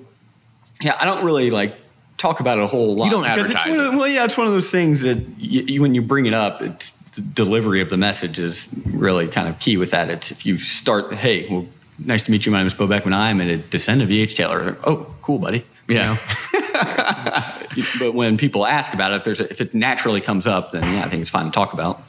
yeah, 0.80 0.96
I 1.00 1.04
don't 1.04 1.24
really 1.24 1.50
like 1.50 1.74
talk 2.16 2.40
about 2.40 2.58
it 2.58 2.64
a 2.64 2.66
whole 2.66 2.94
lot. 2.96 3.06
You 3.06 3.10
don't 3.10 3.24
advertise 3.26 3.76
one 3.76 3.86
of- 3.86 3.94
well, 3.94 4.08
yeah, 4.08 4.24
it's 4.24 4.36
one 4.36 4.46
of 4.46 4.52
those 4.52 4.70
things 4.70 5.02
that 5.02 5.18
you, 5.38 5.62
you, 5.62 5.82
when 5.82 5.94
you 5.94 6.02
bring 6.02 6.26
it 6.26 6.34
up, 6.34 6.62
it's 6.62 6.90
the 7.14 7.20
delivery 7.20 7.80
of 7.80 7.90
the 7.90 7.96
message 7.96 8.38
is 8.38 8.68
really 8.86 9.28
kind 9.28 9.48
of 9.48 9.58
key 9.58 9.76
with 9.76 9.90
that. 9.90 10.08
It's 10.08 10.30
if 10.30 10.46
you 10.46 10.56
start, 10.58 11.12
hey, 11.14 11.48
well, 11.50 11.66
nice 11.98 12.22
to 12.22 12.30
meet 12.30 12.46
you. 12.46 12.52
My 12.52 12.58
name 12.58 12.66
is 12.68 12.74
Bo 12.74 12.86
Beckman. 12.86 13.12
I'm 13.12 13.40
in 13.40 13.48
a 13.48 13.56
descendant 13.58 14.08
of 14.08 14.12
E.H. 14.12 14.34
Taylor. 14.36 14.76
Oh, 14.84 15.12
cool, 15.20 15.38
buddy. 15.38 15.64
You 15.88 15.96
Yeah. 15.96 16.14
know? 16.14 17.82
but 17.98 18.12
when 18.14 18.36
people 18.38 18.64
ask 18.66 18.94
about 18.94 19.12
it, 19.12 19.16
if 19.16 19.24
there's 19.24 19.40
a, 19.40 19.50
if 19.50 19.60
it 19.60 19.74
naturally 19.74 20.20
comes 20.20 20.46
up, 20.46 20.70
then 20.72 20.82
yeah, 20.94 21.04
I 21.04 21.08
think 21.08 21.20
it's 21.20 21.30
fine 21.30 21.44
to 21.46 21.50
talk 21.50 21.72
about. 21.72 22.02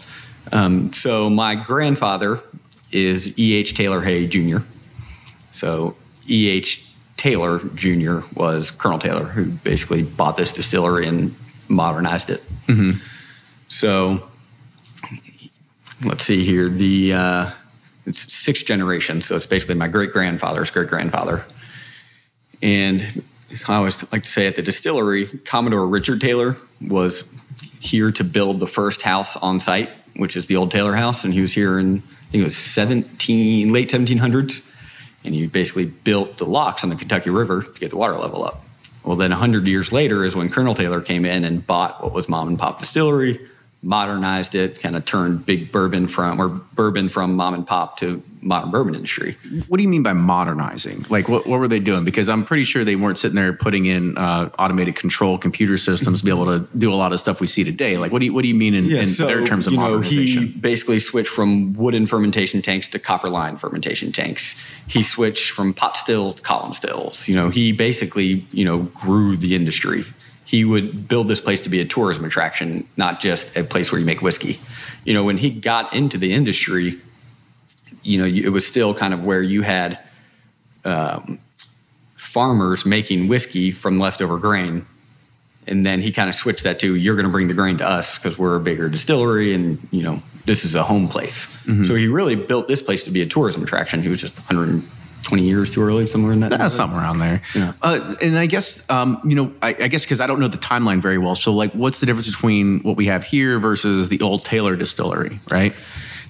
Um, 0.51 0.93
so 0.93 1.29
my 1.29 1.55
grandfather 1.55 2.39
is 2.91 3.37
E.H. 3.37 3.73
Taylor 3.75 4.01
Hay 4.01 4.27
Jr. 4.27 4.59
So 5.53 5.95
E.H. 6.27 6.85
Taylor 7.15 7.59
Jr. 7.75 8.19
was 8.35 8.69
Colonel 8.69 8.99
Taylor, 8.99 9.23
who 9.23 9.45
basically 9.45 10.03
bought 10.03 10.35
this 10.35 10.51
distillery 10.51 11.07
and 11.07 11.33
modernized 11.69 12.29
it. 12.29 12.43
So 13.69 14.29
let's 16.03 16.23
see 16.25 16.43
here. 16.43 16.69
The 16.69 17.13
uh, 17.13 17.51
it's 18.05 18.33
sixth 18.33 18.65
generation, 18.65 19.21
so 19.21 19.35
it's 19.35 19.45
basically 19.45 19.75
my 19.75 19.87
great 19.87 20.11
grandfather's 20.11 20.69
great 20.69 20.89
grandfather. 20.89 21.45
And 22.61 23.23
I 23.67 23.75
always 23.75 24.11
like 24.11 24.23
to 24.23 24.29
say 24.29 24.47
at 24.47 24.55
the 24.55 24.61
distillery, 24.61 25.27
Commodore 25.45 25.87
Richard 25.87 26.19
Taylor 26.19 26.57
was 26.81 27.23
here 27.79 28.11
to 28.11 28.23
build 28.23 28.59
the 28.59 28.67
first 28.67 29.01
house 29.03 29.35
on 29.37 29.59
site, 29.59 29.89
which 30.15 30.35
is 30.35 30.47
the 30.47 30.55
old 30.55 30.71
Taylor 30.71 30.95
House, 30.95 31.23
and 31.23 31.33
he 31.33 31.41
was 31.41 31.53
here 31.53 31.79
in 31.79 31.97
I 31.97 32.31
think 32.31 32.41
it 32.41 32.45
was 32.45 32.57
seventeen 32.57 33.71
late 33.71 33.91
seventeen 33.91 34.17
hundreds, 34.17 34.61
and 35.23 35.33
he 35.33 35.47
basically 35.47 35.85
built 35.85 36.37
the 36.37 36.45
locks 36.45 36.83
on 36.83 36.89
the 36.89 36.95
Kentucky 36.95 37.29
River 37.29 37.61
to 37.61 37.79
get 37.79 37.89
the 37.89 37.97
water 37.97 38.15
level 38.15 38.43
up. 38.43 38.63
Well, 39.03 39.17
then 39.17 39.31
hundred 39.31 39.67
years 39.67 39.91
later 39.91 40.23
is 40.23 40.35
when 40.35 40.49
Colonel 40.49 40.75
Taylor 40.75 41.01
came 41.01 41.25
in 41.25 41.43
and 41.43 41.65
bought 41.65 42.01
what 42.01 42.13
was 42.13 42.29
mom 42.29 42.47
and 42.47 42.57
pop 42.57 42.79
distillery, 42.79 43.39
modernized 43.83 44.55
it, 44.55 44.79
kind 44.79 44.95
of 44.95 45.03
turned 45.03 45.45
big 45.45 45.71
bourbon 45.71 46.07
from 46.07 46.39
or 46.39 46.47
bourbon 46.47 47.09
from 47.09 47.35
mom 47.35 47.53
and 47.53 47.67
pop 47.67 47.97
to 47.97 48.23
modern 48.41 48.71
bourbon 48.71 48.95
industry. 48.95 49.37
What 49.67 49.77
do 49.77 49.83
you 49.83 49.89
mean 49.89 50.03
by 50.03 50.13
modernizing? 50.13 51.05
Like, 51.09 51.27
what, 51.27 51.45
what 51.45 51.59
were 51.59 51.67
they 51.67 51.79
doing? 51.79 52.05
Because 52.05 52.29
I'm 52.29 52.45
pretty 52.45 52.63
sure 52.63 52.83
they 52.85 52.95
weren't 52.95 53.17
sitting 53.17 53.35
there 53.35 53.51
putting 53.51 53.85
in 53.85 54.17
uh, 54.17 54.49
automated 54.57 54.95
control 54.95 55.37
computer 55.37 55.77
systems 55.77 56.19
to 56.19 56.25
be 56.25 56.31
able 56.31 56.45
to 56.45 56.65
do 56.77 56.93
a 56.93 56.95
lot 56.95 57.11
of 57.11 57.19
stuff 57.19 57.41
we 57.41 57.47
see 57.47 57.63
today. 57.63 57.97
Like, 57.97 58.13
what 58.13 58.19
do 58.19 58.25
you 58.25 58.33
what 58.33 58.43
do 58.43 58.47
you 58.47 58.55
mean 58.55 58.73
in, 58.73 58.89
in 58.89 59.05
so, 59.05 59.27
their 59.27 59.45
terms 59.45 59.67
of 59.67 59.73
you 59.73 59.79
know, 59.79 59.85
modernization? 59.85 60.47
he 60.47 60.49
basically 60.49 60.99
switched 60.99 61.29
from 61.29 61.73
wooden 61.73 62.05
fermentation 62.05 62.61
tanks 62.61 62.87
to 62.89 62.99
copper 62.99 63.29
line 63.29 63.57
fermentation 63.57 64.13
tanks. 64.13 64.59
He 64.87 65.03
switched 65.03 65.51
from 65.51 65.73
pot 65.73 65.97
stills 65.97 66.35
to 66.35 66.41
column 66.41 66.73
stills. 66.73 67.27
You 67.27 67.35
know, 67.35 67.49
he 67.49 67.73
basically, 67.73 68.45
you 68.51 68.63
know, 68.63 68.79
grew 68.79 69.35
the 69.35 69.55
industry. 69.55 70.05
He 70.53 70.63
would 70.63 71.07
build 71.07 71.27
this 71.29 71.41
place 71.41 71.63
to 71.63 71.69
be 71.69 71.79
a 71.79 71.85
tourism 71.85 72.25
attraction, 72.25 72.87
not 72.95 73.19
just 73.19 73.57
a 73.57 73.63
place 73.63 73.91
where 73.91 73.97
you 73.97 74.05
make 74.05 74.21
whiskey. 74.21 74.59
You 75.03 75.15
know, 75.15 75.23
when 75.23 75.39
he 75.39 75.49
got 75.49 75.91
into 75.95 76.19
the 76.19 76.31
industry, 76.31 77.01
you 78.03 78.19
know, 78.19 78.25
it 78.25 78.49
was 78.49 78.63
still 78.63 78.93
kind 78.93 79.15
of 79.15 79.23
where 79.23 79.41
you 79.41 79.63
had 79.63 79.97
um, 80.85 81.39
farmers 82.15 82.85
making 82.85 83.29
whiskey 83.29 83.71
from 83.71 83.97
leftover 83.97 84.37
grain. 84.37 84.85
And 85.65 85.83
then 85.83 86.01
he 86.01 86.11
kind 86.11 86.29
of 86.29 86.35
switched 86.35 86.65
that 86.65 86.79
to 86.81 86.93
you're 86.93 87.15
going 87.15 87.25
to 87.25 87.31
bring 87.31 87.47
the 87.47 87.55
grain 87.55 87.79
to 87.79 87.89
us 87.89 88.19
because 88.19 88.37
we're 88.37 88.55
a 88.55 88.59
bigger 88.59 88.89
distillery 88.89 89.55
and 89.55 89.79
you 89.89 90.03
know 90.03 90.21
this 90.45 90.63
is 90.63 90.75
a 90.75 90.83
home 90.83 91.07
place. 91.07 91.47
So 91.87 91.95
he 91.95 92.05
really 92.05 92.35
built 92.35 92.67
this 92.67 92.79
place 92.79 93.03
to 93.05 93.09
be 93.09 93.23
a 93.23 93.25
tourism 93.25 93.63
attraction. 93.63 94.03
He 94.03 94.09
was 94.09 94.21
just 94.21 94.35
120 95.23 95.43
years 95.43 95.69
too 95.69 95.81
early 95.81 96.05
somewhere 96.05 96.33
in 96.33 96.41
that 96.41 96.51
Yeah, 96.51 96.67
somewhere 96.67 96.69
something 96.69 96.99
around 96.99 97.19
there. 97.19 97.41
Yeah. 97.55 97.73
Uh, 97.81 98.15
and 98.21 98.37
I 98.37 98.45
guess, 98.45 98.87
um, 98.89 99.21
you 99.23 99.35
know, 99.35 99.53
I, 99.61 99.69
I 99.69 99.87
guess 99.87 100.03
because 100.03 100.19
I 100.19 100.27
don't 100.27 100.39
know 100.39 100.47
the 100.47 100.57
timeline 100.57 101.01
very 101.01 101.17
well. 101.17 101.35
So, 101.35 101.53
like, 101.53 101.71
what's 101.73 101.99
the 101.99 102.05
difference 102.05 102.27
between 102.27 102.79
what 102.79 102.97
we 102.97 103.05
have 103.07 103.23
here 103.23 103.59
versus 103.59 104.09
the 104.09 104.21
old 104.21 104.43
Taylor 104.45 104.75
distillery, 104.75 105.39
right? 105.49 105.73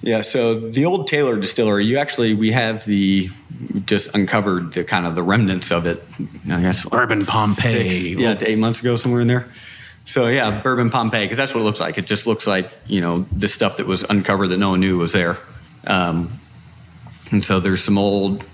yeah 0.02 0.20
so 0.20 0.58
the 0.58 0.84
old 0.84 1.06
taylor 1.06 1.38
distillery 1.38 1.84
you 1.86 1.96
actually 1.96 2.34
we 2.34 2.52
have 2.52 2.84
the 2.84 3.30
we 3.72 3.80
just 3.80 4.14
uncovered 4.14 4.72
the 4.74 4.84
kind 4.84 5.06
of 5.06 5.14
the 5.14 5.22
remnants 5.22 5.70
of 5.72 5.86
it 5.86 6.04
i 6.50 6.60
guess 6.60 6.84
Bourbon 6.84 7.24
Pompeii. 7.24 7.90
six, 7.90 8.20
yeah 8.20 8.34
to 8.34 8.50
eight 8.50 8.58
months 8.58 8.80
ago 8.80 8.96
somewhere 8.96 9.22
in 9.22 9.28
there 9.28 9.46
so 10.04 10.28
yeah 10.28 10.60
bourbon 10.60 10.90
pompeii 10.90 11.24
because 11.24 11.38
that's 11.38 11.54
what 11.54 11.60
it 11.60 11.64
looks 11.64 11.80
like 11.80 11.96
it 11.96 12.04
just 12.04 12.26
looks 12.26 12.46
like 12.46 12.70
you 12.86 13.00
know 13.00 13.24
the 13.32 13.48
stuff 13.48 13.78
that 13.78 13.86
was 13.86 14.02
uncovered 14.10 14.48
that 14.48 14.58
no 14.58 14.70
one 14.70 14.80
knew 14.80 14.98
was 14.98 15.14
there 15.14 15.38
um, 15.86 16.38
and 17.30 17.42
so 17.42 17.58
there's 17.58 17.82
some 17.82 17.96
old 17.96 18.44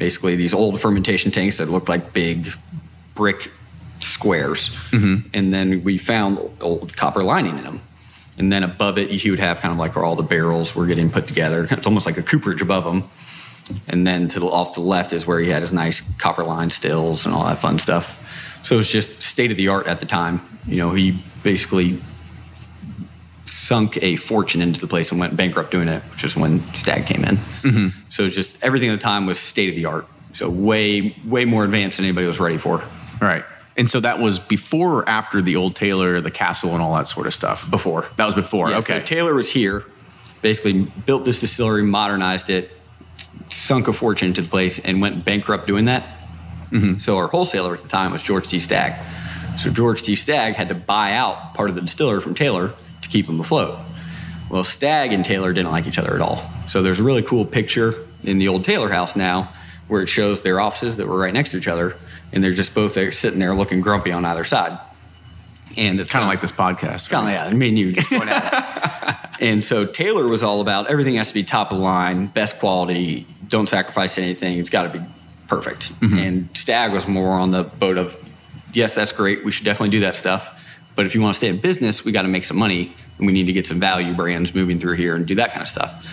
basically 0.00 0.34
these 0.34 0.52
old 0.52 0.80
fermentation 0.80 1.30
tanks 1.30 1.58
that 1.58 1.68
looked 1.68 1.88
like 1.88 2.12
big 2.12 2.48
brick 3.14 3.52
squares. 4.00 4.70
Mm-hmm. 4.90 5.28
And 5.32 5.52
then 5.52 5.84
we 5.84 5.96
found 5.96 6.40
old 6.60 6.96
copper 6.96 7.22
lining 7.22 7.56
in 7.58 7.62
them. 7.62 7.80
And 8.36 8.52
then 8.52 8.64
above 8.64 8.98
it 8.98 9.10
you 9.10 9.30
would 9.30 9.38
have 9.38 9.60
kind 9.60 9.70
of 9.70 9.78
like 9.78 9.94
where 9.94 10.04
all 10.04 10.16
the 10.16 10.24
barrels 10.24 10.74
were 10.74 10.86
getting 10.86 11.08
put 11.08 11.28
together. 11.28 11.68
It's 11.70 11.86
almost 11.86 12.06
like 12.06 12.16
a 12.16 12.22
cooperage 12.22 12.60
above 12.60 12.82
them 12.82 13.08
and 13.88 14.06
then 14.06 14.28
to 14.28 14.40
the 14.40 14.46
off 14.46 14.72
to 14.74 14.80
the 14.80 14.86
left 14.86 15.12
is 15.12 15.26
where 15.26 15.40
he 15.40 15.48
had 15.48 15.62
his 15.62 15.72
nice 15.72 16.00
copper 16.18 16.44
line 16.44 16.70
stills 16.70 17.26
and 17.26 17.34
all 17.34 17.44
that 17.44 17.58
fun 17.58 17.78
stuff. 17.78 18.16
So 18.62 18.76
it 18.76 18.78
was 18.78 18.88
just 18.88 19.22
state 19.22 19.50
of 19.50 19.56
the 19.56 19.68
art 19.68 19.86
at 19.86 20.00
the 20.00 20.06
time. 20.06 20.40
You 20.66 20.76
know, 20.76 20.92
he 20.92 21.22
basically 21.42 22.00
sunk 23.50 24.00
a 24.02 24.16
fortune 24.16 24.62
into 24.62 24.80
the 24.80 24.86
place 24.86 25.10
and 25.10 25.18
went 25.18 25.36
bankrupt 25.36 25.70
doing 25.70 25.88
it, 25.88 26.02
which 26.04 26.22
is 26.22 26.36
when 26.36 26.62
Stagg 26.72 27.06
came 27.06 27.24
in. 27.24 27.36
Mm-hmm. 27.36 27.88
So 28.08 28.24
it's 28.24 28.34
just 28.34 28.56
everything 28.62 28.90
at 28.90 28.92
the 28.92 29.02
time 29.02 29.26
was 29.26 29.38
state 29.38 29.68
of 29.68 29.74
the 29.74 29.86
art. 29.86 30.06
So 30.32 30.48
way, 30.48 31.16
way 31.26 31.44
more 31.44 31.64
advanced 31.64 31.96
than 31.96 32.06
anybody 32.06 32.26
was 32.26 32.38
ready 32.38 32.56
for 32.56 32.84
Right. 33.20 33.44
And 33.76 33.88
so 33.88 34.00
that 34.00 34.18
was 34.18 34.38
before 34.38 35.00
or 35.00 35.08
after 35.08 35.42
the 35.42 35.56
old 35.56 35.74
Taylor, 35.74 36.20
the 36.20 36.30
castle, 36.30 36.72
and 36.72 36.82
all 36.82 36.94
that 36.96 37.08
sort 37.08 37.26
of 37.26 37.34
stuff. 37.34 37.68
before. 37.70 38.06
That 38.16 38.26
was 38.26 38.34
before. 38.34 38.70
Yeah, 38.70 38.78
okay. 38.78 39.00
So 39.00 39.06
Taylor 39.06 39.34
was 39.34 39.50
here, 39.50 39.84
basically 40.42 40.82
built 41.06 41.24
this 41.24 41.40
distillery, 41.40 41.82
modernized 41.82 42.50
it, 42.50 42.70
sunk 43.50 43.88
a 43.88 43.92
fortune 43.92 44.28
into 44.28 44.42
the 44.42 44.48
place, 44.48 44.78
and 44.78 45.00
went 45.00 45.24
bankrupt 45.24 45.66
doing 45.66 45.86
that. 45.86 46.04
Mm-hmm. 46.70 46.98
So 46.98 47.16
our 47.16 47.26
wholesaler 47.26 47.74
at 47.74 47.82
the 47.82 47.88
time 47.88 48.12
was 48.12 48.22
George 48.22 48.48
T. 48.48 48.60
Stagg. 48.60 48.94
So 49.58 49.70
George 49.70 50.02
T. 50.02 50.14
Stagg 50.14 50.54
had 50.54 50.68
to 50.68 50.74
buy 50.74 51.14
out 51.14 51.54
part 51.54 51.68
of 51.70 51.74
the 51.74 51.82
distillery 51.82 52.20
from 52.20 52.34
Taylor 52.34 52.74
to 53.02 53.08
keep 53.08 53.26
them 53.26 53.40
afloat. 53.40 53.78
Well, 54.48 54.64
Stagg 54.64 55.12
and 55.12 55.24
Taylor 55.24 55.52
didn't 55.52 55.70
like 55.70 55.86
each 55.86 55.98
other 55.98 56.14
at 56.14 56.20
all. 56.20 56.50
So 56.66 56.82
there's 56.82 57.00
a 57.00 57.04
really 57.04 57.22
cool 57.22 57.44
picture 57.44 57.94
in 58.22 58.38
the 58.38 58.48
old 58.48 58.64
Taylor 58.64 58.88
house 58.90 59.14
now 59.14 59.52
where 59.88 60.02
it 60.02 60.08
shows 60.08 60.42
their 60.42 60.60
offices 60.60 60.96
that 60.96 61.06
were 61.06 61.18
right 61.18 61.34
next 61.34 61.50
to 61.50 61.56
each 61.56 61.68
other, 61.68 61.96
and 62.32 62.42
they're 62.42 62.52
just 62.52 62.74
both 62.74 62.94
there 62.94 63.10
sitting 63.12 63.38
there 63.38 63.54
looking 63.54 63.80
grumpy 63.80 64.12
on 64.12 64.24
either 64.24 64.44
side. 64.44 64.78
And 65.76 66.00
it's 66.00 66.10
kind 66.10 66.24
of 66.24 66.28
like 66.28 66.40
this 66.40 66.52
podcast. 66.52 67.08
Kind 67.08 67.28
of, 67.28 67.32
yeah. 67.32 67.56
Me 67.56 67.68
and 67.68 67.78
you 67.78 67.92
just 67.92 68.10
at 68.12 68.54
it. 68.54 69.30
And 69.40 69.64
so 69.64 69.86
Taylor 69.86 70.28
was 70.28 70.42
all 70.42 70.60
about 70.60 70.88
everything 70.88 71.14
has 71.14 71.28
to 71.28 71.34
be 71.34 71.42
top 71.42 71.72
of 71.72 71.78
the 71.78 71.82
line, 71.82 72.26
best 72.26 72.60
quality, 72.60 73.26
don't 73.48 73.68
sacrifice 73.68 74.18
anything. 74.18 74.58
It's 74.58 74.68
got 74.68 74.92
to 74.92 74.98
be 74.98 75.04
perfect. 75.48 75.98
Mm-hmm. 76.00 76.18
And 76.18 76.48
Stagg 76.52 76.92
was 76.92 77.08
more 77.08 77.32
on 77.32 77.50
the 77.50 77.64
boat 77.64 77.96
of, 77.96 78.18
yes, 78.74 78.94
that's 78.94 79.12
great. 79.12 79.42
We 79.42 79.50
should 79.50 79.64
definitely 79.64 79.90
do 79.90 80.00
that 80.00 80.14
stuff. 80.14 80.59
But 80.94 81.06
if 81.06 81.14
you 81.14 81.20
want 81.20 81.34
to 81.34 81.38
stay 81.38 81.48
in 81.48 81.58
business, 81.58 82.04
we 82.04 82.12
got 82.12 82.22
to 82.22 82.28
make 82.28 82.44
some 82.44 82.58
money 82.58 82.94
and 83.18 83.26
we 83.26 83.32
need 83.32 83.46
to 83.46 83.52
get 83.52 83.66
some 83.66 83.80
value 83.80 84.14
brands 84.14 84.54
moving 84.54 84.78
through 84.78 84.96
here 84.96 85.14
and 85.14 85.26
do 85.26 85.34
that 85.36 85.50
kind 85.52 85.62
of 85.62 85.68
stuff. 85.68 86.06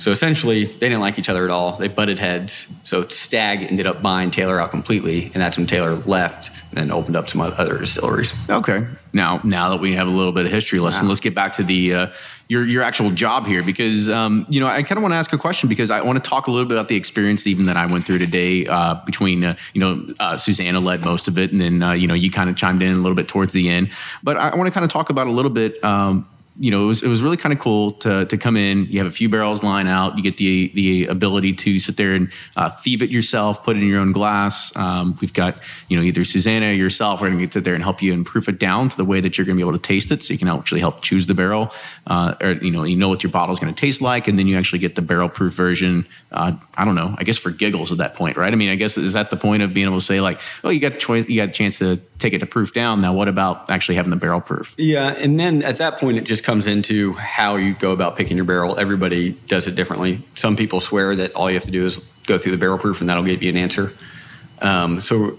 So 0.00 0.12
essentially, 0.12 0.64
they 0.64 0.88
didn't 0.88 1.00
like 1.00 1.18
each 1.18 1.28
other 1.28 1.44
at 1.44 1.50
all. 1.50 1.76
They 1.76 1.88
butted 1.88 2.18
heads. 2.18 2.72
So 2.84 3.08
Stagg 3.08 3.62
ended 3.62 3.86
up 3.86 4.00
buying 4.00 4.30
Taylor 4.30 4.60
out 4.60 4.70
completely, 4.70 5.24
and 5.26 5.34
that's 5.34 5.56
when 5.56 5.66
Taylor 5.66 5.96
left 5.96 6.50
and 6.70 6.78
then 6.78 6.90
opened 6.92 7.16
up 7.16 7.28
some 7.28 7.40
other 7.40 7.78
distilleries. 7.78 8.32
Okay. 8.48 8.86
Now, 9.12 9.40
now 9.42 9.70
that 9.70 9.80
we 9.80 9.94
have 9.94 10.06
a 10.06 10.10
little 10.10 10.32
bit 10.32 10.46
of 10.46 10.52
history 10.52 10.78
lesson, 10.78 11.08
let's 11.08 11.20
get 11.20 11.34
back 11.34 11.54
to 11.54 11.64
the 11.64 11.94
uh, 11.94 12.06
your 12.48 12.66
your 12.66 12.82
actual 12.82 13.10
job 13.10 13.46
here 13.46 13.62
because 13.62 14.08
um, 14.08 14.46
you 14.48 14.58
know 14.58 14.66
I 14.66 14.82
kind 14.82 14.96
of 14.96 15.02
want 15.02 15.12
to 15.12 15.16
ask 15.16 15.32
a 15.32 15.38
question 15.38 15.68
because 15.68 15.90
I 15.90 16.00
want 16.00 16.22
to 16.22 16.28
talk 16.28 16.46
a 16.46 16.50
little 16.50 16.66
bit 16.66 16.76
about 16.76 16.88
the 16.88 16.96
experience 16.96 17.46
even 17.46 17.66
that 17.66 17.76
I 17.76 17.86
went 17.86 18.06
through 18.06 18.18
today. 18.18 18.66
Uh, 18.66 18.94
between 19.04 19.44
uh, 19.44 19.56
you 19.74 19.80
know 19.80 20.14
uh, 20.18 20.36
Susanna 20.36 20.80
led 20.80 21.04
most 21.04 21.28
of 21.28 21.38
it, 21.38 21.52
and 21.52 21.60
then 21.60 21.82
uh, 21.82 21.92
you 21.92 22.06
know 22.06 22.14
you 22.14 22.30
kind 22.30 22.48
of 22.48 22.56
chimed 22.56 22.82
in 22.82 22.92
a 22.92 22.96
little 22.96 23.14
bit 23.14 23.28
towards 23.28 23.52
the 23.52 23.68
end. 23.68 23.90
But 24.22 24.38
I 24.38 24.56
want 24.56 24.66
to 24.66 24.70
kind 24.70 24.84
of 24.84 24.90
talk 24.90 25.10
about 25.10 25.26
a 25.26 25.30
little 25.30 25.50
bit. 25.50 25.82
Um, 25.84 26.26
you 26.60 26.72
know, 26.72 26.82
it 26.82 26.86
was 26.86 27.02
it 27.02 27.08
was 27.08 27.22
really 27.22 27.36
kind 27.36 27.52
of 27.52 27.60
cool 27.60 27.92
to 27.92 28.24
to 28.26 28.36
come 28.36 28.56
in. 28.56 28.84
You 28.86 28.98
have 28.98 29.06
a 29.06 29.12
few 29.12 29.28
barrels 29.28 29.62
line 29.62 29.86
out. 29.86 30.16
You 30.16 30.22
get 30.24 30.38
the 30.38 30.72
the 30.74 31.06
ability 31.06 31.52
to 31.52 31.78
sit 31.78 31.96
there 31.96 32.14
and 32.14 32.32
uh, 32.56 32.70
thieve 32.70 33.00
it 33.00 33.10
yourself, 33.10 33.62
put 33.62 33.76
it 33.76 33.82
in 33.82 33.88
your 33.88 34.00
own 34.00 34.10
glass. 34.10 34.74
Um, 34.76 35.16
we've 35.20 35.32
got 35.32 35.58
you 35.88 35.96
know 35.96 36.02
either 36.02 36.24
Susanna 36.24 36.70
or 36.70 36.72
yourself 36.72 37.22
are 37.22 37.28
going 37.28 37.46
to 37.46 37.52
sit 37.52 37.62
there 37.62 37.74
and 37.74 37.82
help 37.84 38.02
you 38.02 38.12
and 38.12 38.26
proof 38.26 38.48
it 38.48 38.58
down 38.58 38.88
to 38.88 38.96
the 38.96 39.04
way 39.04 39.20
that 39.20 39.38
you're 39.38 39.44
going 39.44 39.56
to 39.56 39.64
be 39.64 39.68
able 39.68 39.78
to 39.78 39.86
taste 39.86 40.10
it, 40.10 40.24
so 40.24 40.32
you 40.32 40.38
can 40.38 40.48
actually 40.48 40.80
help 40.80 41.02
choose 41.02 41.26
the 41.26 41.34
barrel, 41.34 41.72
uh, 42.08 42.34
or 42.40 42.52
you 42.52 42.72
know 42.72 42.82
you 42.82 42.96
know 42.96 43.08
what 43.08 43.22
your 43.22 43.30
bottle 43.30 43.52
is 43.52 43.60
going 43.60 43.72
to 43.72 43.80
taste 43.80 44.02
like, 44.02 44.26
and 44.26 44.36
then 44.36 44.48
you 44.48 44.58
actually 44.58 44.80
get 44.80 44.96
the 44.96 45.02
barrel 45.02 45.28
proof 45.28 45.54
version. 45.54 46.08
Uh, 46.32 46.52
I 46.76 46.84
don't 46.84 46.96
know. 46.96 47.14
I 47.18 47.22
guess 47.22 47.36
for 47.36 47.50
giggles 47.50 47.92
at 47.92 47.98
that 47.98 48.16
point, 48.16 48.36
right? 48.36 48.52
I 48.52 48.56
mean, 48.56 48.68
I 48.68 48.74
guess 48.74 48.98
is 48.98 49.12
that 49.12 49.30
the 49.30 49.36
point 49.36 49.62
of 49.62 49.72
being 49.72 49.86
able 49.86 50.00
to 50.00 50.04
say 50.04 50.20
like, 50.20 50.40
oh, 50.64 50.70
you 50.70 50.80
got 50.80 50.98
choice, 50.98 51.28
you 51.28 51.36
got 51.36 51.50
a 51.50 51.52
chance 51.52 51.78
to 51.78 52.00
take 52.18 52.32
it 52.32 52.38
to 52.40 52.46
proof 52.46 52.72
down. 52.72 53.00
Now, 53.00 53.12
what 53.12 53.28
about 53.28 53.70
actually 53.70 53.94
having 53.94 54.10
the 54.10 54.16
barrel 54.16 54.40
proof? 54.40 54.74
Yeah, 54.76 55.12
and 55.12 55.38
then 55.38 55.62
at 55.62 55.76
that 55.76 55.98
point, 55.98 56.18
it 56.18 56.24
just 56.24 56.44
comes 56.44 56.66
into 56.66 57.12
how 57.12 57.56
you 57.56 57.74
go 57.74 57.92
about 57.92 58.16
picking 58.16 58.36
your 58.36 58.44
barrel. 58.44 58.78
Everybody 58.78 59.32
does 59.32 59.66
it 59.66 59.74
differently. 59.74 60.22
Some 60.34 60.56
people 60.56 60.80
swear 60.80 61.14
that 61.16 61.32
all 61.34 61.48
you 61.50 61.54
have 61.54 61.64
to 61.64 61.70
do 61.70 61.86
is 61.86 61.98
go 62.26 62.38
through 62.38 62.52
the 62.52 62.58
barrel 62.58 62.78
proof, 62.78 63.00
and 63.00 63.08
that'll 63.08 63.24
give 63.24 63.42
you 63.42 63.50
an 63.50 63.56
answer. 63.56 63.92
Um, 64.60 65.00
so 65.00 65.38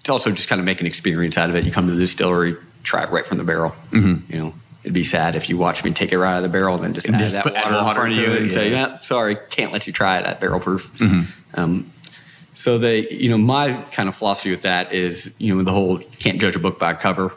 it's 0.00 0.10
also 0.10 0.30
just 0.30 0.48
kind 0.48 0.58
of 0.60 0.64
make 0.64 0.80
an 0.80 0.86
experience 0.86 1.38
out 1.38 1.48
of 1.50 1.56
it. 1.56 1.64
You 1.64 1.72
come 1.72 1.86
to 1.86 1.94
the 1.94 2.00
distillery, 2.00 2.56
try 2.82 3.04
it 3.04 3.10
right 3.10 3.26
from 3.26 3.38
the 3.38 3.44
barrel. 3.44 3.70
Mm-hmm. 3.90 4.32
You 4.32 4.38
know, 4.38 4.54
it'd 4.82 4.92
be 4.92 5.04
sad 5.04 5.34
if 5.34 5.48
you 5.48 5.56
watch 5.56 5.84
me 5.84 5.92
take 5.92 6.12
it 6.12 6.18
right 6.18 6.32
out 6.32 6.36
of 6.38 6.42
the 6.42 6.48
barrel 6.50 6.74
and 6.74 6.84
then 6.84 6.94
just 6.94 7.06
And 7.06 7.16
add 7.16 7.20
just 7.20 7.32
that 7.32 7.44
water, 7.46 7.68
in 7.68 7.74
water 7.74 8.00
front 8.00 8.10
of 8.12 8.16
to 8.16 8.22
you 8.22 8.32
it, 8.32 8.42
and 8.42 8.52
say, 8.52 8.70
yeah. 8.70 8.86
yeah, 8.88 8.98
sorry, 9.00 9.36
can't 9.50 9.72
let 9.72 9.86
you 9.86 9.92
try 9.92 10.18
it 10.18 10.26
at 10.26 10.40
barrel 10.40 10.60
proof. 10.60 11.00
Um, 11.54 11.90
so 12.58 12.76
they, 12.76 13.08
you 13.08 13.28
know, 13.28 13.38
my 13.38 13.74
kind 13.92 14.08
of 14.08 14.16
philosophy 14.16 14.50
with 14.50 14.62
that 14.62 14.92
is, 14.92 15.32
you 15.38 15.54
know, 15.54 15.62
the 15.62 15.70
whole 15.70 15.98
can't 16.18 16.40
judge 16.40 16.56
a 16.56 16.58
book 16.58 16.76
by 16.76 16.92
cover. 16.92 17.32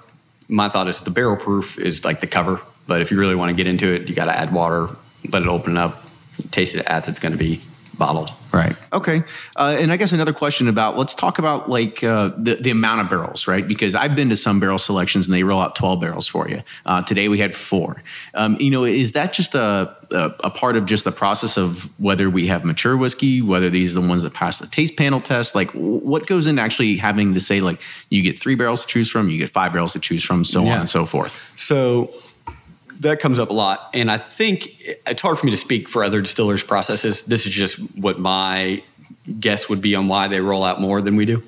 My 0.48 0.68
thought 0.68 0.88
is 0.88 1.00
the 1.00 1.12
barrel 1.12 1.38
proof 1.38 1.78
is 1.78 2.04
like 2.04 2.22
the 2.22 2.28
cover, 2.28 2.60
but 2.88 3.04
if 3.04 3.12
you 3.12 3.20
really 3.20 3.36
want 3.36 3.50
to 3.50 3.54
get 3.54 3.68
into 3.68 3.88
it, 3.94 4.10
you 4.10 4.16
got 4.16 4.26
to 4.26 4.36
add 4.36 4.52
water, 4.52 4.90
let 5.30 5.44
it 5.44 5.48
open 5.48 5.78
up, 5.78 6.04
taste 6.50 6.74
it 6.74 6.88
as 6.88 7.08
it's 7.08 7.20
going 7.20 7.34
to 7.34 7.38
be 7.38 7.62
bottled. 7.98 8.32
Right. 8.52 8.76
Okay. 8.92 9.24
Uh, 9.56 9.78
and 9.80 9.94
I 9.94 9.98
guess 9.98 10.12
another 10.12 10.34
question 10.34 10.68
about 10.68 10.98
let's 10.98 11.16
talk 11.16 11.40
about 11.40 11.70
like 11.70 12.04
uh, 12.04 12.32
the 12.38 12.56
the 12.56 12.70
amount 12.70 13.00
of 13.02 13.10
barrels, 13.10 13.48
right? 13.48 13.66
Because 13.66 13.96
I've 13.96 14.14
been 14.16 14.30
to 14.30 14.36
some 14.36 14.60
barrel 14.60 14.78
selections 14.78 15.26
and 15.28 15.34
they 15.34 15.44
roll 15.44 15.62
out 15.62 15.76
twelve 15.76 16.02
barrels 16.02 16.28
for 16.28 16.50
you. 16.50 16.62
Uh, 16.86 17.02
today 17.02 17.30
we 17.30 17.40
had 17.40 17.56
four. 17.56 18.04
Um, 18.34 18.58
you 18.60 18.70
know, 18.70 18.84
is 18.84 19.14
that 19.14 19.32
just 19.32 19.56
a, 19.56 19.96
a 20.12 20.32
a 20.44 20.50
part 20.50 20.76
of 20.76 20.86
just 20.86 21.06
the 21.06 21.14
process 21.14 21.58
of 21.58 21.90
whether 21.98 22.30
we 22.30 22.48
have 22.48 22.66
mature 22.66 22.98
whiskey, 22.98 23.42
whether 23.42 23.70
these 23.70 23.96
are 23.96 24.02
the 24.02 24.08
ones 24.08 24.24
that 24.24 24.34
pass 24.34 24.60
the 24.60 24.68
taste 24.68 24.98
panel 24.98 25.22
test? 25.22 25.56
Like, 25.56 25.72
w- 25.72 26.00
what 26.00 26.28
goes 26.28 26.46
into 26.48 26.62
actually 26.62 26.98
having 26.98 27.34
to 27.36 27.40
say 27.40 27.62
like 27.62 27.80
you 28.10 28.22
get 28.22 28.38
three 28.38 28.56
barrels 28.56 28.82
to 28.82 28.88
choose 28.88 29.10
from, 29.10 29.30
you 29.30 29.38
get 29.38 29.50
five 29.50 29.72
barrels 29.72 29.94
to 29.94 30.00
choose 30.00 30.24
from, 30.26 30.44
so 30.44 30.66
Yeah. 30.66 30.74
on 30.74 30.80
and 30.82 30.90
so 30.90 31.06
forth. 31.06 31.40
So 31.56 32.14
that 33.02 33.20
comes 33.20 33.40
up 33.40 33.50
a 33.50 33.54
lot. 33.54 33.90
And 33.94 34.10
I 34.10 34.18
think 34.18 34.76
it's 35.08 35.22
hard 35.22 35.38
for 35.38 35.46
me 35.46 35.52
to 35.52 35.58
speak 35.58 35.90
for 35.90 36.04
other 36.04 36.22
distillers' 36.22 36.64
processes. 36.64 37.24
This 37.24 37.46
is 37.46 37.52
just 37.52 37.78
what 37.96 38.20
my 38.20 38.84
guess 39.40 39.70
would 39.70 39.82
be 39.82 39.96
on 39.96 40.08
why 40.08 40.28
they 40.28 40.40
roll 40.40 40.64
out 40.64 40.80
more 40.80 41.02
than 41.02 41.16
we 41.16 41.26
do. 41.26 41.44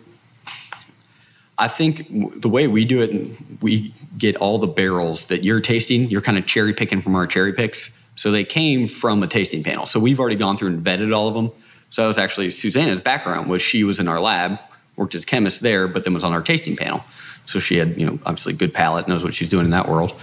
I 1.57 1.67
think 1.67 2.41
the 2.41 2.49
way 2.49 2.67
we 2.67 2.83
do 2.85 3.01
it, 3.01 3.61
we 3.61 3.93
get 4.17 4.35
all 4.37 4.57
the 4.57 4.67
barrels 4.67 5.25
that 5.25 5.43
you're 5.43 5.61
tasting, 5.61 6.09
you're 6.09 6.21
kind 6.21 6.37
of 6.37 6.47
cherry 6.47 6.73
picking 6.73 7.01
from 7.01 7.15
our 7.15 7.27
cherry 7.27 7.53
picks. 7.53 7.99
So 8.15 8.31
they 8.31 8.43
came 8.43 8.87
from 8.87 9.21
a 9.21 9.27
tasting 9.27 9.63
panel. 9.63 9.85
So 9.85 9.99
we've 9.99 10.19
already 10.19 10.35
gone 10.35 10.57
through 10.57 10.69
and 10.69 10.83
vetted 10.83 11.15
all 11.15 11.27
of 11.27 11.35
them. 11.35 11.51
So 11.91 12.01
that 12.01 12.07
was 12.07 12.17
actually 12.17 12.49
Susanna's 12.49 13.01
background 13.01 13.49
was 13.49 13.61
she 13.61 13.83
was 13.83 13.99
in 13.99 14.07
our 14.07 14.19
lab, 14.19 14.59
worked 14.95 15.13
as 15.13 15.25
chemist 15.25 15.61
there, 15.61 15.87
but 15.87 16.03
then 16.03 16.13
was 16.13 16.23
on 16.23 16.33
our 16.33 16.41
tasting 16.41 16.75
panel. 16.75 17.03
So 17.45 17.59
she 17.59 17.77
had, 17.77 17.99
you 17.99 18.07
know, 18.07 18.19
obviously 18.25 18.53
good 18.53 18.73
palate, 18.73 19.07
knows 19.07 19.23
what 19.23 19.35
she's 19.35 19.49
doing 19.49 19.65
in 19.65 19.71
that 19.71 19.87
world. 19.87 20.19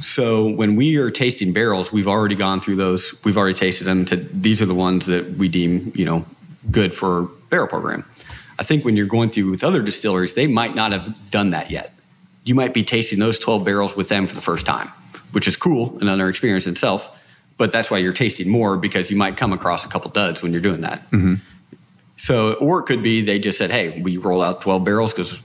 So 0.00 0.48
when 0.48 0.76
we 0.76 0.96
are 0.96 1.10
tasting 1.10 1.52
barrels, 1.52 1.92
we've 1.92 2.08
already 2.08 2.34
gone 2.34 2.60
through 2.60 2.76
those. 2.76 3.22
We've 3.24 3.36
already 3.36 3.58
tasted 3.58 3.84
them. 3.84 4.04
To 4.06 4.16
these 4.16 4.60
are 4.60 4.66
the 4.66 4.74
ones 4.74 5.06
that 5.06 5.32
we 5.32 5.48
deem, 5.48 5.92
you 5.94 6.04
know, 6.04 6.24
good 6.70 6.94
for 6.94 7.22
barrel 7.50 7.66
program. 7.66 8.04
I 8.58 8.62
think 8.62 8.84
when 8.84 8.96
you're 8.96 9.06
going 9.06 9.30
through 9.30 9.50
with 9.50 9.64
other 9.64 9.82
distilleries, 9.82 10.34
they 10.34 10.46
might 10.46 10.74
not 10.74 10.92
have 10.92 11.30
done 11.30 11.50
that 11.50 11.70
yet. 11.70 11.92
You 12.44 12.54
might 12.54 12.72
be 12.72 12.82
tasting 12.82 13.18
those 13.18 13.38
12 13.38 13.64
barrels 13.64 13.96
with 13.96 14.08
them 14.08 14.26
for 14.26 14.34
the 14.34 14.40
first 14.40 14.66
time, 14.66 14.88
which 15.32 15.48
is 15.48 15.56
cool, 15.56 15.98
another 16.00 16.28
experience 16.28 16.66
in 16.66 16.72
itself. 16.72 17.12
But 17.58 17.72
that's 17.72 17.90
why 17.90 17.98
you're 17.98 18.12
tasting 18.12 18.48
more 18.48 18.76
because 18.76 19.10
you 19.10 19.16
might 19.16 19.36
come 19.36 19.52
across 19.52 19.84
a 19.84 19.88
couple 19.88 20.10
duds 20.10 20.42
when 20.42 20.52
you're 20.52 20.60
doing 20.60 20.82
that. 20.82 21.10
Mm-hmm. 21.10 21.34
So, 22.18 22.54
or 22.54 22.80
it 22.80 22.84
could 22.84 23.02
be 23.02 23.22
they 23.22 23.38
just 23.38 23.58
said, 23.58 23.70
"Hey, 23.70 24.00
we 24.00 24.16
roll 24.16 24.42
out 24.42 24.60
12 24.60 24.84
barrels 24.84 25.12
because 25.12 25.40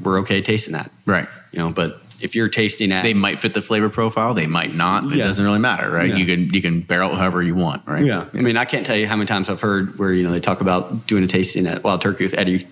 we're 0.00 0.18
okay 0.20 0.40
tasting 0.40 0.72
that." 0.72 0.90
Right. 1.06 1.28
You 1.52 1.58
know, 1.58 1.70
but 1.70 2.00
if 2.20 2.34
you're 2.34 2.48
tasting 2.48 2.92
at 2.92 3.02
They 3.02 3.14
might 3.14 3.40
fit 3.40 3.54
the 3.54 3.62
flavor 3.62 3.88
profile. 3.88 4.34
They 4.34 4.46
might 4.46 4.74
not. 4.74 5.04
It 5.04 5.16
Yeah. 5.16 5.24
doesn't 5.24 5.44
really 5.44 5.58
matter, 5.58 5.90
right? 5.90 6.08
Yeah. 6.10 6.16
You 6.16 6.26
can 6.26 6.54
you 6.54 6.62
can 6.62 6.80
barrel 6.80 7.14
however 7.16 7.42
you 7.42 7.54
want, 7.54 7.82
right? 7.86 8.04
Yeah. 8.04 8.26
I 8.32 8.38
mean, 8.38 8.56
I 8.56 8.64
can't 8.64 8.86
tell 8.86 8.96
you 8.96 9.06
how 9.06 9.16
many 9.16 9.26
times 9.26 9.48
I've 9.50 9.60
heard 9.60 9.98
where, 9.98 10.12
you 10.12 10.22
know, 10.22 10.32
they 10.32 10.40
talk 10.40 10.60
about 10.60 11.06
doing 11.06 11.22
a 11.24 11.26
tasting 11.26 11.66
at 11.66 11.82
Wild 11.84 12.00
Turkey 12.00 12.24
with 12.24 12.34
Eddie. 12.34 12.66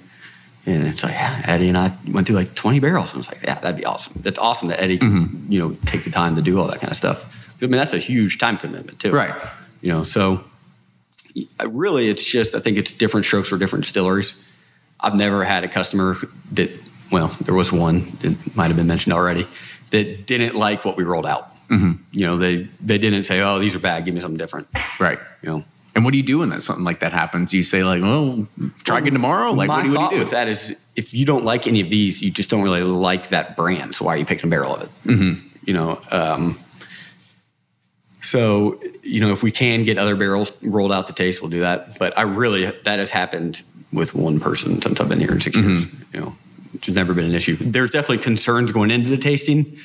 And 0.67 0.87
it's 0.87 1.03
like, 1.03 1.13
yeah, 1.13 1.43
Eddie 1.45 1.69
and 1.69 1.77
I 1.77 1.93
went 2.11 2.27
through 2.27 2.37
like 2.37 2.55
20 2.55 2.81
barrels. 2.81 3.11
And 3.11 3.17
I 3.17 3.19
was 3.19 3.29
like, 3.29 3.43
yeah, 3.45 3.57
that'd 3.57 3.77
be 3.77 3.85
awesome. 3.85 4.15
That's 4.23 4.39
awesome 4.39 4.69
that 4.69 4.81
Eddie 4.83 4.97
can, 4.99 5.45
you 5.51 5.59
know, 5.59 5.77
take 5.85 6.05
the 6.05 6.11
time 6.11 6.37
to 6.37 6.43
do 6.43 6.59
all 6.59 6.67
that 6.69 6.81
kind 6.81 6.91
of 6.91 6.97
stuff. 6.97 7.53
I 7.61 7.67
mean, 7.67 7.73
that's 7.73 7.93
a 7.93 7.99
huge 7.99 8.39
time 8.39 8.57
commitment, 8.57 8.99
too. 8.99 9.11
Right. 9.13 9.35
You 9.83 9.93
know, 9.93 10.03
so 10.05 10.43
really, 11.67 12.09
it's 12.09 12.25
just, 12.25 12.55
I 12.55 12.61
think 12.61 12.79
it's 12.79 12.93
different 12.93 13.27
strokes 13.27 13.49
for 13.51 13.59
different 13.59 13.85
distilleries. 13.85 14.33
I've 15.01 15.15
never 15.15 15.45
had 15.45 15.65
a 15.65 15.69
customer 15.69 16.17
that, 16.53 16.71
well, 17.15 17.29
there 17.41 17.55
was 17.55 17.71
one 17.73 18.11
that 18.23 18.57
might 18.57 18.67
have 18.67 18.77
been 18.77 18.89
mentioned 18.89 19.13
already 19.13 19.47
that 19.91 20.27
didn't 20.27 20.55
like 20.57 20.85
what 20.85 20.97
we 20.97 21.05
rolled 21.05 21.27
out. 21.27 21.49
You 21.71 22.27
know, 22.27 22.37
they, 22.37 22.69
they 22.81 22.99
didn't 22.99 23.25
say, 23.25 23.41
oh, 23.41 23.59
these 23.59 23.75
are 23.75 23.79
bad, 23.79 24.05
give 24.05 24.15
me 24.15 24.21
something 24.21 24.37
different. 24.37 24.67
Right. 25.01 25.19
You 25.43 25.49
know, 25.49 25.65
And 25.95 26.05
what 26.05 26.11
do 26.11 26.19
you 26.19 26.25
do 26.25 26.39
when 26.39 26.49
that 26.49 26.63
something 26.63 26.85
like 26.85 27.01
that 27.01 27.13
happens? 27.13 27.55
You 27.55 27.63
say 27.63 27.85
like, 27.85 28.03
well, 28.03 28.49
try 28.83 28.99
again 28.99 29.13
tomorrow. 29.13 29.53
Like, 29.53 29.69
my 29.69 29.77
what 29.77 29.85
do, 29.85 29.93
what 29.93 30.11
do 30.11 30.17
you 30.17 30.21
do? 30.21 30.25
with 30.25 30.31
that 30.33 30.49
is, 30.49 30.77
if 30.97 31.15
you 31.15 31.25
don't 31.25 31.45
like 31.45 31.67
any 31.67 31.81
of 31.81 31.89
these, 31.89 32.21
you 32.21 32.31
just 32.31 32.51
don't 32.51 32.63
really 32.63 32.83
like 32.83 33.29
that 33.29 33.57
brand. 33.57 33.95
So 33.95 34.05
why 34.05 34.15
are 34.15 34.17
you 34.17 34.25
picking 34.25 34.47
a 34.47 34.51
barrel 34.51 34.75
of 34.75 34.83
it? 34.83 34.89
Mm-hmm. 35.05 35.49
You 35.65 35.75
know. 35.75 36.01
Um, 36.11 36.59
so 38.23 38.81
you 39.03 39.21
know, 39.21 39.33
if 39.33 39.43
we 39.43 39.53
can 39.53 39.85
get 39.85 39.99
other 39.99 40.17
barrels 40.17 40.63
rolled 40.63 40.93
out 40.93 41.07
to 41.09 41.13
taste, 41.13 41.43
we'll 41.43 41.51
do 41.51 41.61
that. 41.61 41.99
But 41.99 42.17
I 42.19 42.23
really 42.23 42.65
that 42.85 42.99
has 42.99 43.11
happened 43.11 43.63
with 43.93 44.15
one 44.15 44.41
person 44.41 44.83
since 44.83 45.01
I've 45.01 45.09
been 45.09 45.21
here 45.21 45.31
in 45.33 45.41
6 45.41 45.57
years. 45.57 45.85
Mm-hmm. 45.85 46.17
You 46.17 46.21
know, 46.21 46.37
which 46.75 46.87
has 46.87 46.95
never 46.95 47.15
been 47.15 47.25
an 47.25 47.35
issue. 47.35 47.57
There's 47.59 47.91
definitely 47.91 48.19
concerns 48.19 48.73
going 48.73 48.91
into 48.91 49.09
the 49.09 49.17
tasting. 49.17 49.79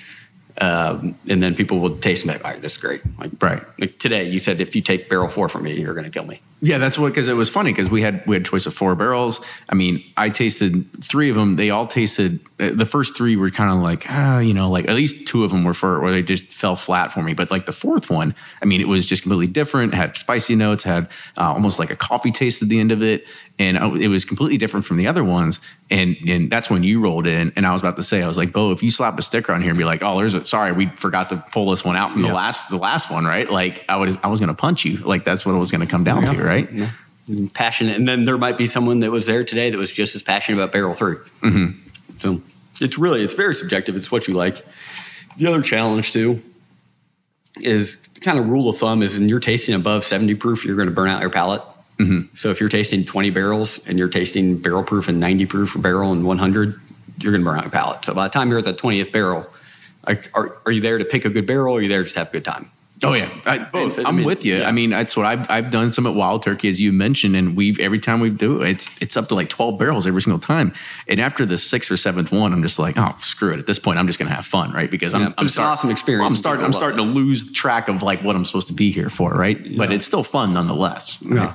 Um, 0.60 1.16
and 1.30 1.42
then 1.42 1.56
people 1.56 1.80
will 1.80 1.96
taste 1.96 2.24
and 2.24 2.30
be 2.30 2.34
like, 2.38 2.46
all 2.46 2.52
right, 2.52 2.62
this 2.62 2.74
is 2.74 2.78
great. 2.78 3.02
Like, 3.18 3.32
Right. 3.42 3.64
Like 3.80 3.98
today, 3.98 4.30
you 4.30 4.40
said 4.40 4.60
if 4.60 4.76
you 4.76 4.82
take 4.82 5.10
barrel 5.10 5.30
four 5.30 5.48
from 5.48 5.64
me, 5.64 5.80
you're 5.80 5.94
going 5.94 6.04
to 6.04 6.12
kill 6.12 6.26
me. 6.26 6.42
Yeah, 6.62 6.78
that's 6.78 6.98
what 6.98 7.10
because 7.10 7.28
it 7.30 7.34
was 7.36 7.50
funny 7.50 7.72
because 7.72 7.90
we 7.90 8.02
had 8.02 8.26
we 8.28 8.36
had 8.36 8.46
choice 8.46 8.66
of 8.66 8.74
four 8.74 8.94
barrels. 8.96 9.40
I 9.70 9.76
mean, 9.76 10.04
I 10.18 10.30
tasted 10.30 10.86
three 11.02 11.30
of 11.30 11.36
them. 11.38 11.56
They 11.56 11.70
all 11.70 11.88
tasted. 11.88 12.40
uh, 12.60 12.72
The 12.74 12.86
first 12.86 13.16
three 13.16 13.38
were 13.38 13.50
kind 13.50 13.72
of 13.72 13.78
like, 13.80 14.06
ah, 14.10 14.40
you 14.40 14.54
know, 14.54 14.70
like 14.70 14.88
at 14.90 14.96
least 14.96 15.26
two 15.28 15.44
of 15.46 15.52
them 15.52 15.64
were 15.64 15.74
for 15.74 16.02
where 16.02 16.12
they 16.12 16.22
just 16.22 16.46
fell 16.46 16.76
flat 16.76 17.14
for 17.14 17.24
me. 17.24 17.34
But 17.34 17.50
like 17.50 17.66
the 17.66 17.72
fourth 17.72 18.10
one, 18.10 18.36
I 18.62 18.66
mean, 18.66 18.82
it 18.82 18.88
was 18.90 19.06
just 19.06 19.22
completely 19.24 19.48
different. 19.48 19.94
Had 19.94 20.18
spicy 20.18 20.56
notes, 20.56 20.84
had 20.84 21.08
uh, 21.38 21.54
almost 21.54 21.80
like 21.80 21.92
a 21.92 21.96
coffee 21.96 22.32
taste 22.32 22.62
at 22.62 22.68
the 22.68 22.80
end 22.80 22.92
of 22.92 23.02
it, 23.02 23.26
and 23.58 23.78
uh, 23.78 23.94
it 23.94 24.10
was 24.10 24.26
completely 24.26 24.58
different 24.58 24.86
from 24.86 24.98
the 24.98 25.08
other 25.08 25.24
ones. 25.24 25.62
And 25.92 26.18
and 26.28 26.52
that's 26.52 26.70
when 26.70 26.84
you 26.84 27.00
rolled 27.02 27.26
in, 27.26 27.52
and 27.56 27.66
I 27.66 27.72
was 27.72 27.82
about 27.82 27.96
to 27.96 28.04
say, 28.04 28.22
I 28.22 28.28
was 28.28 28.38
like, 28.38 28.52
Bo, 28.52 28.72
if 28.72 28.84
you 28.84 28.92
slap 28.92 29.18
a 29.18 29.22
sticker 29.22 29.54
on 29.54 29.62
here 29.62 29.72
and 29.72 29.78
be 29.78 29.86
like, 29.86 30.04
oh, 30.04 30.18
there's 30.20 30.34
a 30.36 30.46
sorry, 30.46 30.72
we 30.74 30.88
forgot 30.98 31.30
to 31.30 31.38
pull 31.52 31.70
this 31.72 31.84
one 31.86 31.96
out 31.96 32.12
from 32.12 32.22
the 32.22 32.28
last 32.36 32.70
the 32.70 32.78
last 32.78 33.10
one, 33.10 33.24
right? 33.26 33.50
Like 33.50 33.86
I 33.90 33.96
would 33.96 34.20
I 34.22 34.28
was 34.28 34.40
gonna 34.42 34.54
punch 34.54 34.84
you. 34.86 34.98
Like 34.98 35.24
that's 35.24 35.46
what 35.46 35.56
it 35.56 35.58
was 35.58 35.72
gonna 35.72 35.88
come 35.88 36.04
down 36.04 36.26
to, 36.26 36.44
right? 36.44 36.49
And 37.28 37.54
passionate. 37.54 37.96
And 37.96 38.08
then 38.08 38.24
there 38.24 38.38
might 38.38 38.58
be 38.58 38.66
someone 38.66 39.02
that 39.02 39.12
was 39.12 39.28
there 39.28 39.44
today 39.44 39.70
that 39.70 39.78
was 39.78 39.92
just 39.92 40.16
as 40.16 40.24
passionate 40.24 40.58
about 40.58 40.72
barrel 40.72 40.94
3 40.94 41.16
Mm-hmm. 41.42 41.88
So 42.20 42.42
it's 42.82 42.98
really, 42.98 43.24
it's 43.24 43.34
very 43.34 43.56
subjective. 43.56 43.96
It's 43.96 44.12
what 44.12 44.28
you 44.28 44.34
like. 44.34 44.66
The 45.38 45.46
other 45.48 45.62
challenge 45.62 46.12
too 46.12 46.42
is 47.62 47.96
kind 48.22 48.38
of 48.40 48.50
rule 48.50 48.70
of 48.70 48.78
thumb 48.78 49.02
is 49.02 49.18
when 49.18 49.30
you're 49.30 49.40
tasting 49.40 49.76
above 49.76 50.04
70 50.06 50.36
proof, 50.36 50.66
you're 50.66 50.76
going 50.76 50.90
to 50.90 50.94
burn 50.94 51.10
out 51.10 51.22
your 51.22 51.30
palate. 51.30 51.62
So 52.36 52.50
if 52.50 52.60
you're 52.60 52.70
tasting 52.70 53.06
20 53.06 53.30
barrels 53.30 53.86
and 53.88 53.98
you're 54.00 54.10
tasting 54.10 54.58
barrel 54.58 54.84
proof 54.84 55.08
and 55.08 55.20
90 55.20 55.46
proof 55.46 55.76
barrel 55.82 56.12
and 56.12 56.26
100, 56.26 56.80
you're 57.20 57.32
going 57.32 57.42
to 57.42 57.46
burn 57.46 57.58
out 57.58 57.66
your 57.66 57.72
palate. 57.72 58.06
So 58.06 58.14
by 58.14 58.28
the 58.28 58.34
time 58.34 58.50
you're 58.50 58.60
at 58.60 58.66
the 58.66 58.74
20th 58.74 59.12
barrel, 59.12 59.48
like, 60.08 60.30
are, 60.34 60.58
are 60.66 60.72
you 60.72 60.82
there 60.82 60.98
to 60.98 61.06
pick 61.06 61.26
a 61.26 61.30
good 61.30 61.46
barrel 61.46 61.76
or 61.76 61.80
are 61.80 61.82
you 61.82 61.90
there 61.90 62.04
just 62.04 62.16
to 62.16 62.20
have 62.20 62.30
a 62.30 62.32
good 62.32 62.46
time? 62.46 62.72
Oh 63.02 63.14
yeah, 63.14 63.30
I, 63.46 63.60
Both. 63.60 63.98
I'm 64.00 64.06
I 64.08 64.12
mean, 64.12 64.26
with 64.26 64.44
you. 64.44 64.58
yeah. 64.58 64.68
I 64.68 64.72
mean, 64.72 64.90
that's 64.90 65.16
what 65.16 65.26
I've 65.26 65.50
I've 65.50 65.72
done 65.72 65.90
some 65.90 66.06
at 66.06 66.16
Wild 66.16 66.44
Turkey, 66.44 66.68
as 66.68 66.82
you 66.82 66.92
mentioned, 66.92 67.36
and 67.36 67.56
we've 67.56 67.80
every 67.80 68.00
time 68.00 68.20
we 68.20 68.30
do 68.30 68.62
it, 68.62 68.70
it's 68.72 68.90
it's 69.02 69.16
up 69.16 69.30
to 69.30 69.36
like 69.36 69.48
12 69.48 69.80
barrels 69.80 70.06
every 70.06 70.22
single 70.22 70.40
time. 70.40 70.74
And 71.08 71.22
after 71.22 71.46
the 71.46 71.58
sixth 71.58 71.90
or 71.92 71.96
seventh 71.98 72.32
one, 72.32 72.52
I'm 72.52 72.62
just 72.62 72.78
like, 72.78 72.98
oh, 72.98 73.16
screw 73.22 73.54
it. 73.54 73.60
At 73.60 73.68
this 73.68 73.80
point, 73.80 74.00
I'm 74.00 74.08
just 74.08 74.20
gonna 74.20 74.32
have 74.36 74.46
fun, 74.46 74.74
right? 74.74 74.92
Because 74.92 75.14
I'm 75.14 75.22
Yeah, 75.22 75.34
I'm 75.38 75.46
it's 75.46 75.58
an 75.58 75.64
awesome 75.64 75.92
experience 75.92 76.22
well, 76.24 76.30
I'm 76.32 76.36
starting 76.36 76.66
I'm 76.66 76.74
starting 76.74 76.98
to 76.98 77.04
lose 77.04 77.52
track 77.54 77.88
of 77.88 78.02
like 78.04 78.22
what 78.22 78.36
I'm 78.36 78.44
supposed 78.44 78.68
to 78.68 78.74
be 78.74 78.92
here 78.92 79.10
for, 79.10 79.32
right? 79.34 79.78
But 79.78 79.94
it's 79.94 80.06
still 80.06 80.24
fun 80.24 80.54
nonetheless. 80.54 81.22
Right? 81.24 81.44
Yeah. 81.44 81.54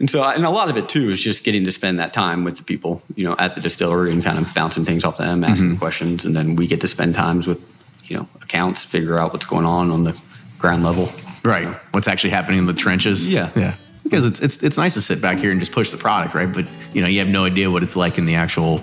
And 0.00 0.10
so, 0.10 0.22
and 0.24 0.44
a 0.44 0.50
lot 0.50 0.68
of 0.68 0.76
it 0.76 0.88
too 0.88 1.10
is 1.10 1.20
just 1.20 1.44
getting 1.44 1.64
to 1.64 1.72
spend 1.72 1.98
that 2.00 2.12
time 2.12 2.42
with 2.44 2.56
the 2.58 2.64
people, 2.64 3.00
you 3.14 3.24
know, 3.24 3.36
at 3.38 3.54
the 3.54 3.60
distillery 3.60 4.12
and 4.12 4.22
kind 4.24 4.38
of 4.38 4.52
bouncing 4.54 4.84
things 4.84 5.04
off 5.04 5.18
them, 5.18 5.42
asking 5.44 5.68
Mm-hmm. 5.70 5.78
questions, 5.78 6.24
and 6.24 6.36
then 6.36 6.56
we 6.56 6.66
get 6.66 6.80
to 6.80 6.88
spend 6.88 7.14
times 7.14 7.46
with, 7.46 7.60
you 8.06 8.16
know, 8.16 8.28
accounts, 8.42 8.84
figure 8.84 9.18
out 9.18 9.32
what's 9.32 9.46
going 9.46 9.64
on 9.64 9.90
on 9.92 10.02
the 10.04 10.20
ground 10.64 10.82
level. 10.82 11.12
Right. 11.44 11.68
What's 11.90 12.08
actually 12.08 12.30
happening 12.30 12.58
in 12.58 12.64
the 12.64 12.72
trenches? 12.72 13.28
Yeah. 13.28 13.50
Yeah. 13.54 13.74
Because 14.02 14.24
it's 14.24 14.40
it's 14.40 14.62
it's 14.62 14.78
nice 14.78 14.94
to 14.94 15.02
sit 15.02 15.20
back 15.20 15.36
here 15.36 15.50
and 15.50 15.60
just 15.60 15.72
push 15.72 15.90
the 15.90 15.98
product, 15.98 16.34
right? 16.34 16.50
But 16.50 16.66
you 16.94 17.02
know, 17.02 17.06
you 17.06 17.18
have 17.18 17.28
no 17.28 17.44
idea 17.44 17.70
what 17.70 17.82
it's 17.82 17.96
like 17.96 18.16
in 18.16 18.24
the 18.24 18.34
actual 18.34 18.78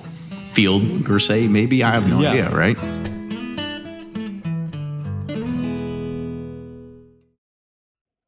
field 0.54 1.04
per 1.04 1.18
se. 1.18 1.48
Maybe 1.48 1.84
I 1.84 1.90
have 1.90 2.08
no 2.08 2.22
Yeah. 2.22 2.30
idea, 2.34 2.50
right? 2.52 2.78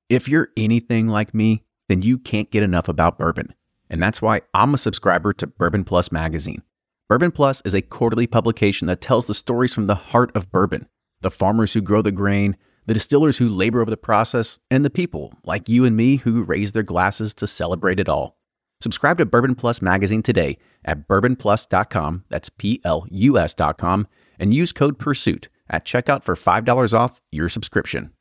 If 0.10 0.28
you're 0.28 0.50
anything 0.58 1.08
like 1.08 1.36
me, 1.36 1.64
then 1.90 2.02
you 2.02 2.18
can't 2.18 2.50
get 2.50 2.64
enough 2.64 2.88
about 2.88 3.20
bourbon. 3.20 3.54
And 3.88 4.02
that's 4.02 4.20
why 4.20 4.42
I'm 4.56 4.74
a 4.74 4.80
subscriber 4.80 5.32
to 5.34 5.46
Bourbon 5.46 5.84
Plus 5.84 6.12
magazine. 6.12 6.64
Bourbon 7.08 7.32
Plus 7.32 7.62
is 7.66 7.76
a 7.76 7.82
quarterly 7.84 8.26
publication 8.26 8.88
that 8.88 9.00
tells 9.02 9.28
the 9.28 9.34
stories 9.36 9.76
from 9.76 9.86
the 9.86 9.96
heart 9.96 10.32
of 10.36 10.52
bourbon 10.52 10.88
the 11.22 11.30
farmers 11.32 11.72
who 11.74 11.82
grow 11.82 12.02
the 12.02 12.12
grain, 12.12 12.58
the 12.86 12.94
distillers 12.94 13.38
who 13.38 13.48
labor 13.48 13.82
over 13.82 13.90
the 13.90 13.98
process, 13.98 14.60
and 14.70 14.84
the 14.84 14.90
people 14.90 15.34
like 15.44 15.70
you 15.70 15.86
and 15.86 15.96
me 15.96 16.18
who 16.18 16.44
raise 16.44 16.72
their 16.72 16.84
glasses 16.84 17.34
to 17.36 17.48
celebrate 17.48 18.00
it 18.00 18.10
all. 18.10 18.38
Subscribe 18.82 19.18
to 19.18 19.26
Bourbon 19.26 19.56
Plus 19.56 19.82
magazine 19.82 20.22
today 20.22 20.58
at 20.84 21.08
bourbonplus.com, 21.08 22.26
that's 22.30 22.50
P 22.50 22.82
L 22.84 23.06
U 23.10 23.38
S.com, 23.38 24.08
and 24.38 24.54
use 24.54 24.74
code 24.74 25.00
PURSUIT 25.00 25.48
at 25.70 25.86
checkout 25.86 26.24
for 26.24 26.36
$5 26.36 26.94
off 26.94 27.22
your 27.32 27.48
subscription. 27.48 28.12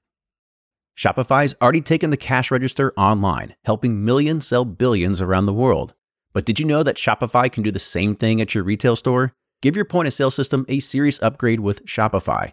Shopify's 0.96 1.54
already 1.60 1.80
taken 1.80 2.10
the 2.10 2.16
cash 2.16 2.50
register 2.50 2.92
online, 2.96 3.56
helping 3.64 4.04
millions 4.04 4.46
sell 4.46 4.64
billions 4.64 5.20
around 5.20 5.46
the 5.46 5.52
world. 5.52 5.94
But 6.32 6.44
did 6.44 6.60
you 6.60 6.66
know 6.66 6.82
that 6.82 6.96
Shopify 6.96 7.50
can 7.50 7.62
do 7.62 7.70
the 7.70 7.78
same 7.78 8.14
thing 8.14 8.40
at 8.40 8.54
your 8.54 8.64
retail 8.64 8.94
store? 8.94 9.32
Give 9.62 9.74
your 9.74 9.84
point 9.84 10.08
of 10.08 10.14
sale 10.14 10.30
system 10.30 10.64
a 10.68 10.80
serious 10.80 11.20
upgrade 11.22 11.60
with 11.60 11.84
Shopify. 11.86 12.52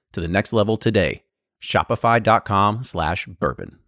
to 0.13 0.21
the 0.21 0.27
next 0.27 0.53
level 0.53 0.77
today. 0.77 1.23
Shopify.com 1.61 2.83
slash 2.83 3.27
bourbon. 3.27 3.79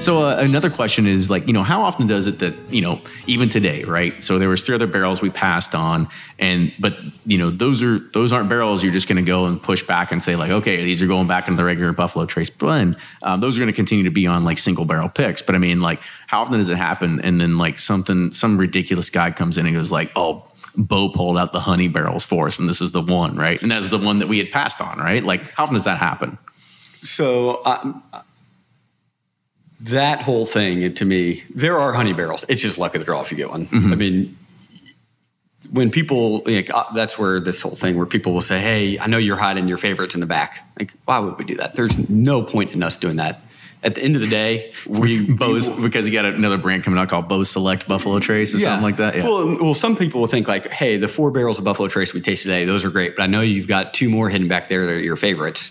So 0.00 0.24
uh, 0.24 0.36
another 0.38 0.70
question 0.70 1.06
is 1.06 1.28
like, 1.28 1.46
you 1.46 1.52
know, 1.52 1.62
how 1.62 1.82
often 1.82 2.06
does 2.06 2.26
it 2.26 2.38
that, 2.38 2.54
you 2.70 2.80
know, 2.80 3.02
even 3.26 3.50
today, 3.50 3.84
right? 3.84 4.24
So 4.24 4.38
there 4.38 4.48
was 4.48 4.64
three 4.64 4.74
other 4.74 4.86
barrels 4.86 5.20
we 5.20 5.28
passed 5.28 5.74
on 5.74 6.08
and 6.38 6.72
but, 6.78 6.96
you 7.26 7.36
know, 7.36 7.50
those 7.50 7.82
are 7.82 7.98
those 7.98 8.32
aren't 8.32 8.48
barrels 8.48 8.82
you're 8.82 8.94
just 8.94 9.08
going 9.08 9.22
to 9.22 9.30
go 9.30 9.44
and 9.44 9.62
push 9.62 9.86
back 9.86 10.10
and 10.10 10.22
say 10.22 10.36
like, 10.36 10.50
okay, 10.50 10.82
these 10.82 11.02
are 11.02 11.06
going 11.06 11.26
back 11.26 11.48
into 11.48 11.58
the 11.58 11.64
regular 11.66 11.92
Buffalo 11.92 12.24
Trace 12.24 12.48
blend. 12.48 12.96
Um, 13.22 13.40
those 13.40 13.58
are 13.58 13.60
going 13.60 13.70
to 13.70 13.76
continue 13.76 14.04
to 14.04 14.10
be 14.10 14.26
on 14.26 14.42
like 14.42 14.56
single 14.56 14.86
barrel 14.86 15.10
picks, 15.10 15.42
but 15.42 15.54
I 15.54 15.58
mean, 15.58 15.82
like 15.82 16.00
how 16.28 16.40
often 16.40 16.56
does 16.56 16.70
it 16.70 16.78
happen 16.78 17.20
and 17.20 17.38
then 17.38 17.58
like 17.58 17.78
something 17.78 18.32
some 18.32 18.56
ridiculous 18.56 19.10
guy 19.10 19.30
comes 19.32 19.58
in 19.58 19.66
and 19.66 19.76
goes 19.76 19.92
like, 19.92 20.12
"Oh, 20.16 20.50
Bo 20.78 21.10
pulled 21.10 21.36
out 21.36 21.52
the 21.52 21.60
honey 21.60 21.88
barrels 21.88 22.24
for 22.24 22.46
us, 22.46 22.58
and 22.58 22.66
this 22.66 22.80
is 22.80 22.92
the 22.92 23.02
one, 23.02 23.36
right? 23.36 23.60
And 23.60 23.70
that's 23.70 23.90
the 23.90 23.98
one 23.98 24.18
that 24.20 24.28
we 24.28 24.38
had 24.38 24.50
passed 24.50 24.80
on, 24.80 24.98
right? 24.98 25.22
Like, 25.22 25.42
how 25.50 25.64
often 25.64 25.74
does 25.74 25.84
that 25.84 25.98
happen? 25.98 26.38
So 27.02 27.64
um, 27.66 28.02
that 29.82 30.22
whole 30.22 30.46
thing 30.46 30.92
to 30.94 31.04
me, 31.04 31.42
there 31.54 31.78
are 31.78 31.92
honey 31.92 32.12
barrels. 32.12 32.44
It's 32.48 32.60
just 32.60 32.78
luck 32.78 32.94
of 32.94 33.00
the 33.00 33.04
draw 33.04 33.20
if 33.22 33.30
you 33.30 33.36
get 33.36 33.50
one. 33.50 33.68
I 33.72 33.94
mean, 33.94 34.36
when 35.70 35.90
people, 35.90 36.42
like, 36.44 36.72
uh, 36.72 36.84
that's 36.94 37.18
where 37.18 37.38
this 37.40 37.60
whole 37.62 37.76
thing 37.76 37.96
where 37.96 38.06
people 38.06 38.32
will 38.32 38.40
say, 38.40 38.60
"Hey, 38.60 38.98
I 38.98 39.06
know 39.06 39.18
you're 39.18 39.36
hiding 39.36 39.68
your 39.68 39.78
favorites 39.78 40.14
in 40.14 40.20
the 40.20 40.26
back." 40.26 40.66
Like, 40.78 40.92
why 41.04 41.18
would 41.18 41.38
we 41.38 41.44
do 41.44 41.54
that? 41.56 41.76
There's 41.76 42.08
no 42.10 42.42
point 42.42 42.72
in 42.72 42.82
us 42.82 42.96
doing 42.96 43.16
that. 43.16 43.42
At 43.82 43.94
the 43.94 44.02
end 44.02 44.14
of 44.14 44.20
the 44.20 44.28
day, 44.28 44.72
we 44.86 45.24
Bose 45.34 45.68
people- 45.68 45.82
because 45.82 46.06
you 46.06 46.12
got 46.12 46.24
another 46.26 46.58
brand 46.58 46.82
coming 46.84 46.98
out 46.98 47.08
called 47.08 47.28
Bo's 47.28 47.48
Select 47.48 47.86
Buffalo 47.88 48.18
Trace 48.18 48.54
or 48.54 48.58
something 48.60 48.82
like 48.82 48.96
that. 48.96 49.16
Yeah. 49.16 49.24
Well, 49.24 49.56
well, 49.58 49.74
some 49.74 49.96
people 49.96 50.20
will 50.20 50.28
think 50.28 50.48
like, 50.48 50.66
hey, 50.70 50.96
the 50.98 51.08
four 51.08 51.30
barrels 51.30 51.58
of 51.58 51.64
Buffalo 51.64 51.88
Trace 51.88 52.12
we 52.12 52.20
tasted 52.20 52.48
today, 52.48 52.64
those 52.66 52.84
are 52.84 52.90
great, 52.90 53.16
but 53.16 53.22
I 53.22 53.26
know 53.26 53.40
you've 53.40 53.68
got 53.68 53.94
two 53.94 54.10
more 54.10 54.28
hidden 54.28 54.48
back 54.48 54.68
there 54.68 54.84
that 54.86 54.92
are 54.92 54.98
your 55.00 55.16
favorites. 55.16 55.70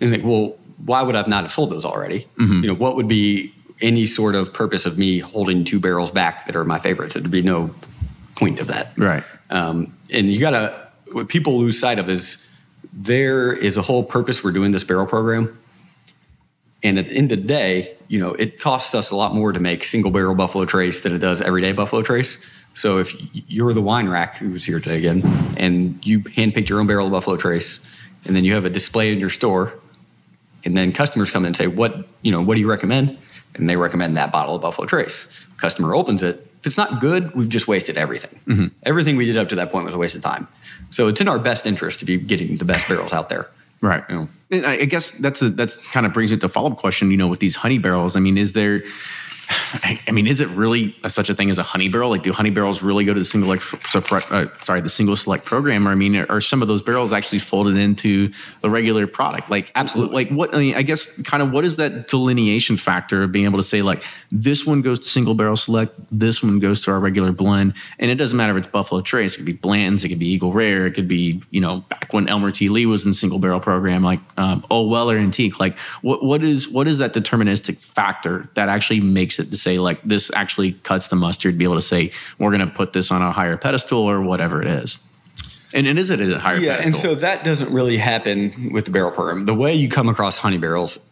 And 0.00 0.12
it's 0.12 0.22
like, 0.22 0.28
well, 0.28 0.56
why 0.84 1.02
would 1.02 1.16
I 1.16 1.24
not 1.26 1.44
have 1.44 1.52
sold 1.52 1.70
those 1.70 1.84
already? 1.84 2.26
Mm-hmm. 2.38 2.62
You 2.62 2.68
know, 2.68 2.74
what 2.74 2.96
would 2.96 3.08
be 3.08 3.54
any 3.80 4.06
sort 4.06 4.34
of 4.34 4.52
purpose 4.52 4.86
of 4.86 4.98
me 4.98 5.18
holding 5.18 5.64
two 5.64 5.80
barrels 5.80 6.10
back 6.10 6.46
that 6.46 6.56
are 6.56 6.64
my 6.64 6.78
favorites? 6.78 7.14
There'd 7.14 7.30
be 7.30 7.42
no 7.42 7.74
point 8.36 8.60
of 8.60 8.68
that. 8.68 8.98
right. 8.98 9.24
Um, 9.50 9.96
and 10.10 10.32
you 10.32 10.40
gotta, 10.40 10.88
what 11.12 11.28
people 11.28 11.58
lose 11.58 11.78
sight 11.78 11.98
of 11.98 12.08
is 12.08 12.44
there 12.92 13.52
is 13.52 13.76
a 13.76 13.82
whole 13.82 14.02
purpose 14.02 14.42
we're 14.42 14.52
doing 14.52 14.72
this 14.72 14.84
barrel 14.84 15.06
program. 15.06 15.58
And 16.82 16.98
at 16.98 17.08
the 17.08 17.14
end 17.14 17.32
of 17.32 17.40
the 17.40 17.46
day, 17.46 17.96
you 18.08 18.18
know, 18.18 18.32
it 18.34 18.60
costs 18.60 18.94
us 18.94 19.10
a 19.10 19.16
lot 19.16 19.34
more 19.34 19.52
to 19.52 19.60
make 19.60 19.84
single 19.84 20.10
barrel 20.10 20.34
Buffalo 20.34 20.64
Trace 20.64 21.00
than 21.00 21.14
it 21.14 21.18
does 21.18 21.40
everyday 21.40 21.72
Buffalo 21.72 22.02
Trace. 22.02 22.44
So 22.74 22.98
if 22.98 23.14
you're 23.48 23.72
the 23.72 23.82
wine 23.82 24.08
rack 24.08 24.36
who's 24.36 24.64
here 24.64 24.80
today 24.80 24.98
again, 24.98 25.22
and 25.56 26.04
you 26.04 26.20
handpicked 26.20 26.68
your 26.68 26.80
own 26.80 26.86
barrel 26.86 27.06
of 27.06 27.12
Buffalo 27.12 27.36
Trace, 27.36 27.84
and 28.26 28.34
then 28.34 28.44
you 28.44 28.54
have 28.54 28.64
a 28.64 28.70
display 28.70 29.12
in 29.12 29.20
your 29.20 29.30
store, 29.30 29.72
and 30.64 30.76
then 30.76 30.92
customers 30.92 31.30
come 31.30 31.44
in 31.44 31.48
and 31.48 31.56
say, 31.56 31.66
"What 31.66 32.06
you 32.22 32.32
know? 32.32 32.42
What 32.42 32.54
do 32.54 32.60
you 32.60 32.68
recommend?" 32.68 33.18
And 33.54 33.68
they 33.68 33.76
recommend 33.76 34.16
that 34.16 34.32
bottle 34.32 34.56
of 34.56 34.62
Buffalo 34.62 34.86
Trace. 34.86 35.46
Customer 35.58 35.94
opens 35.94 36.22
it. 36.22 36.50
If 36.58 36.66
it's 36.66 36.76
not 36.76 37.00
good, 37.00 37.34
we've 37.34 37.48
just 37.48 37.68
wasted 37.68 37.96
everything. 37.96 38.40
Mm-hmm. 38.46 38.66
Everything 38.82 39.16
we 39.16 39.26
did 39.26 39.36
up 39.36 39.48
to 39.50 39.54
that 39.56 39.70
point 39.70 39.84
was 39.86 39.94
a 39.94 39.98
waste 39.98 40.14
of 40.14 40.22
time. 40.22 40.48
So 40.90 41.08
it's 41.08 41.20
in 41.20 41.28
our 41.28 41.38
best 41.38 41.66
interest 41.66 42.00
to 42.00 42.04
be 42.04 42.16
getting 42.16 42.56
the 42.56 42.64
best 42.64 42.88
barrels 42.88 43.12
out 43.12 43.28
there. 43.28 43.48
Right. 43.82 44.02
You 44.08 44.28
know. 44.50 44.66
I 44.66 44.84
guess 44.84 45.10
that's 45.12 45.42
a, 45.42 45.50
that's 45.50 45.76
kind 45.76 46.06
of 46.06 46.12
brings 46.12 46.30
me 46.30 46.38
to 46.38 46.46
a 46.46 46.48
follow 46.48 46.72
up 46.72 46.78
question. 46.78 47.10
You 47.10 47.16
know, 47.16 47.28
with 47.28 47.40
these 47.40 47.56
honey 47.56 47.78
barrels, 47.78 48.16
I 48.16 48.20
mean, 48.20 48.38
is 48.38 48.52
there? 48.52 48.82
I 49.82 50.10
mean, 50.12 50.26
is 50.26 50.40
it 50.40 50.48
really 50.48 50.94
such 51.08 51.28
a 51.28 51.34
thing 51.34 51.50
as 51.50 51.58
a 51.58 51.62
honey 51.62 51.88
barrel? 51.88 52.10
Like, 52.10 52.22
do 52.22 52.32
honey 52.32 52.50
barrels 52.50 52.82
really 52.82 53.04
go 53.04 53.12
to 53.12 53.18
the 53.18 53.24
single, 53.24 53.48
like, 53.48 53.62
uh, 53.94 54.46
sorry, 54.60 54.80
the 54.80 54.88
single 54.88 55.16
select 55.16 55.44
program? 55.44 55.86
Or 55.86 55.90
I 55.90 55.94
mean, 55.94 56.16
are 56.16 56.40
some 56.40 56.62
of 56.62 56.68
those 56.68 56.82
barrels 56.82 57.12
actually 57.12 57.40
folded 57.40 57.76
into 57.76 58.32
the 58.62 58.70
regular 58.70 59.06
product? 59.06 59.50
Like, 59.50 59.70
Absolutely. 59.74 60.24
Like, 60.24 60.28
what? 60.30 60.54
I, 60.54 60.58
mean, 60.58 60.74
I 60.74 60.82
guess, 60.82 61.20
kind 61.22 61.42
of, 61.42 61.50
what 61.50 61.64
is 61.64 61.76
that 61.76 62.08
delineation 62.08 62.76
factor 62.76 63.22
of 63.22 63.32
being 63.32 63.44
able 63.44 63.58
to 63.58 63.62
say, 63.62 63.82
like, 63.82 64.02
this 64.30 64.64
one 64.66 64.82
goes 64.82 65.00
to 65.00 65.08
single 65.08 65.34
barrel 65.34 65.56
select, 65.56 65.94
this 66.10 66.42
one 66.42 66.58
goes 66.58 66.80
to 66.82 66.90
our 66.90 67.00
regular 67.00 67.32
blend, 67.32 67.74
and 67.98 68.10
it 68.10 68.16
doesn't 68.16 68.36
matter 68.36 68.52
if 68.56 68.64
it's 68.64 68.72
Buffalo 68.72 69.00
Trace, 69.00 69.34
it 69.34 69.38
could 69.38 69.46
be 69.46 69.52
Blanton's, 69.52 70.04
it 70.04 70.08
could 70.08 70.18
be 70.18 70.26
Eagle 70.26 70.52
Rare, 70.52 70.86
it 70.86 70.92
could 70.92 71.08
be, 71.08 71.42
you 71.50 71.60
know, 71.60 71.80
back 71.88 72.12
when 72.12 72.28
Elmer 72.28 72.50
T. 72.50 72.68
Lee 72.68 72.86
was 72.86 73.04
in 73.04 73.14
single 73.14 73.38
barrel 73.38 73.60
program, 73.60 74.02
like 74.02 74.20
um, 74.36 74.64
Old 74.70 74.90
Weller 74.90 75.16
Antique. 75.16 75.60
Like, 75.60 75.78
what 76.02 76.24
what 76.24 76.42
is 76.42 76.68
what 76.68 76.86
is 76.86 76.98
that 76.98 77.12
deterministic 77.12 77.76
factor 77.76 78.48
that 78.54 78.68
actually 78.68 79.00
makes 79.00 79.33
it 79.38 79.50
to 79.50 79.56
say, 79.56 79.78
like, 79.78 80.02
this 80.02 80.30
actually 80.34 80.72
cuts 80.72 81.08
the 81.08 81.16
mustard, 81.16 81.56
be 81.58 81.64
able 81.64 81.74
to 81.76 81.80
say, 81.82 82.12
we're 82.38 82.50
going 82.50 82.68
to 82.68 82.74
put 82.74 82.92
this 82.92 83.10
on 83.10 83.22
a 83.22 83.32
higher 83.32 83.56
pedestal 83.56 84.00
or 84.00 84.20
whatever 84.22 84.60
it 84.62 84.68
is. 84.68 84.98
And, 85.72 85.86
and 85.86 85.98
is 85.98 86.10
it 86.10 86.20
a 86.20 86.38
higher 86.38 86.54
pedestal. 86.56 86.62
Yeah, 86.64 86.76
pedestal? 86.76 86.92
and 86.92 86.96
so 86.96 87.14
that 87.20 87.44
doesn't 87.44 87.72
really 87.72 87.96
happen 87.96 88.70
with 88.72 88.84
the 88.84 88.90
barrel 88.90 89.10
program. 89.10 89.44
The 89.46 89.54
way 89.54 89.74
you 89.74 89.88
come 89.88 90.08
across 90.08 90.38
honey 90.38 90.58
barrels 90.58 91.10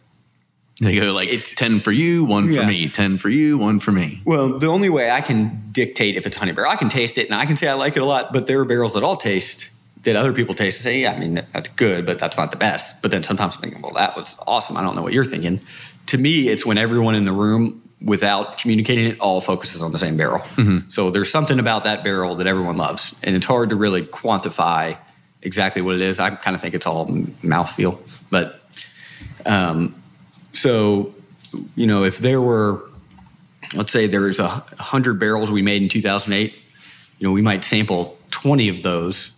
they 0.81 0.95
go 0.95 1.11
like 1.11 1.29
it's 1.29 1.53
10 1.53 1.79
for 1.79 1.91
you, 1.91 2.23
one 2.25 2.47
for 2.47 2.53
Yeah. 2.53 2.65
me, 2.67 2.89
10 2.89 3.17
for 3.17 3.29
you, 3.29 3.57
one 3.59 3.79
for 3.79 3.91
me. 3.91 4.21
Well, 4.25 4.57
the 4.57 4.65
only 4.67 4.89
way 4.89 5.11
I 5.11 5.21
can 5.21 5.61
dictate 5.71 6.17
if 6.17 6.25
it's 6.25 6.35
honey 6.35 6.51
barrel, 6.51 6.71
I 6.71 6.75
can 6.75 6.89
taste 6.89 7.17
it 7.19 7.27
and 7.27 7.35
I 7.35 7.45
can 7.45 7.55
say 7.57 7.67
I 7.67 7.73
like 7.73 7.95
it 7.95 7.99
a 8.01 8.05
lot, 8.05 8.33
but 8.33 8.47
there 8.47 8.59
are 8.59 8.65
barrels 8.65 8.93
that 8.93 9.03
I'll 9.03 9.15
taste 9.15 9.69
that 10.01 10.15
other 10.15 10.33
people 10.33 10.55
taste 10.55 10.79
and 10.79 10.83
say, 10.83 10.99
yeah, 11.01 11.13
I 11.13 11.19
mean, 11.19 11.45
that's 11.53 11.69
good, 11.69 12.05
but 12.05 12.17
that's 12.19 12.37
not 12.37 12.49
the 12.51 12.57
best. 12.57 13.01
But 13.01 13.11
then 13.11 13.23
sometimes 13.23 13.55
I'm 13.55 13.61
thinking, 13.61 13.81
well, 13.81 13.93
that 13.93 14.17
was 14.17 14.35
awesome. 14.47 14.75
I 14.75 14.81
don't 14.81 14.95
know 14.95 15.03
what 15.03 15.13
you're 15.13 15.23
thinking. 15.25 15.61
To 16.07 16.17
me, 16.17 16.49
it's 16.49 16.65
when 16.65 16.77
everyone 16.77 17.15
in 17.15 17.23
the 17.25 17.31
room, 17.31 17.81
without 18.03 18.57
communicating 18.57 19.05
it, 19.05 19.19
all 19.19 19.39
focuses 19.41 19.81
on 19.81 19.91
the 19.91 19.99
same 19.99 20.17
barrel. 20.17 20.41
So 20.89 21.09
there's 21.09 21.31
something 21.31 21.59
about 21.59 21.85
that 21.85 22.03
barrel 22.03 22.35
that 22.35 22.47
everyone 22.47 22.77
loves. 22.77 23.15
And 23.23 23.35
it's 23.35 23.45
hard 23.45 23.69
to 23.69 23.75
really 23.75 24.03
quantify 24.03 24.97
exactly 25.41 25.81
what 25.81 25.95
it 25.95 26.01
is. 26.01 26.19
I 26.19 26.31
kind 26.31 26.55
of 26.55 26.61
think 26.61 26.75
it's 26.75 26.85
all 26.85 27.07
mouthfeel. 27.07 27.97
But 28.29 28.61
um, 29.45 29.95
so, 30.53 31.13
you 31.75 31.87
know, 31.87 32.03
if 32.03 32.17
there 32.17 32.41
were 32.41 32.83
let's 33.75 33.91
say 33.91 34.07
there's 34.07 34.39
a 34.39 34.47
hundred 34.47 35.19
barrels 35.19 35.49
we 35.49 35.61
made 35.61 35.81
in 35.81 35.89
2008 35.89 36.53
you 37.19 37.27
know 37.27 37.31
we 37.31 37.41
might 37.41 37.63
sample 37.63 38.17
20 38.31 38.69
of 38.69 38.83
those 38.83 39.31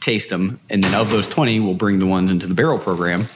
taste 0.00 0.30
them 0.30 0.60
and 0.70 0.82
then 0.84 0.94
of 0.94 1.10
those 1.10 1.26
20 1.26 1.60
we'll 1.60 1.74
bring 1.74 1.98
the 1.98 2.06
ones 2.06 2.30
into 2.30 2.46
the 2.46 2.54
barrel 2.54 2.78
program 2.78 3.28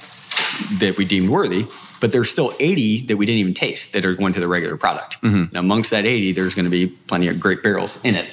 that 0.79 0.97
we 0.97 1.05
deemed 1.05 1.29
worthy 1.29 1.67
but 2.03 2.13
there's 2.13 2.29
still 2.29 2.53
80 2.59 3.07
that 3.07 3.17
we 3.17 3.25
didn't 3.25 3.39
even 3.39 3.55
taste 3.55 3.93
that 3.93 4.05
are 4.05 4.15
going 4.15 4.35
to 4.35 4.41
the 4.41 4.49
regular 4.49 4.77
product 4.77 5.23
mm-hmm. 5.23 5.45
and 5.45 5.57
amongst 5.57 5.93
that 5.93 6.05
80 6.05 6.33
there's 6.33 6.55
going 6.55 6.67
to 6.67 6.71
be 6.71 6.89
plenty 6.89 7.29
of 7.29 7.41
great 7.41 7.63
barrels 7.63 7.99
in 8.05 8.17
it 8.17 8.29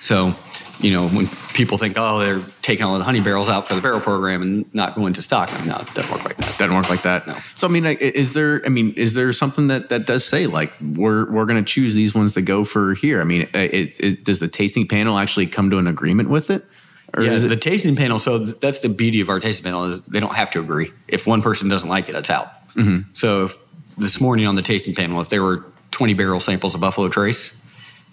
so 0.00 0.34
you 0.80 0.92
know 0.92 1.08
when 1.08 1.28
people 1.54 1.78
think 1.78 1.94
oh 1.96 2.18
they're 2.18 2.42
taking 2.60 2.84
all 2.84 2.98
the 2.98 3.04
honey 3.04 3.20
barrels 3.20 3.48
out 3.48 3.66
for 3.66 3.74
the 3.74 3.80
barrel 3.80 4.00
program 4.00 4.42
and 4.42 4.74
not 4.74 4.94
going 4.94 5.14
to 5.14 5.22
stock 5.22 5.50
I 5.54 5.58
mean, 5.58 5.68
no 5.68 5.76
it 5.76 5.94
doesn't 5.94 6.10
work 6.10 6.24
like 6.24 6.36
that 6.36 6.46
Doesn't 6.58 6.74
work 6.74 6.88
like 6.88 7.02
that. 7.02 7.26
No. 7.26 7.36
So 7.54 7.66
I 7.66 7.70
mean, 7.70 7.84
is 7.84 8.32
there? 8.32 8.62
I 8.64 8.68
mean, 8.68 8.92
is 8.94 9.14
there 9.14 9.32
something 9.32 9.68
that 9.68 9.90
that 9.90 10.06
does 10.06 10.24
say 10.24 10.46
like 10.46 10.72
we're 10.80 11.30
we're 11.30 11.44
going 11.44 11.62
to 11.62 11.68
choose 11.68 11.94
these 11.94 12.14
ones 12.14 12.32
to 12.34 12.42
go 12.42 12.64
for 12.64 12.94
here? 12.94 13.20
I 13.20 13.24
mean, 13.24 13.48
it, 13.52 14.00
it, 14.00 14.24
does 14.24 14.38
the 14.38 14.48
tasting 14.48 14.88
panel 14.88 15.18
actually 15.18 15.46
come 15.46 15.70
to 15.70 15.78
an 15.78 15.86
agreement 15.86 16.30
with 16.30 16.50
it, 16.50 16.64
or 17.14 17.22
yeah, 17.22 17.38
the 17.38 17.56
tasting 17.56 17.96
panel. 17.96 18.18
So 18.18 18.38
that's 18.38 18.80
the 18.80 18.88
beauty 18.88 19.20
of 19.20 19.28
our 19.28 19.40
tasting 19.40 19.64
panel 19.64 19.84
is 19.84 20.06
they 20.06 20.20
don't 20.20 20.34
have 20.34 20.50
to 20.52 20.60
agree. 20.60 20.92
If 21.08 21.26
one 21.26 21.42
person 21.42 21.68
doesn't 21.68 21.88
like 21.88 22.08
it, 22.08 22.14
it's 22.14 22.30
out. 22.30 22.66
Mm-hmm. 22.74 23.10
So 23.12 23.44
if 23.44 23.56
this 23.96 24.20
morning 24.20 24.46
on 24.46 24.54
the 24.54 24.62
tasting 24.62 24.94
panel, 24.94 25.20
if 25.20 25.28
there 25.28 25.42
were 25.42 25.64
20 25.92 26.14
barrel 26.14 26.40
samples 26.40 26.74
of 26.74 26.80
Buffalo 26.80 27.08
Trace, 27.08 27.62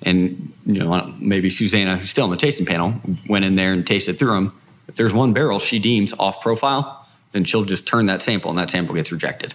and 0.04 0.54
you 0.66 0.84
know 0.84 1.14
maybe 1.20 1.50
Susanna, 1.50 1.98
who's 1.98 2.10
still 2.10 2.26
on 2.26 2.30
the 2.30 2.38
tasting 2.38 2.66
panel, 2.66 2.94
went 3.28 3.46
in 3.46 3.56
there 3.56 3.74
and 3.74 3.86
tasted 3.86 4.20
through 4.20 4.34
them. 4.34 4.62
If 4.88 4.96
there's 4.96 5.14
one 5.14 5.34
barrel 5.34 5.60
she 5.60 5.80
deems 5.80 6.14
off 6.14 6.42
profile, 6.42 7.08
then 7.32 7.44
she'll 7.46 7.64
just 7.64 7.88
turn 7.88 8.06
that 8.08 8.22
sample, 8.22 8.50
and 8.50 8.60
that 8.60 8.70
sample 8.70 8.96
gets 8.96 9.12
rejected. 9.12 9.54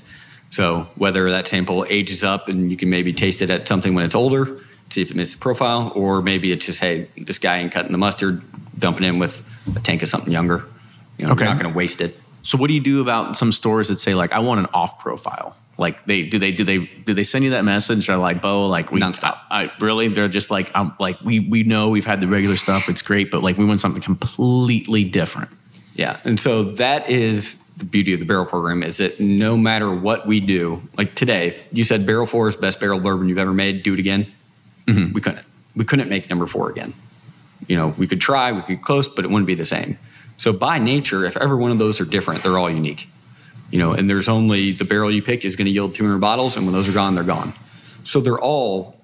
So 0.50 0.88
whether 0.96 1.30
that 1.30 1.46
sample 1.46 1.84
ages 1.88 2.24
up 2.24 2.48
and 2.48 2.70
you 2.70 2.76
can 2.76 2.88
maybe 2.88 3.12
taste 3.12 3.42
it 3.42 3.50
at 3.50 3.68
something 3.68 3.94
when 3.94 4.04
it's 4.04 4.14
older, 4.14 4.60
see 4.90 5.02
if 5.02 5.10
it 5.10 5.16
misses 5.16 5.34
profile, 5.34 5.92
or 5.94 6.22
maybe 6.22 6.52
it's 6.52 6.64
just 6.66 6.80
hey, 6.80 7.08
this 7.16 7.38
guy 7.38 7.58
ain't 7.58 7.72
cutting 7.72 7.92
the 7.92 7.98
mustard, 7.98 8.42
dumping 8.78 9.04
in 9.04 9.18
with 9.18 9.42
a 9.76 9.80
tank 9.80 10.02
of 10.02 10.08
something 10.08 10.32
younger. 10.32 10.64
You 11.18 11.26
know, 11.26 11.32
Okay. 11.32 11.44
you're 11.44 11.54
not 11.54 11.60
going 11.62 11.72
to 11.72 11.76
waste 11.76 12.00
it. 12.00 12.16
so 12.42 12.56
what 12.56 12.68
do 12.68 12.74
you 12.74 12.80
do 12.80 13.00
about 13.00 13.36
some 13.36 13.52
stores 13.52 13.88
that 13.88 13.98
say 14.00 14.14
like 14.14 14.32
I 14.32 14.38
want 14.38 14.60
an 14.60 14.66
off 14.72 14.98
profile? 14.98 15.56
Like 15.76 16.04
they 16.06 16.24
do 16.24 16.38
they 16.40 16.50
do 16.52 16.64
they 16.64 16.78
do 17.06 17.14
they 17.14 17.22
send 17.22 17.44
you 17.44 17.50
that 17.50 17.64
message? 17.64 18.08
Or 18.08 18.16
like 18.16 18.42
Bo, 18.42 18.66
like 18.66 18.90
we 18.90 19.00
Nonstop. 19.00 19.38
I, 19.50 19.64
I 19.66 19.72
really 19.80 20.08
they're 20.08 20.28
just 20.28 20.50
like 20.50 20.70
I'm 20.74 20.92
like 20.98 21.20
we 21.20 21.38
we 21.40 21.62
know 21.62 21.88
we've 21.90 22.04
had 22.06 22.20
the 22.20 22.26
regular 22.28 22.56
stuff, 22.56 22.88
it's 22.88 23.02
great, 23.02 23.30
but 23.30 23.42
like 23.42 23.58
we 23.58 23.64
want 23.64 23.78
something 23.80 24.02
completely 24.02 25.04
different. 25.04 25.50
Yeah, 25.94 26.18
and 26.24 26.38
so 26.38 26.62
that 26.64 27.08
is 27.10 27.64
the 27.76 27.84
beauty 27.84 28.12
of 28.12 28.18
the 28.20 28.26
barrel 28.26 28.44
program 28.46 28.82
is 28.82 28.96
that 28.96 29.20
no 29.20 29.56
matter 29.56 29.92
what 29.92 30.26
we 30.26 30.40
do, 30.40 30.82
like 30.96 31.14
today, 31.14 31.56
you 31.72 31.84
said 31.84 32.06
barrel 32.06 32.26
four 32.26 32.48
is 32.48 32.56
best 32.56 32.80
barrel 32.80 32.98
bourbon 33.00 33.28
you've 33.28 33.38
ever 33.38 33.52
made, 33.52 33.82
do 33.84 33.94
it 33.94 34.00
again. 34.00 34.26
Mm-hmm. 34.88 35.12
We 35.12 35.20
couldn't. 35.20 35.46
We 35.76 35.84
couldn't 35.84 36.08
make 36.08 36.28
number 36.28 36.46
four 36.46 36.70
again. 36.70 36.94
You 37.68 37.76
know, 37.76 37.88
we 37.98 38.06
could 38.06 38.20
try, 38.20 38.50
we 38.50 38.62
could 38.62 38.82
close, 38.82 39.06
but 39.06 39.24
it 39.24 39.28
wouldn't 39.28 39.46
be 39.46 39.54
the 39.54 39.66
same. 39.66 39.98
So 40.36 40.52
by 40.52 40.78
nature, 40.78 41.24
if 41.24 41.36
every 41.36 41.56
one 41.56 41.70
of 41.70 41.78
those 41.78 42.00
are 42.00 42.04
different, 42.04 42.42
they're 42.42 42.58
all 42.58 42.70
unique. 42.70 43.08
You 43.70 43.78
know, 43.78 43.92
and 43.92 44.08
there's 44.08 44.28
only 44.28 44.72
the 44.72 44.84
barrel 44.84 45.10
you 45.10 45.22
pick 45.22 45.44
is 45.44 45.56
going 45.56 45.66
to 45.66 45.70
yield 45.70 45.94
200 45.94 46.18
bottles, 46.18 46.56
and 46.56 46.64
when 46.64 46.72
those 46.72 46.88
are 46.88 46.92
gone, 46.92 47.14
they're 47.14 47.24
gone. 47.24 47.52
So 48.04 48.20
they're 48.20 48.40
all 48.40 48.98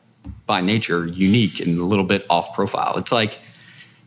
by 0.47 0.61
nature 0.63 1.07
unique 1.07 1.61
and 1.61 1.79
a 1.79 1.85
little 1.85 2.05
bit 2.05 2.25
off 2.31 2.55
profile. 2.55 2.97
It's 2.97 3.13
like, 3.13 3.39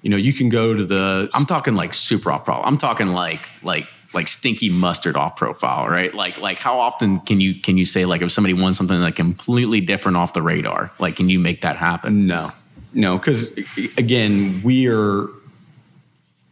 you 0.02 0.10
know, 0.10 0.18
you 0.18 0.34
can 0.34 0.50
go 0.50 0.74
to 0.74 0.86
the 0.86 1.30
I'm 1.34 1.46
talking 1.46 1.76
like 1.76 1.94
super 1.94 2.32
off 2.32 2.46
profile. 2.46 2.64
I'm 2.66 2.78
talking 2.78 3.08
like 3.08 3.48
like 3.62 3.88
like 4.14 4.28
stinky 4.28 4.70
mustard 4.70 5.16
off 5.16 5.36
profile, 5.36 5.88
right? 5.88 6.14
Like 6.14 6.38
like 6.38 6.60
how 6.60 6.80
often 6.80 7.20
can 7.22 7.42
you 7.42 7.56
can 7.56 7.78
you 7.78 7.86
say 7.86 8.06
like 8.06 8.22
if 8.22 8.32
somebody 8.32 8.54
wants 8.54 8.78
something 8.78 9.00
like 9.00 9.16
completely 9.16 9.82
different 9.82 10.18
off 10.18 10.34
the 10.34 10.42
radar, 10.42 10.92
like 11.00 11.16
can 11.16 11.30
you 11.30 11.40
make 11.40 11.62
that 11.62 11.76
happen? 11.76 12.28
No, 12.28 12.52
no, 12.94 13.18
because 13.18 13.58
again, 13.98 14.62
we 14.64 14.88
are. 14.88 15.30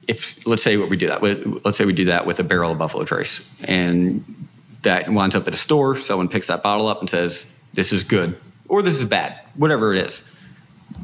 If 0.08 0.46
let's 0.46 0.62
say 0.62 0.78
what 0.78 0.90
we 0.90 0.98
do 0.98 1.08
that 1.08 1.22
with, 1.22 1.62
let's 1.66 1.80
say 1.80 1.86
we 1.86 1.94
do 1.94 2.06
that 2.06 2.28
with 2.28 2.40
a 2.40 2.44
barrel 2.44 2.74
of 2.74 2.78
Buffalo 2.78 3.06
Trace, 3.06 3.50
and 3.64 4.24
that 4.84 5.10
winds 5.10 5.34
up 5.34 5.48
at 5.48 5.54
a 5.54 5.58
store. 5.58 5.98
Someone 5.98 6.30
picks 6.30 6.48
that 6.48 6.62
bottle 6.62 6.88
up 6.88 7.00
and 7.00 7.10
says, 7.10 7.52
"This 7.74 7.92
is 7.92 8.04
good," 8.04 8.38
or 8.68 8.84
"This 8.84 9.00
is 9.00 9.06
bad," 9.06 9.40
whatever 9.56 9.96
it 9.96 10.06
is. 10.06 10.22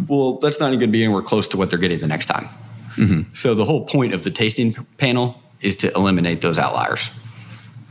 Well, 0.07 0.33
that's 0.33 0.59
not 0.59 0.67
even 0.67 0.79
going 0.79 0.89
to 0.89 0.91
be 0.91 1.03
anywhere 1.03 1.23
close 1.23 1.47
to 1.49 1.57
what 1.57 1.71
they're 1.71 1.79
getting 1.79 1.99
the 1.99 2.07
next 2.07 2.27
time. 2.27 2.47
Mm-hmm. 2.95 3.33
So 3.33 3.55
the 3.55 3.65
whole 3.65 3.85
point 3.85 4.13
of 4.13 4.23
the 4.23 4.29
tasting 4.29 4.73
panel 4.97 5.40
is 5.61 5.75
to 5.77 5.93
eliminate 5.93 6.41
those 6.41 6.59
outliers. 6.59 7.09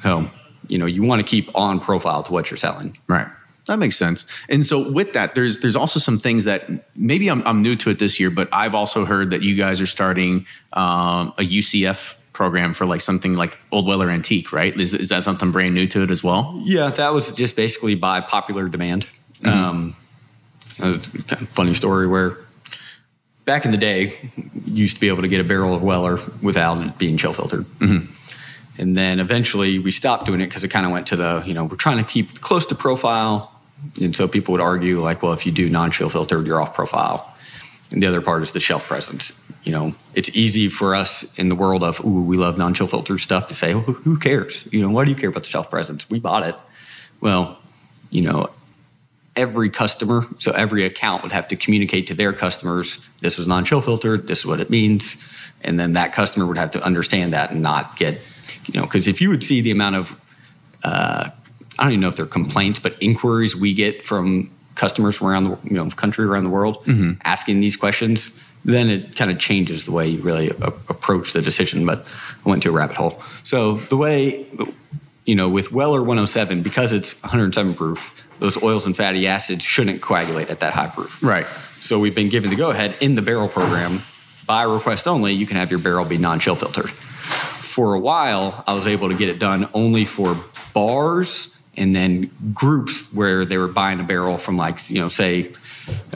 So 0.02 0.30
you 0.68 0.78
know 0.78 0.86
you 0.86 1.02
want 1.02 1.20
to 1.20 1.26
keep 1.26 1.50
on 1.54 1.80
profile 1.80 2.22
to 2.22 2.32
what 2.32 2.50
you're 2.50 2.58
selling. 2.58 2.96
Right. 3.06 3.26
That 3.66 3.78
makes 3.78 3.96
sense. 3.96 4.26
And 4.48 4.64
so 4.64 4.90
with 4.90 5.12
that, 5.12 5.34
there's 5.34 5.60
there's 5.60 5.76
also 5.76 6.00
some 6.00 6.18
things 6.18 6.44
that 6.44 6.68
maybe 6.96 7.28
I'm, 7.28 7.46
I'm 7.46 7.62
new 7.62 7.76
to 7.76 7.90
it 7.90 7.98
this 7.98 8.18
year, 8.18 8.30
but 8.30 8.48
I've 8.52 8.74
also 8.74 9.04
heard 9.04 9.30
that 9.30 9.42
you 9.42 9.54
guys 9.54 9.80
are 9.80 9.86
starting 9.86 10.46
um, 10.72 11.32
a 11.38 11.42
UCF 11.42 12.16
program 12.32 12.72
for 12.72 12.86
like 12.86 13.02
something 13.02 13.34
like 13.34 13.58
Old 13.70 13.86
Weller 13.86 14.10
Antique, 14.10 14.50
right? 14.50 14.78
Is, 14.80 14.94
is 14.94 15.10
that 15.10 15.24
something 15.24 15.52
brand 15.52 15.74
new 15.74 15.86
to 15.88 16.02
it 16.02 16.10
as 16.10 16.24
well? 16.24 16.58
Yeah, 16.64 16.90
that 16.90 17.12
was 17.12 17.30
just 17.30 17.54
basically 17.54 17.94
by 17.94 18.22
popular 18.22 18.66
demand. 18.66 19.06
Um, 19.44 19.94
kind 20.78 20.94
of 20.94 21.04
funny 21.48 21.74
story 21.74 22.06
where 22.06 22.38
back 23.50 23.64
in 23.64 23.72
the 23.72 23.76
day, 23.76 24.16
you 24.64 24.84
used 24.84 24.94
to 24.94 25.00
be 25.00 25.08
able 25.08 25.22
to 25.22 25.26
get 25.26 25.40
a 25.40 25.44
barrel 25.44 25.74
of 25.74 25.82
Weller 25.82 26.20
without 26.40 26.80
it 26.86 26.96
being 26.98 27.16
chill 27.16 27.32
filtered. 27.32 27.64
Mm-hmm. 27.80 28.12
And 28.78 28.96
then 28.96 29.18
eventually 29.18 29.80
we 29.80 29.90
stopped 29.90 30.24
doing 30.24 30.40
it 30.40 30.46
because 30.46 30.62
it 30.62 30.68
kind 30.68 30.86
of 30.86 30.92
went 30.92 31.08
to 31.08 31.16
the, 31.16 31.42
you 31.44 31.52
know, 31.52 31.64
we're 31.64 31.74
trying 31.74 31.98
to 31.98 32.04
keep 32.04 32.40
close 32.40 32.64
to 32.66 32.76
profile. 32.76 33.52
And 34.00 34.14
so 34.14 34.28
people 34.28 34.52
would 34.52 34.60
argue, 34.60 35.00
like, 35.00 35.20
well, 35.20 35.32
if 35.32 35.44
you 35.46 35.50
do 35.50 35.68
non 35.68 35.90
chill 35.90 36.08
filtered, 36.08 36.46
you're 36.46 36.62
off 36.62 36.74
profile. 36.74 37.34
And 37.90 38.00
the 38.00 38.06
other 38.06 38.20
part 38.20 38.44
is 38.44 38.52
the 38.52 38.60
shelf 38.60 38.86
presence. 38.86 39.32
You 39.64 39.72
know, 39.72 39.94
it's 40.14 40.28
easy 40.28 40.68
for 40.68 40.94
us 40.94 41.36
in 41.36 41.48
the 41.48 41.56
world 41.56 41.82
of, 41.82 41.98
ooh, 42.04 42.22
we 42.22 42.36
love 42.36 42.56
non 42.56 42.72
chill 42.72 42.86
filtered 42.86 43.18
stuff 43.18 43.48
to 43.48 43.54
say, 43.54 43.72
who 43.72 44.16
cares? 44.16 44.68
You 44.70 44.80
know, 44.80 44.90
why 44.90 45.04
do 45.04 45.10
you 45.10 45.16
care 45.16 45.30
about 45.30 45.42
the 45.42 45.48
shelf 45.48 45.70
presence? 45.70 46.08
We 46.08 46.20
bought 46.20 46.44
it. 46.44 46.54
Well, 47.20 47.58
you 48.10 48.22
know, 48.22 48.48
every 49.36 49.70
customer, 49.70 50.26
so 50.38 50.52
every 50.52 50.84
account 50.84 51.22
would 51.22 51.32
have 51.32 51.48
to 51.48 51.56
communicate 51.56 52.06
to 52.08 52.14
their 52.14 52.32
customers 52.32 53.06
this 53.20 53.38
was 53.38 53.46
non 53.46 53.64
chill 53.64 53.80
filter, 53.80 54.16
this 54.16 54.40
is 54.40 54.46
what 54.46 54.60
it 54.60 54.70
means. 54.70 55.16
And 55.62 55.78
then 55.78 55.92
that 55.92 56.12
customer 56.12 56.46
would 56.46 56.56
have 56.56 56.70
to 56.72 56.82
understand 56.82 57.32
that 57.34 57.50
and 57.50 57.60
not 57.60 57.96
get, 57.96 58.18
you 58.66 58.80
know, 58.80 58.86
because 58.86 59.06
if 59.06 59.20
you 59.20 59.28
would 59.28 59.44
see 59.44 59.60
the 59.60 59.70
amount 59.70 59.96
of, 59.96 60.20
uh, 60.82 61.28
I 61.78 61.82
don't 61.82 61.92
even 61.92 62.00
know 62.00 62.08
if 62.08 62.16
they're 62.16 62.26
complaints, 62.26 62.78
but 62.78 62.96
inquiries 63.00 63.54
we 63.54 63.74
get 63.74 64.02
from 64.04 64.50
customers 64.74 65.16
from 65.16 65.26
around 65.26 65.44
the 65.44 65.58
you 65.64 65.74
know 65.74 65.90
country 65.90 66.24
around 66.24 66.44
the 66.44 66.50
world 66.50 66.82
asking 67.24 67.60
these 67.60 67.76
questions, 67.76 68.30
then 68.64 68.88
it 68.88 69.14
kind 69.16 69.30
of 69.30 69.38
changes 69.38 69.84
the 69.84 69.92
way 69.92 70.08
you 70.08 70.22
really 70.22 70.48
a- 70.48 70.72
approach 70.88 71.34
the 71.34 71.42
decision. 71.42 71.84
But 71.84 72.06
I 72.44 72.48
went 72.48 72.62
to 72.62 72.70
a 72.70 72.72
rabbit 72.72 72.96
hole. 72.96 73.22
So 73.44 73.74
the 73.74 73.96
way 73.98 74.46
you 75.26 75.34
know 75.34 75.48
with 75.50 75.70
Weller 75.72 76.00
107 76.00 76.62
because 76.62 76.94
it's 76.94 77.20
107 77.22 77.74
proof, 77.74 78.26
those 78.40 78.60
oils 78.62 78.86
and 78.86 78.96
fatty 78.96 79.26
acids 79.26 79.62
shouldn't 79.62 80.00
coagulate 80.00 80.50
at 80.50 80.60
that 80.60 80.72
high 80.72 80.88
proof. 80.88 81.22
Right. 81.22 81.46
So 81.80 81.98
we've 81.98 82.14
been 82.14 82.28
given 82.28 82.50
the 82.50 82.56
go 82.56 82.70
ahead 82.70 82.96
in 83.00 83.14
the 83.14 83.22
barrel 83.22 83.48
program 83.48 84.02
by 84.46 84.64
request 84.64 85.06
only. 85.06 85.32
You 85.32 85.46
can 85.46 85.56
have 85.56 85.70
your 85.70 85.78
barrel 85.78 86.04
be 86.04 86.18
non 86.18 86.40
chill 86.40 86.56
filtered. 86.56 86.90
For 86.90 87.94
a 87.94 88.00
while, 88.00 88.64
I 88.66 88.74
was 88.74 88.86
able 88.86 89.08
to 89.10 89.14
get 89.14 89.28
it 89.28 89.38
done 89.38 89.68
only 89.72 90.04
for 90.04 90.36
bars 90.74 91.56
and 91.76 91.94
then 91.94 92.30
groups 92.52 93.14
where 93.14 93.44
they 93.44 93.56
were 93.56 93.68
buying 93.68 94.00
a 94.00 94.02
barrel 94.02 94.38
from, 94.38 94.56
like, 94.56 94.90
you 94.90 94.98
know, 94.98 95.08
say 95.08 95.52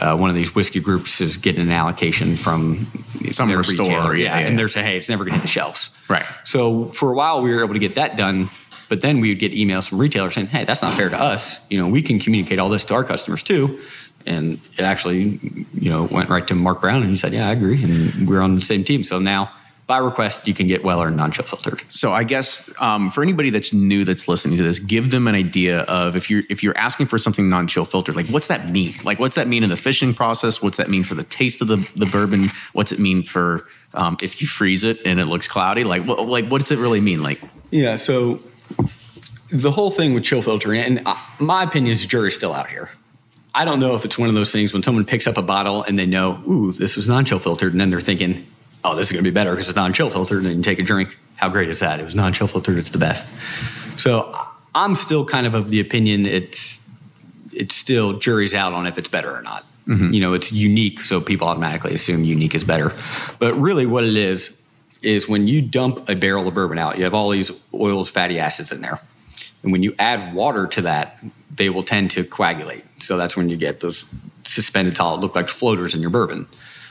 uh, 0.00 0.16
one 0.16 0.30
of 0.30 0.36
these 0.36 0.54
whiskey 0.54 0.80
groups 0.80 1.20
is 1.20 1.36
getting 1.36 1.62
an 1.62 1.70
allocation 1.70 2.36
from 2.36 2.86
Some 3.30 3.48
their 3.48 3.62
store, 3.62 3.86
retailer, 3.86 4.16
yeah, 4.16 4.38
yeah, 4.38 4.46
and 4.46 4.58
they're 4.58 4.68
saying, 4.68 4.86
hey, 4.86 4.96
it's 4.96 5.08
never 5.08 5.24
going 5.24 5.32
to 5.32 5.38
hit 5.38 5.42
the 5.42 5.48
shelves. 5.48 5.90
Right. 6.08 6.24
So 6.44 6.86
for 6.86 7.12
a 7.12 7.14
while, 7.14 7.40
we 7.40 7.54
were 7.54 7.62
able 7.62 7.74
to 7.74 7.80
get 7.80 7.94
that 7.94 8.16
done. 8.16 8.50
But 8.94 9.00
then 9.00 9.18
we 9.18 9.30
would 9.30 9.40
get 9.40 9.50
emails 9.50 9.88
from 9.88 9.98
retailers 9.98 10.34
saying, 10.34 10.46
"Hey, 10.46 10.62
that's 10.62 10.80
not 10.80 10.92
fair 10.92 11.08
to 11.08 11.20
us. 11.20 11.68
You 11.68 11.78
know, 11.78 11.88
we 11.88 12.00
can 12.00 12.20
communicate 12.20 12.60
all 12.60 12.68
this 12.68 12.84
to 12.84 12.94
our 12.94 13.02
customers 13.02 13.42
too." 13.42 13.80
And 14.24 14.60
it 14.78 14.82
actually, 14.82 15.40
you 15.74 15.90
know, 15.90 16.04
went 16.04 16.28
right 16.30 16.46
to 16.46 16.54
Mark 16.54 16.80
Brown, 16.80 17.02
and 17.02 17.10
he 17.10 17.16
said, 17.16 17.32
"Yeah, 17.32 17.48
I 17.48 17.50
agree." 17.50 17.82
And 17.82 18.28
we're 18.28 18.40
on 18.40 18.54
the 18.54 18.62
same 18.62 18.84
team. 18.84 19.02
So 19.02 19.18
now, 19.18 19.50
by 19.88 19.98
request, 19.98 20.46
you 20.46 20.54
can 20.54 20.68
get 20.68 20.84
Weller 20.84 21.10
non-chill 21.10 21.44
filtered. 21.44 21.82
So 21.88 22.12
I 22.12 22.22
guess 22.22 22.72
um, 22.80 23.10
for 23.10 23.24
anybody 23.24 23.50
that's 23.50 23.72
new 23.72 24.04
that's 24.04 24.28
listening 24.28 24.58
to 24.58 24.62
this, 24.62 24.78
give 24.78 25.10
them 25.10 25.26
an 25.26 25.34
idea 25.34 25.80
of 25.80 26.14
if 26.14 26.30
you're 26.30 26.44
if 26.48 26.62
you're 26.62 26.78
asking 26.78 27.06
for 27.06 27.18
something 27.18 27.48
non-chill 27.48 27.86
filtered, 27.86 28.14
like 28.14 28.28
what's 28.28 28.46
that 28.46 28.70
mean? 28.70 28.94
Like 29.02 29.18
what's 29.18 29.34
that 29.34 29.48
mean 29.48 29.64
in 29.64 29.70
the 29.70 29.76
fishing 29.76 30.14
process? 30.14 30.62
What's 30.62 30.76
that 30.76 30.88
mean 30.88 31.02
for 31.02 31.16
the 31.16 31.24
taste 31.24 31.60
of 31.60 31.66
the, 31.66 31.84
the 31.96 32.06
bourbon? 32.06 32.52
What's 32.74 32.92
it 32.92 33.00
mean 33.00 33.24
for 33.24 33.66
um, 33.92 34.18
if 34.22 34.40
you 34.40 34.46
freeze 34.46 34.84
it 34.84 35.04
and 35.04 35.18
it 35.18 35.26
looks 35.26 35.48
cloudy? 35.48 35.82
Like 35.82 36.04
what 36.04 36.24
like 36.28 36.46
what 36.46 36.60
does 36.60 36.70
it 36.70 36.78
really 36.78 37.00
mean? 37.00 37.24
Like 37.24 37.40
Yeah. 37.72 37.96
So 37.96 38.38
the 39.50 39.70
whole 39.70 39.90
thing 39.90 40.14
with 40.14 40.24
chill 40.24 40.42
filtering, 40.42 40.80
and 40.80 41.02
uh, 41.06 41.16
my 41.38 41.62
opinion 41.62 41.92
is 41.92 42.02
the 42.02 42.08
jury's 42.08 42.34
still 42.34 42.52
out 42.52 42.68
here. 42.68 42.90
I 43.54 43.64
don't 43.64 43.78
know 43.78 43.94
if 43.94 44.04
it's 44.04 44.18
one 44.18 44.28
of 44.28 44.34
those 44.34 44.50
things 44.50 44.72
when 44.72 44.82
someone 44.82 45.04
picks 45.04 45.26
up 45.26 45.36
a 45.36 45.42
bottle 45.42 45.84
and 45.84 45.96
they 45.96 46.06
know, 46.06 46.42
ooh, 46.48 46.72
this 46.72 46.96
was 46.96 47.06
non-chill 47.06 47.38
filtered, 47.38 47.72
and 47.72 47.80
then 47.80 47.90
they're 47.90 48.00
thinking, 48.00 48.46
oh, 48.82 48.96
this 48.96 49.08
is 49.08 49.12
going 49.12 49.22
to 49.22 49.30
be 49.30 49.34
better 49.34 49.52
because 49.52 49.68
it's 49.68 49.76
non-chill 49.76 50.10
filtered, 50.10 50.38
and 50.38 50.46
then 50.46 50.56
you 50.56 50.62
take 50.62 50.78
a 50.78 50.82
drink. 50.82 51.16
How 51.36 51.48
great 51.48 51.68
is 51.68 51.80
that? 51.80 52.00
It 52.00 52.04
was 52.04 52.14
non-chill 52.14 52.48
filtered. 52.48 52.78
It's 52.78 52.90
the 52.90 52.98
best. 52.98 53.26
So 53.96 54.36
I'm 54.74 54.94
still 54.96 55.24
kind 55.24 55.46
of 55.46 55.54
of 55.54 55.70
the 55.70 55.80
opinion 55.80 56.26
it's 56.26 56.80
it's 57.52 57.76
still 57.76 58.18
jury's 58.18 58.54
out 58.54 58.72
on 58.72 58.86
if 58.86 58.98
it's 58.98 59.08
better 59.08 59.32
or 59.32 59.42
not. 59.42 59.64
You 60.12 60.20
know, 60.20 60.32
it's 60.32 60.50
unique, 60.50 61.04
so 61.04 61.20
people 61.20 61.46
automatically 61.46 61.94
assume 61.94 62.24
unique 62.24 62.54
is 62.54 62.64
better. 62.64 62.92
But 63.38 63.54
really, 63.54 63.86
what 63.86 64.02
it 64.02 64.16
is 64.16 64.66
is 65.02 65.28
when 65.28 65.46
you 65.46 65.60
dump 65.60 66.08
a 66.08 66.16
barrel 66.16 66.48
of 66.48 66.54
bourbon 66.54 66.78
out, 66.78 66.96
you 66.96 67.04
have 67.04 67.14
all 67.14 67.28
these 67.30 67.50
oils, 67.74 68.08
fatty 68.08 68.40
acids 68.40 68.72
in 68.72 68.80
there. 68.80 68.98
And 69.64 69.72
when 69.72 69.82
you 69.82 69.94
add 69.98 70.34
water 70.34 70.66
to 70.68 70.82
that, 70.82 71.18
they 71.54 71.70
will 71.70 71.82
tend 71.82 72.10
to 72.12 72.22
coagulate. 72.22 72.84
So 73.00 73.16
that's 73.16 73.36
when 73.36 73.48
you 73.48 73.56
get 73.56 73.80
those 73.80 74.04
suspended 74.44 74.96
solid, 74.96 75.20
look 75.20 75.34
like 75.34 75.48
floaters 75.48 75.94
in 75.94 76.00
your 76.00 76.10
bourbon. 76.10 76.46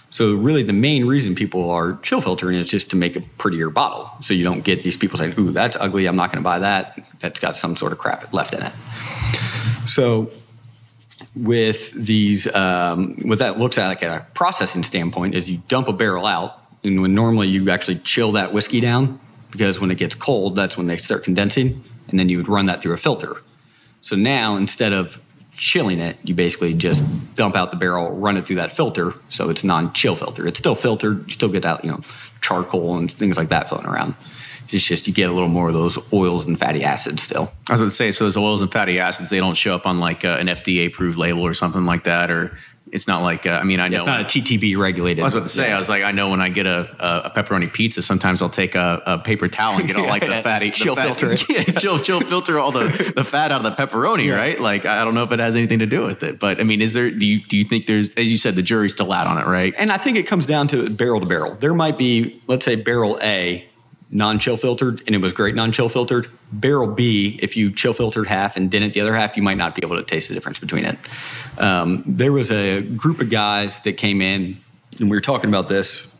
So 0.09 0.35
really, 0.35 0.61
the 0.61 0.73
main 0.73 1.05
reason 1.05 1.33
people 1.33 1.71
are 1.71 1.97
chill 2.03 2.21
filtering 2.21 2.57
is 2.57 2.67
just 2.67 2.89
to 2.91 2.95
make 2.95 3.15
a 3.15 3.21
prettier 3.21 3.69
bottle. 3.69 4.11
So 4.21 4.33
you 4.33 4.43
don't 4.43 4.63
get 4.63 4.83
these 4.83 4.95
people 4.95 5.17
saying, 5.17 5.33
"Ooh, 5.39 5.51
that's 5.51 5.75
ugly. 5.79 6.05
I'm 6.05 6.15
not 6.15 6.31
going 6.31 6.43
to 6.43 6.47
buy 6.47 6.59
that. 6.59 7.03
That's 7.19 7.39
got 7.39 7.57
some 7.57 7.75
sort 7.75 7.93
of 7.93 7.97
crap 7.97 8.31
left 8.31 8.53
in 8.53 8.61
it." 8.61 8.73
So 9.87 10.29
with 11.35 11.91
these, 11.93 12.53
um, 12.53 13.15
what 13.23 13.39
that 13.39 13.57
looks 13.57 13.79
at 13.79 13.87
like 13.87 14.03
a 14.03 14.27
processing 14.35 14.83
standpoint 14.83 15.33
is 15.33 15.49
you 15.49 15.61
dump 15.67 15.87
a 15.87 15.93
barrel 15.93 16.27
out, 16.27 16.61
and 16.83 17.01
when 17.01 17.15
normally 17.15 17.47
you 17.47 17.71
actually 17.71 17.97
chill 17.97 18.33
that 18.33 18.53
whiskey 18.53 18.81
down 18.81 19.19
because 19.49 19.79
when 19.79 19.89
it 19.89 19.97
gets 19.97 20.13
cold, 20.13 20.55
that's 20.55 20.77
when 20.77 20.87
they 20.87 20.97
start 20.97 21.23
condensing, 21.23 21.83
and 22.09 22.19
then 22.19 22.29
you 22.29 22.37
would 22.37 22.47
run 22.47 22.65
that 22.67 22.81
through 22.81 22.93
a 22.93 22.97
filter. 22.97 23.37
So 24.01 24.15
now 24.15 24.55
instead 24.55 24.93
of 24.93 25.21
chilling 25.55 25.99
it, 25.99 26.17
you 26.23 26.33
basically 26.33 26.73
just 26.73 27.03
dump 27.35 27.55
out 27.55 27.71
the 27.71 27.77
barrel, 27.77 28.11
run 28.11 28.37
it 28.37 28.45
through 28.45 28.57
that 28.57 28.71
filter, 28.71 29.13
so 29.29 29.49
it's 29.49 29.63
non-chill 29.63 30.15
filter. 30.15 30.47
It's 30.47 30.59
still 30.59 30.75
filtered, 30.75 31.25
you 31.27 31.33
still 31.33 31.49
get 31.49 31.65
out, 31.65 31.85
you 31.85 31.91
know, 31.91 32.01
charcoal 32.41 32.97
and 32.97 33.11
things 33.11 33.37
like 33.37 33.49
that 33.49 33.69
floating 33.69 33.87
around. 33.87 34.15
It's 34.69 34.83
just 34.83 35.07
you 35.07 35.13
get 35.13 35.29
a 35.29 35.33
little 35.33 35.49
more 35.49 35.67
of 35.67 35.73
those 35.75 35.99
oils 36.11 36.45
and 36.45 36.57
fatty 36.57 36.83
acids 36.83 37.21
still. 37.21 37.53
I 37.69 37.73
was 37.73 37.79
going 37.79 37.89
to 37.91 37.95
say, 37.95 38.11
so 38.11 38.23
those 38.23 38.35
oils 38.35 38.61
and 38.61 38.71
fatty 38.71 38.99
acids, 38.99 39.29
they 39.29 39.37
don't 39.37 39.55
show 39.55 39.75
up 39.75 39.85
on 39.85 39.99
like 39.99 40.25
uh, 40.25 40.37
an 40.39 40.47
FDA 40.47 40.87
approved 40.87 41.17
label 41.17 41.41
or 41.43 41.53
something 41.53 41.85
like 41.85 42.05
that, 42.05 42.31
or 42.31 42.57
it's 42.93 43.07
not 43.07 43.23
like 43.23 43.47
uh, 43.47 43.49
I 43.51 43.63
mean 43.63 43.79
I 43.79 43.87
know 43.87 43.97
It's 43.97 44.05
not 44.05 44.21
a 44.21 44.23
TTB 44.23 44.77
regulated. 44.77 45.21
I 45.21 45.23
was 45.23 45.33
about 45.33 45.47
to 45.47 45.49
say, 45.49 45.71
I 45.71 45.77
was 45.77 45.89
like, 45.89 46.03
I 46.03 46.11
know 46.11 46.29
when 46.29 46.41
I 46.41 46.49
get 46.49 46.67
a, 46.67 46.87
a, 46.99 47.31
pepperoni 47.31 47.73
pizza, 47.73 48.03
sometimes 48.03 48.41
I'll 48.41 48.49
take 48.49 48.75
a, 48.75 49.01
a 49.05 49.17
paper 49.17 49.47
towel 49.47 49.79
and 49.79 49.87
get 49.87 49.97
all 49.97 50.05
like 50.07 50.25
the 50.25 50.43
fatty, 50.43 50.69
Chill 50.69 50.95
fat- 50.95 51.05
filter 51.05 51.31
it. 51.31 51.49
yeah, 51.49 51.63
chill, 51.63 51.97
chill 51.99 52.21
filter 52.21 52.59
all 52.59 52.71
the, 52.71 53.13
the 53.15 53.23
fat 53.23 53.51
out 53.51 53.65
of 53.65 53.75
the 53.75 53.85
pepperoni, 53.85 54.33
right? 54.35 54.59
Like, 54.59 54.85
I 54.85 55.03
don't 55.03 55.15
know 55.15 55.23
if 55.23 55.31
it 55.31 55.39
has 55.39 55.55
anything 55.55 55.79
to 55.79 55.87
do 55.87 56.03
with 56.03 56.21
it, 56.21 56.39
but 56.39 56.59
I 56.59 56.63
mean, 56.63 56.81
is 56.81 56.93
there? 56.93 57.09
Do 57.09 57.25
you 57.25 57.41
do 57.41 57.57
you 57.57 57.65
think 57.65 57.87
there's, 57.87 58.13
as 58.13 58.31
you 58.31 58.37
said, 58.37 58.55
the 58.55 58.61
jury's 58.61 58.93
still 58.93 59.11
out 59.11 59.25
on 59.25 59.39
it, 59.39 59.47
right? 59.47 59.73
And 59.77 59.91
I 59.91 59.97
think 59.97 60.17
it 60.17 60.23
comes 60.23 60.45
down 60.45 60.67
to 60.69 60.89
barrel 60.89 61.19
to 61.19 61.25
barrel. 61.25 61.55
There 61.55 61.73
might 61.73 61.97
be, 61.97 62.41
let's 62.45 62.63
say, 62.63 62.75
barrel 62.75 63.19
A, 63.23 63.67
non 64.13 64.39
chill 64.39 64.55
filtered, 64.55 65.03
and 65.05 65.15
it 65.15 65.19
was 65.19 65.33
great 65.33 65.55
non 65.55 65.71
chill 65.71 65.89
filtered. 65.89 66.29
Barrel 66.51 66.87
B, 66.87 67.39
if 67.41 67.57
you 67.57 67.71
chill 67.71 67.93
filtered 67.93 68.27
half 68.27 68.55
and 68.55 68.69
didn't 68.69 68.93
the 68.93 69.01
other 69.01 69.15
half, 69.15 69.35
you 69.35 69.43
might 69.43 69.57
not 69.57 69.75
be 69.75 69.81
able 69.83 69.97
to 69.97 70.03
taste 70.03 70.29
the 70.29 70.33
difference 70.33 70.59
between 70.59 70.85
it. 70.85 70.97
Um, 71.57 72.03
there 72.05 72.31
was 72.31 72.51
a 72.51 72.81
group 72.81 73.19
of 73.19 73.29
guys 73.29 73.79
that 73.79 73.93
came 73.93 74.21
in, 74.21 74.57
and 74.99 75.09
we 75.09 75.17
were 75.17 75.21
talking 75.21 75.49
about 75.49 75.67
this, 75.67 76.13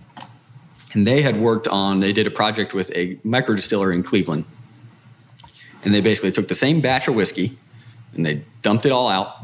and 0.93 1.07
they 1.07 1.21
had 1.21 1.39
worked 1.39 1.67
on, 1.67 1.99
they 1.99 2.13
did 2.13 2.27
a 2.27 2.31
project 2.31 2.73
with 2.73 2.91
a 2.95 3.17
micro 3.23 3.55
distiller 3.55 3.91
in 3.91 4.03
Cleveland. 4.03 4.45
And 5.83 5.93
they 5.93 6.01
basically 6.01 6.31
took 6.31 6.47
the 6.47 6.55
same 6.55 6.81
batch 6.81 7.07
of 7.07 7.15
whiskey 7.15 7.57
and 8.15 8.25
they 8.25 8.43
dumped 8.61 8.85
it 8.85 8.91
all 8.91 9.09
out. 9.09 9.35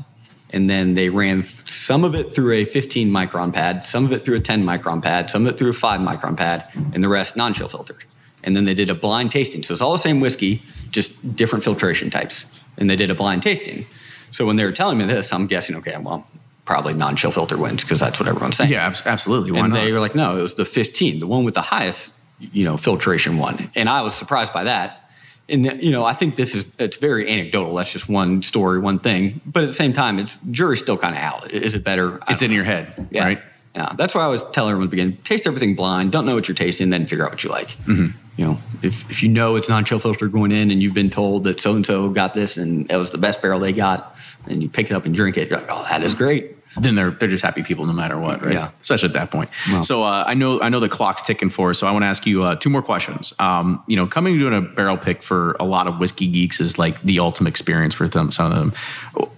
And 0.51 0.69
then 0.69 0.95
they 0.95 1.09
ran 1.09 1.43
some 1.65 2.03
of 2.03 2.15
it 2.15 2.33
through 2.33 2.53
a 2.53 2.65
15 2.65 3.09
micron 3.09 3.53
pad, 3.53 3.85
some 3.85 4.05
of 4.05 4.11
it 4.11 4.25
through 4.25 4.37
a 4.37 4.39
10 4.39 4.63
micron 4.63 5.01
pad, 5.01 5.29
some 5.29 5.45
of 5.45 5.53
it 5.53 5.59
through 5.59 5.69
a 5.69 5.73
5 5.73 6.01
micron 6.01 6.35
pad, 6.35 6.65
and 6.93 7.03
the 7.03 7.07
rest 7.07 7.35
non 7.35 7.53
chill 7.53 7.67
filtered. 7.67 8.03
And 8.43 8.55
then 8.55 8.65
they 8.65 8.73
did 8.73 8.89
a 8.89 8.95
blind 8.95 9.31
tasting. 9.31 9.63
So 9.63 9.73
it's 9.73 9.81
all 9.81 9.91
the 9.91 9.99
same 9.99 10.19
whiskey, 10.19 10.61
just 10.91 11.35
different 11.35 11.63
filtration 11.63 12.09
types. 12.09 12.45
And 12.77 12.89
they 12.89 12.95
did 12.95 13.09
a 13.09 13.15
blind 13.15 13.43
tasting. 13.43 13.85
So 14.31 14.45
when 14.45 14.55
they 14.55 14.65
were 14.65 14.71
telling 14.71 14.97
me 14.97 15.05
this, 15.05 15.33
I'm 15.33 15.47
guessing, 15.47 15.75
okay, 15.77 15.97
well, 15.97 16.27
probably 16.65 16.93
non 16.93 17.15
chill 17.15 17.31
filter 17.31 17.57
wins 17.57 17.83
because 17.83 17.99
that's 17.99 18.19
what 18.19 18.29
everyone's 18.29 18.57
saying. 18.57 18.69
Yeah, 18.69 18.85
abs- 18.85 19.03
absolutely. 19.05 19.51
Why 19.51 19.61
and 19.61 19.69
not? 19.73 19.81
they 19.81 19.91
were 19.91 19.99
like, 19.99 20.15
no, 20.15 20.37
it 20.37 20.41
was 20.41 20.53
the 20.53 20.65
15, 20.65 21.19
the 21.19 21.27
one 21.27 21.43
with 21.43 21.55
the 21.55 21.61
highest, 21.61 22.19
you 22.39 22.63
know, 22.63 22.77
filtration 22.77 23.37
one. 23.37 23.71
And 23.75 23.89
I 23.89 24.01
was 24.01 24.13
surprised 24.13 24.53
by 24.53 24.65
that. 24.65 25.09
And 25.49 25.81
you 25.81 25.89
know, 25.89 26.05
I 26.05 26.13
think 26.13 26.35
this 26.35 26.53
is 26.53 26.75
it's 26.77 26.97
very 26.97 27.27
anecdotal. 27.27 27.73
That's 27.73 27.91
just 27.91 28.07
one 28.07 28.43
story, 28.43 28.77
one 28.77 28.99
thing. 28.99 29.41
But 29.47 29.63
at 29.63 29.65
the 29.65 29.73
same 29.73 29.93
time, 29.93 30.19
it's 30.19 30.37
jury's 30.51 30.79
still 30.79 30.95
kind 30.95 31.15
of 31.15 31.21
out. 31.21 31.49
Is 31.51 31.73
it 31.73 31.83
better? 31.83 32.19
It's 32.29 32.43
in 32.43 32.51
your 32.51 32.65
head, 32.65 33.07
yeah. 33.09 33.25
right? 33.25 33.41
Yeah, 33.75 33.93
that's 33.95 34.15
why 34.15 34.21
I 34.21 34.25
always 34.25 34.43
tell 34.43 34.67
everyone 34.67 34.87
at 34.87 34.91
the 34.91 34.95
beginning: 34.97 35.17
taste 35.23 35.45
everything 35.47 35.75
blind. 35.75 36.11
Don't 36.11 36.25
know 36.25 36.35
what 36.35 36.47
you're 36.47 36.55
tasting, 36.55 36.89
then 36.89 37.05
figure 37.05 37.25
out 37.25 37.31
what 37.31 37.43
you 37.43 37.49
like. 37.49 37.69
Mm-hmm. 37.85 38.17
You 38.37 38.45
know, 38.45 38.57
if 38.81 39.09
if 39.11 39.21
you 39.21 39.29
know 39.29 39.55
it's 39.55 39.69
non-chill 39.69 39.99
filter 39.99 40.27
going 40.27 40.51
in, 40.51 40.71
and 40.71 40.81
you've 40.81 40.93
been 40.93 41.09
told 41.09 41.43
that 41.43 41.59
so 41.59 41.75
and 41.75 41.85
so 41.85 42.09
got 42.09 42.33
this, 42.33 42.57
and 42.57 42.89
it 42.91 42.97
was 42.97 43.11
the 43.11 43.17
best 43.17 43.41
barrel 43.41 43.59
they 43.59 43.73
got, 43.73 44.15
and 44.47 44.63
you 44.63 44.69
pick 44.69 44.89
it 44.89 44.93
up 44.93 45.05
and 45.05 45.13
drink 45.13 45.37
it, 45.37 45.49
you're 45.49 45.59
like, 45.59 45.67
oh, 45.69 45.83
that 45.89 46.01
is 46.03 46.15
great. 46.15 46.55
then 46.79 46.95
they're 46.95 47.11
they're 47.11 47.29
just 47.29 47.43
happy 47.43 47.63
people 47.63 47.85
no 47.85 47.93
matter 47.93 48.17
what, 48.17 48.41
right? 48.43 48.53
Yeah. 48.53 48.69
Especially 48.79 49.07
at 49.09 49.13
that 49.13 49.31
point. 49.31 49.49
So 49.83 50.03
uh, 50.03 50.23
I 50.25 50.35
know 50.35 50.61
I 50.61 50.69
know 50.69 50.79
the 50.79 50.87
clock's 50.89 51.21
ticking 51.21 51.49
for 51.49 51.71
us, 51.71 51.79
so 51.79 51.87
I 51.87 51.91
want 51.91 52.03
to 52.03 52.07
ask 52.07 52.25
you 52.25 52.43
uh, 52.43 52.55
two 52.55 52.69
more 52.69 52.81
questions. 52.81 53.33
Um, 53.39 53.83
you 53.87 53.95
know, 53.97 54.07
coming 54.07 54.33
to 54.33 54.39
doing 54.39 54.53
a 54.53 54.61
barrel 54.61 54.97
pick 54.97 55.21
for 55.21 55.55
a 55.59 55.65
lot 55.65 55.87
of 55.87 55.99
whiskey 55.99 56.27
geeks 56.31 56.59
is 56.59 56.77
like 56.79 57.01
the 57.01 57.19
ultimate 57.19 57.49
experience 57.49 57.93
for 57.93 58.07
them, 58.07 58.31
some 58.31 58.51
of 58.51 58.57
them. 58.57 58.73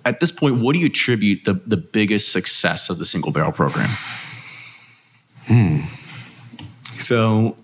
At 0.05 0.19
this 0.19 0.31
point, 0.31 0.57
what 0.61 0.73
do 0.73 0.79
you 0.79 0.87
attribute 0.87 1.45
the 1.45 1.53
the 1.65 1.77
biggest 1.77 2.31
success 2.31 2.89
of 2.89 2.97
the 2.99 3.05
single 3.05 3.31
barrel 3.31 3.51
program? 3.51 3.89
Mm. 5.51 5.83
So 7.01 7.55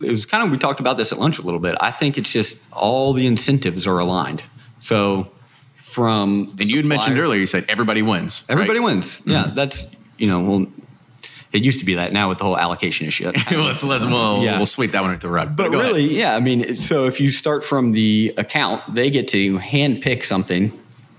it 0.00 0.10
was 0.10 0.24
kind 0.26 0.42
of 0.44 0.50
we 0.50 0.58
talked 0.58 0.80
about 0.80 0.96
this 0.96 1.12
at 1.12 1.18
lunch 1.18 1.38
a 1.38 1.42
little 1.42 1.60
bit. 1.60 1.76
I 1.80 1.90
think 1.90 2.18
it's 2.18 2.32
just 2.32 2.62
all 2.72 3.12
the 3.12 3.26
incentives 3.26 3.86
are 3.86 3.98
aligned. 3.98 4.42
So 4.80 5.28
from 5.76 6.54
And 6.58 6.68
you 6.68 6.76
had 6.78 6.86
mentioned 6.86 7.18
earlier, 7.18 7.40
you 7.40 7.46
said 7.46 7.64
everybody 7.68 8.02
wins. 8.02 8.42
right? 8.48 8.52
everybody 8.54 8.80
wins. 8.80 9.20
Mm-hmm. 9.20 9.30
Yeah, 9.30 9.50
that's 9.54 9.94
you 10.18 10.26
know 10.26 10.40
well. 10.42 10.66
It 11.52 11.62
used 11.62 11.78
to 11.78 11.86
be 11.86 11.94
that 11.94 12.12
now 12.12 12.28
with 12.28 12.38
the 12.38 12.44
whole 12.44 12.58
allocation 12.58 13.06
issue. 13.06 13.30
let's 13.52 13.84
let's 13.84 14.04
we'll, 14.04 14.42
Yeah. 14.42 14.56
we'll 14.56 14.66
sweep 14.66 14.90
that 14.90 15.02
one 15.02 15.10
under 15.10 15.20
the 15.20 15.32
rug. 15.32 15.54
But 15.54 15.68
ahead. 15.72 15.84
really, 15.86 16.12
yeah, 16.12 16.34
I 16.34 16.40
mean, 16.40 16.76
so 16.76 17.06
if 17.06 17.20
you 17.20 17.30
start 17.30 17.62
from 17.62 17.92
the 17.92 18.34
account, 18.36 18.82
they 18.92 19.08
get 19.08 19.28
to 19.28 19.58
hand 19.58 20.02
pick 20.02 20.24
something 20.24 20.76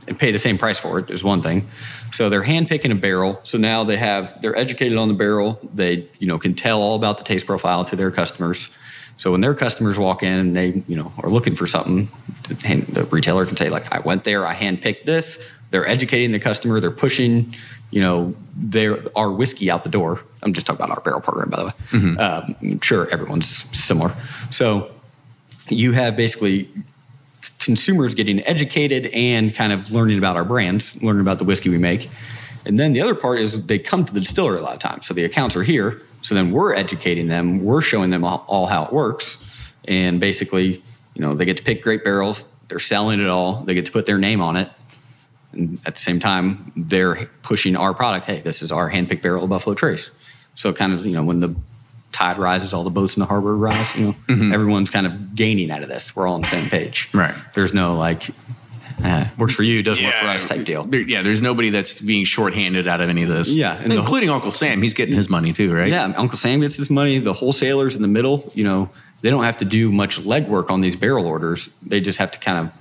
and 0.07 0.17
pay 0.17 0.31
the 0.31 0.39
same 0.39 0.57
price 0.57 0.79
for 0.79 0.99
it 0.99 1.09
is 1.09 1.23
one 1.23 1.41
thing. 1.41 1.67
So 2.11 2.29
they're 2.29 2.43
hand 2.43 2.67
picking 2.67 2.91
a 2.91 2.95
barrel. 2.95 3.39
So 3.43 3.57
now 3.57 3.83
they 3.83 3.97
have 3.97 4.41
they're 4.41 4.55
educated 4.55 4.97
on 4.97 5.07
the 5.07 5.13
barrel. 5.13 5.59
They 5.73 6.07
you 6.19 6.27
know 6.27 6.37
can 6.37 6.53
tell 6.53 6.81
all 6.81 6.95
about 6.95 7.17
the 7.17 7.23
taste 7.23 7.45
profile 7.45 7.85
to 7.85 7.95
their 7.95 8.11
customers. 8.11 8.69
So 9.17 9.31
when 9.31 9.41
their 9.41 9.53
customers 9.53 9.97
walk 9.97 10.23
in 10.23 10.37
and 10.39 10.55
they 10.55 10.83
you 10.87 10.95
know 10.95 11.11
are 11.23 11.29
looking 11.29 11.55
for 11.55 11.67
something, 11.67 12.09
the 12.47 13.07
retailer 13.11 13.45
can 13.45 13.57
say 13.57 13.69
like 13.69 13.91
I 13.93 13.99
went 13.99 14.23
there, 14.23 14.45
I 14.45 14.53
hand 14.53 14.81
picked 14.81 15.05
this. 15.05 15.43
They're 15.71 15.87
educating 15.87 16.31
the 16.31 16.39
customer. 16.39 16.79
They're 16.79 16.91
pushing 16.91 17.55
you 17.91 18.01
know 18.01 18.35
their 18.55 19.03
our 19.17 19.31
whiskey 19.31 19.69
out 19.69 19.83
the 19.83 19.89
door. 19.89 20.21
I'm 20.41 20.53
just 20.53 20.67
talking 20.67 20.83
about 20.83 20.95
our 20.95 21.01
barrel 21.03 21.21
program 21.21 21.49
by 21.49 21.57
the 21.57 21.65
way. 21.65 21.73
Mm-hmm. 21.91 22.19
Um, 22.19 22.55
I'm 22.61 22.81
sure 22.81 23.09
everyone's 23.09 23.47
similar. 23.77 24.13
So 24.51 24.91
you 25.69 25.93
have 25.93 26.15
basically 26.15 26.69
consumers 27.59 28.13
getting 28.13 28.45
educated 28.45 29.07
and 29.07 29.55
kind 29.55 29.71
of 29.71 29.91
learning 29.91 30.17
about 30.17 30.35
our 30.35 30.45
brands, 30.45 31.01
learning 31.01 31.21
about 31.21 31.39
the 31.39 31.45
whiskey 31.45 31.69
we 31.69 31.77
make. 31.77 32.09
And 32.65 32.79
then 32.79 32.93
the 32.93 33.01
other 33.01 33.15
part 33.15 33.39
is 33.39 33.65
they 33.65 33.79
come 33.79 34.05
to 34.05 34.13
the 34.13 34.19
distillery 34.19 34.59
a 34.59 34.61
lot 34.61 34.73
of 34.73 34.79
times. 34.79 35.05
So 35.05 35.13
the 35.13 35.23
accounts 35.23 35.55
are 35.55 35.63
here. 35.63 36.01
So 36.21 36.33
then 36.33 36.51
we're 36.51 36.73
educating 36.73 37.27
them, 37.27 37.63
we're 37.63 37.81
showing 37.81 38.09
them 38.09 38.25
all, 38.25 38.43
all 38.47 38.65
how 38.65 38.85
it 38.85 38.91
works. 38.91 39.43
And 39.87 40.19
basically, 40.19 40.83
you 41.13 41.21
know, 41.21 41.35
they 41.35 41.45
get 41.45 41.57
to 41.57 41.63
pick 41.63 41.83
great 41.83 42.03
barrels, 42.03 42.51
they're 42.67 42.79
selling 42.79 43.19
it 43.19 43.29
all, 43.29 43.61
they 43.61 43.75
get 43.75 43.85
to 43.85 43.91
put 43.91 44.07
their 44.07 44.17
name 44.17 44.41
on 44.41 44.57
it. 44.57 44.71
And 45.51 45.79
at 45.85 45.93
the 45.93 46.01
same 46.01 46.19
time, 46.19 46.73
they're 46.75 47.29
pushing 47.43 47.75
our 47.75 47.93
product. 47.93 48.25
Hey, 48.25 48.41
this 48.41 48.63
is 48.63 48.71
our 48.71 48.89
hand-picked 48.89 49.21
barrel 49.21 49.43
of 49.43 49.49
Buffalo 49.49 49.75
Trace. 49.75 50.09
So 50.55 50.73
kind 50.73 50.91
of, 50.91 51.05
you 51.05 51.13
know, 51.13 51.23
when 51.23 51.39
the 51.39 51.55
tide 52.15 52.37
rises, 52.37 52.73
all 52.73 52.83
the 52.83 52.89
boats 52.89 53.17
in 53.17 53.19
the 53.19 53.25
harbor 53.25 53.55
rise. 53.55 53.93
You 53.93 54.05
know, 54.05 54.15
mm-hmm. 54.29 54.53
everyone's 54.53 54.89
kind 54.89 55.05
of 55.05 55.35
gaining 55.35 55.69
out 55.69 55.83
of 55.83 55.89
this. 55.89 56.15
We're 56.15 56.27
all 56.27 56.35
on 56.35 56.41
the 56.41 56.47
same 56.47 56.69
page. 56.69 57.09
Right. 57.13 57.35
There's 57.53 57.73
no 57.73 57.95
like 57.95 58.29
eh, 59.03 59.27
works 59.37 59.53
for 59.53 59.63
you, 59.63 59.83
doesn't 59.83 60.01
yeah, 60.01 60.09
work 60.09 60.19
for 60.21 60.27
us 60.27 60.45
type 60.45 60.65
deal. 60.65 60.85
There, 60.85 61.01
yeah, 61.01 61.21
there's 61.21 61.41
nobody 61.41 61.71
that's 61.71 61.99
being 61.99 62.23
shorthanded 62.23 62.87
out 62.87 63.01
of 63.01 63.09
any 63.09 63.23
of 63.23 63.29
this. 63.29 63.49
Yeah, 63.49 63.81
including 63.83 64.29
Uncle 64.29 64.51
Sam. 64.51 64.81
He's 64.81 64.93
getting 64.93 65.13
his 65.13 65.29
money 65.29 65.51
too, 65.51 65.75
right? 65.75 65.89
Yeah, 65.89 66.13
Uncle 66.15 66.37
Sam 66.37 66.61
gets 66.61 66.77
his 66.77 66.89
money. 66.89 67.19
The 67.19 67.33
wholesalers 67.33 67.97
in 67.97 68.01
the 68.01 68.07
middle, 68.07 68.49
you 68.55 68.63
know, 68.63 68.89
they 69.21 69.29
don't 69.29 69.43
have 69.43 69.57
to 69.57 69.65
do 69.65 69.91
much 69.91 70.19
legwork 70.21 70.69
on 70.69 70.79
these 70.79 70.95
barrel 70.95 71.25
orders. 71.25 71.69
They 71.85 71.99
just 71.99 72.19
have 72.19 72.31
to 72.31 72.39
kind 72.39 72.65
of, 72.65 72.73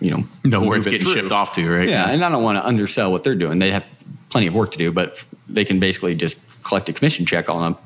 you 0.00 0.10
know, 0.10 0.24
know 0.44 0.62
where 0.62 0.76
it's 0.76 0.86
getting 0.86 1.00
through. 1.00 1.14
shipped 1.14 1.32
off 1.32 1.52
to, 1.54 1.70
right? 1.70 1.88
Yeah, 1.88 2.10
and 2.10 2.22
I 2.22 2.28
don't 2.28 2.42
want 2.42 2.58
to 2.58 2.66
undersell 2.66 3.10
what 3.10 3.24
they're 3.24 3.34
doing. 3.34 3.58
They 3.58 3.70
have 3.70 3.86
plenty 4.28 4.48
of 4.48 4.54
work 4.54 4.72
to 4.72 4.78
do, 4.78 4.92
but 4.92 5.22
they 5.48 5.64
can 5.64 5.80
basically 5.80 6.14
just 6.14 6.38
collect 6.62 6.90
a 6.90 6.92
commission 6.92 7.24
check 7.24 7.48
on 7.48 7.72
them 7.72 7.82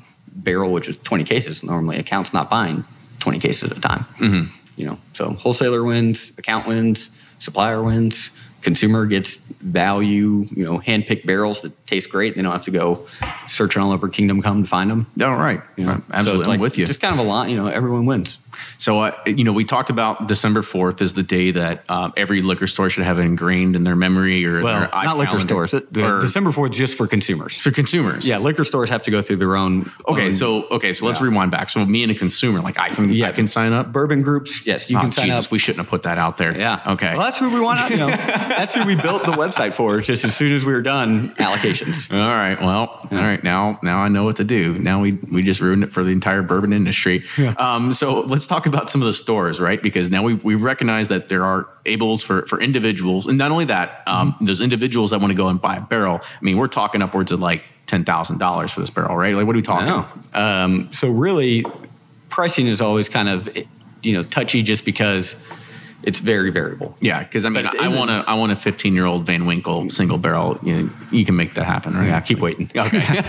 barrel, 0.47 0.71
which 0.71 0.87
is 0.87 0.95
20 0.97 1.25
cases. 1.25 1.61
Normally, 1.61 1.97
account's 1.97 2.33
not 2.33 2.49
buying 2.49 2.85
20 3.19 3.37
cases 3.39 3.69
at 3.69 3.77
a 3.77 3.81
time. 3.81 4.05
Mm-hmm. 4.19 4.55
You 4.77 4.85
know, 4.85 4.97
so 5.11 5.31
wholesaler 5.31 5.83
wins, 5.83 6.31
account 6.37 6.67
wins, 6.67 7.09
supplier 7.39 7.83
wins, 7.83 8.29
consumer 8.61 9.05
gets 9.05 9.35
value, 9.35 10.45
you 10.55 10.63
know, 10.63 10.77
hand-picked 10.77 11.25
barrels 11.25 11.61
that 11.63 11.73
taste 11.85 12.09
great. 12.09 12.35
They 12.35 12.41
don't 12.41 12.51
have 12.51 12.63
to 12.63 12.71
go 12.71 13.05
searching 13.47 13.81
all 13.81 13.91
over 13.91 14.07
Kingdom 14.07 14.41
Come 14.41 14.63
to 14.63 14.69
find 14.69 14.89
them. 14.89 15.07
All 15.21 15.35
right. 15.35 15.61
You 15.75 15.85
know? 15.85 16.01
Absolutely. 16.11 16.43
So 16.45 16.49
like, 16.49 16.57
I'm 16.57 16.61
with 16.61 16.77
you. 16.77 16.85
Just 16.85 17.01
kind 17.01 17.19
of 17.19 17.25
a 17.25 17.29
lot, 17.29 17.49
you 17.49 17.57
know, 17.57 17.67
everyone 17.67 18.05
wins. 18.05 18.37
So, 18.77 19.01
uh, 19.01 19.11
you 19.25 19.43
know, 19.43 19.53
we 19.53 19.65
talked 19.65 19.89
about 19.89 20.27
December 20.27 20.61
4th 20.61 21.01
as 21.01 21.13
the 21.13 21.23
day 21.23 21.51
that 21.51 21.83
um, 21.89 22.13
every 22.15 22.41
liquor 22.41 22.67
store 22.67 22.89
should 22.89 23.03
have 23.03 23.19
ingrained 23.19 23.75
in 23.75 23.83
their 23.83 23.95
memory 23.95 24.45
or 24.45 24.61
well, 24.61 24.79
their 24.79 24.89
not 24.91 25.17
liquor 25.17 25.39
stores. 25.39 25.73
or, 25.73 25.79
December 26.19 26.51
4th 26.51 26.71
just 26.71 26.97
for 26.97 27.07
consumers. 27.07 27.57
For 27.57 27.71
consumers. 27.71 28.25
Yeah, 28.25 28.37
liquor 28.37 28.63
stores 28.63 28.89
have 28.89 29.03
to 29.03 29.11
go 29.11 29.21
through 29.21 29.37
their 29.37 29.55
own. 29.55 29.91
Okay, 30.07 30.27
own, 30.27 30.33
so 30.33 30.67
okay, 30.69 30.93
so 30.93 31.05
let's 31.05 31.19
yeah. 31.19 31.25
rewind 31.25 31.51
back. 31.51 31.69
So 31.69 31.85
me 31.85 32.03
and 32.03 32.11
a 32.11 32.15
consumer, 32.15 32.59
like 32.61 32.79
I 32.79 32.89
can, 32.89 33.11
yeah, 33.11 33.29
I 33.29 33.31
can 33.31 33.47
sign 33.47 33.73
up. 33.73 33.91
Bourbon 33.91 34.21
groups, 34.21 34.65
yes, 34.65 34.89
you 34.89 34.97
oh, 34.97 35.01
can 35.01 35.11
sign 35.11 35.27
Jesus, 35.27 35.45
up. 35.45 35.51
We 35.51 35.59
shouldn't 35.59 35.79
have 35.85 35.89
put 35.89 36.03
that 36.03 36.17
out 36.17 36.37
there. 36.37 36.57
Yeah. 36.57 36.81
Okay. 36.85 37.13
Well, 37.13 37.23
that's 37.23 37.39
who 37.39 37.49
we 37.49 37.59
want. 37.59 37.89
You 37.89 37.97
know, 37.97 38.07
that's 38.07 38.75
who 38.75 38.85
we 38.85 38.95
built 38.95 39.23
the 39.23 39.31
website 39.31 39.73
for. 39.73 40.01
Just 40.01 40.23
as 40.23 40.35
soon 40.35 40.53
as 40.53 40.65
we 40.65 40.73
were 40.73 40.81
done, 40.81 41.29
allocations. 41.35 42.11
All 42.11 42.17
right. 42.17 42.59
Well, 42.59 43.07
yeah. 43.11 43.19
all 43.19 43.23
right. 43.25 43.43
Now, 43.43 43.79
now 43.83 43.99
I 43.99 44.07
know 44.07 44.23
what 44.23 44.37
to 44.37 44.43
do. 44.43 44.77
Now 44.79 45.01
we 45.01 45.13
we 45.31 45.43
just 45.43 45.61
ruined 45.61 45.83
it 45.83 45.91
for 45.91 46.03
the 46.03 46.11
entire 46.11 46.41
bourbon 46.41 46.73
industry. 46.73 47.23
Yeah. 47.37 47.53
Um, 47.57 47.93
so 47.93 48.21
let's 48.21 48.46
talk 48.47 48.65
about 48.65 48.89
some 48.89 49.01
of 49.01 49.05
the 49.05 49.13
stores, 49.13 49.59
right? 49.59 49.81
Because 49.81 50.09
now 50.09 50.23
we 50.23 50.35
we 50.35 50.55
recognize 50.55 51.07
that 51.09 51.29
there 51.29 51.45
are 51.45 51.67
ables 51.85 52.23
for 52.23 52.45
for 52.45 52.59
individuals, 52.59 53.25
and 53.27 53.37
not 53.37 53.51
only 53.51 53.65
that, 53.65 54.03
um, 54.07 54.33
mm-hmm. 54.33 54.45
those 54.45 54.61
individuals 54.61 55.11
that 55.11 55.19
want 55.19 55.31
to 55.31 55.35
go 55.35 55.47
and 55.47 55.61
buy 55.61 55.77
a 55.77 55.81
barrel. 55.81 56.21
I 56.23 56.43
mean, 56.43 56.57
we're 56.57 56.67
talking 56.67 57.01
upwards 57.01 57.31
of 57.31 57.39
like 57.39 57.63
ten 57.85 58.03
thousand 58.03 58.39
dollars 58.39 58.71
for 58.71 58.79
this 58.79 58.89
barrel, 58.89 59.15
right? 59.15 59.35
Like, 59.35 59.45
what 59.45 59.55
are 59.55 59.59
we 59.59 59.63
talking? 59.63 60.21
Um, 60.33 60.91
so 60.91 61.09
really, 61.09 61.65
pricing 62.29 62.67
is 62.67 62.81
always 62.81 63.09
kind 63.09 63.29
of 63.29 63.49
you 64.03 64.13
know 64.13 64.23
touchy, 64.23 64.63
just 64.63 64.85
because 64.85 65.35
it's 66.03 66.19
very 66.19 66.51
variable. 66.51 66.95
Yeah, 67.01 67.23
because 67.23 67.45
I 67.45 67.49
mean, 67.49 67.65
but 67.65 67.79
I 67.79 67.87
want 67.87 68.09
a 68.09 68.23
I 68.27 68.35
want 68.35 68.51
a 68.51 68.55
15 68.55 68.93
year 68.93 69.05
old 69.05 69.25
Van 69.25 69.45
Winkle 69.45 69.89
single 69.89 70.17
barrel. 70.17 70.59
You 70.61 70.83
know, 70.83 70.89
you 71.11 71.25
can 71.25 71.35
make 71.35 71.55
that 71.55 71.65
happen, 71.65 71.93
right? 71.93 72.07
Yeah, 72.07 72.21
keep 72.21 72.39
waiting. 72.39 72.69
Okay. 72.75 73.21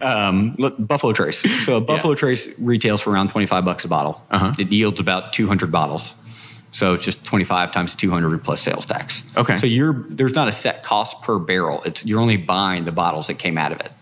um, 0.00 0.56
look, 0.58 0.74
Buffalo 0.78 1.12
Trace. 1.12 1.42
So 1.64 1.76
a 1.76 1.80
Buffalo 1.80 2.14
yeah. 2.14 2.18
Trace 2.18 2.58
retails 2.58 3.00
for 3.00 3.10
around 3.10 3.30
25 3.30 3.64
bucks 3.64 3.84
a 3.84 3.88
bottle. 3.88 4.24
Uh-huh. 4.30 4.54
It 4.58 4.70
yields 4.72 5.00
about 5.00 5.32
200 5.32 5.70
bottles. 5.70 6.14
So 6.72 6.92
it's 6.92 7.04
just 7.04 7.24
25 7.24 7.70
times 7.70 7.94
200 7.94 8.42
plus 8.42 8.60
sales 8.60 8.84
tax. 8.84 9.22
Okay. 9.36 9.58
So 9.58 9.66
you're 9.66 10.04
there's 10.08 10.34
not 10.34 10.48
a 10.48 10.52
set 10.52 10.82
cost 10.82 11.22
per 11.22 11.38
barrel. 11.38 11.82
It's 11.84 12.04
you're 12.04 12.20
only 12.20 12.36
buying 12.36 12.84
the 12.84 12.92
bottles 12.92 13.28
that 13.28 13.38
came 13.38 13.56
out 13.56 13.70
of 13.70 13.80
it. 13.80 13.92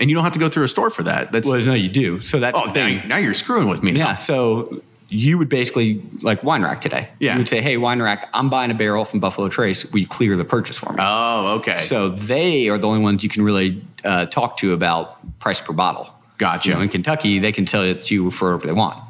And 0.00 0.10
you 0.10 0.16
don't 0.16 0.24
have 0.24 0.32
to 0.32 0.38
go 0.38 0.48
through 0.48 0.64
a 0.64 0.68
store 0.68 0.90
for 0.90 1.02
that. 1.04 1.30
That's 1.30 1.46
well, 1.46 1.60
no, 1.60 1.74
you 1.74 1.88
do. 1.88 2.20
So 2.20 2.40
that's 2.40 2.58
oh, 2.58 2.66
the 2.66 2.72
thing. 2.72 2.96
Now, 2.96 3.06
now 3.08 3.16
you're 3.18 3.34
screwing 3.34 3.68
with 3.68 3.82
me. 3.82 3.92
Now. 3.92 4.08
Yeah. 4.08 4.14
So 4.14 4.82
you 5.14 5.38
would 5.38 5.48
basically 5.48 6.02
like 6.22 6.42
wine 6.42 6.62
rack 6.62 6.80
today. 6.80 7.08
Yeah. 7.20 7.34
You 7.34 7.38
would 7.38 7.48
say, 7.48 7.60
hey, 7.60 7.76
wine 7.76 8.02
rack, 8.02 8.28
I'm 8.34 8.50
buying 8.50 8.70
a 8.70 8.74
barrel 8.74 9.04
from 9.04 9.20
Buffalo 9.20 9.48
Trace. 9.48 9.90
Will 9.92 10.00
you 10.00 10.08
clear 10.08 10.36
the 10.36 10.44
purchase 10.44 10.76
for 10.76 10.92
me? 10.92 10.98
Oh, 11.00 11.58
okay. 11.58 11.78
So 11.78 12.08
they 12.08 12.68
are 12.68 12.78
the 12.78 12.88
only 12.88 13.00
ones 13.00 13.22
you 13.22 13.28
can 13.28 13.42
really 13.42 13.84
uh, 14.04 14.26
talk 14.26 14.56
to 14.58 14.72
about 14.72 15.38
price 15.38 15.60
per 15.60 15.72
bottle. 15.72 16.12
Gotcha. 16.38 16.68
You 16.68 16.74
know, 16.74 16.80
in 16.80 16.88
Kentucky, 16.88 17.38
they 17.38 17.52
can 17.52 17.66
sell 17.66 17.82
it 17.82 18.02
to 18.04 18.14
you 18.14 18.30
for 18.32 18.52
whatever 18.52 18.66
they 18.66 18.72
want, 18.72 19.00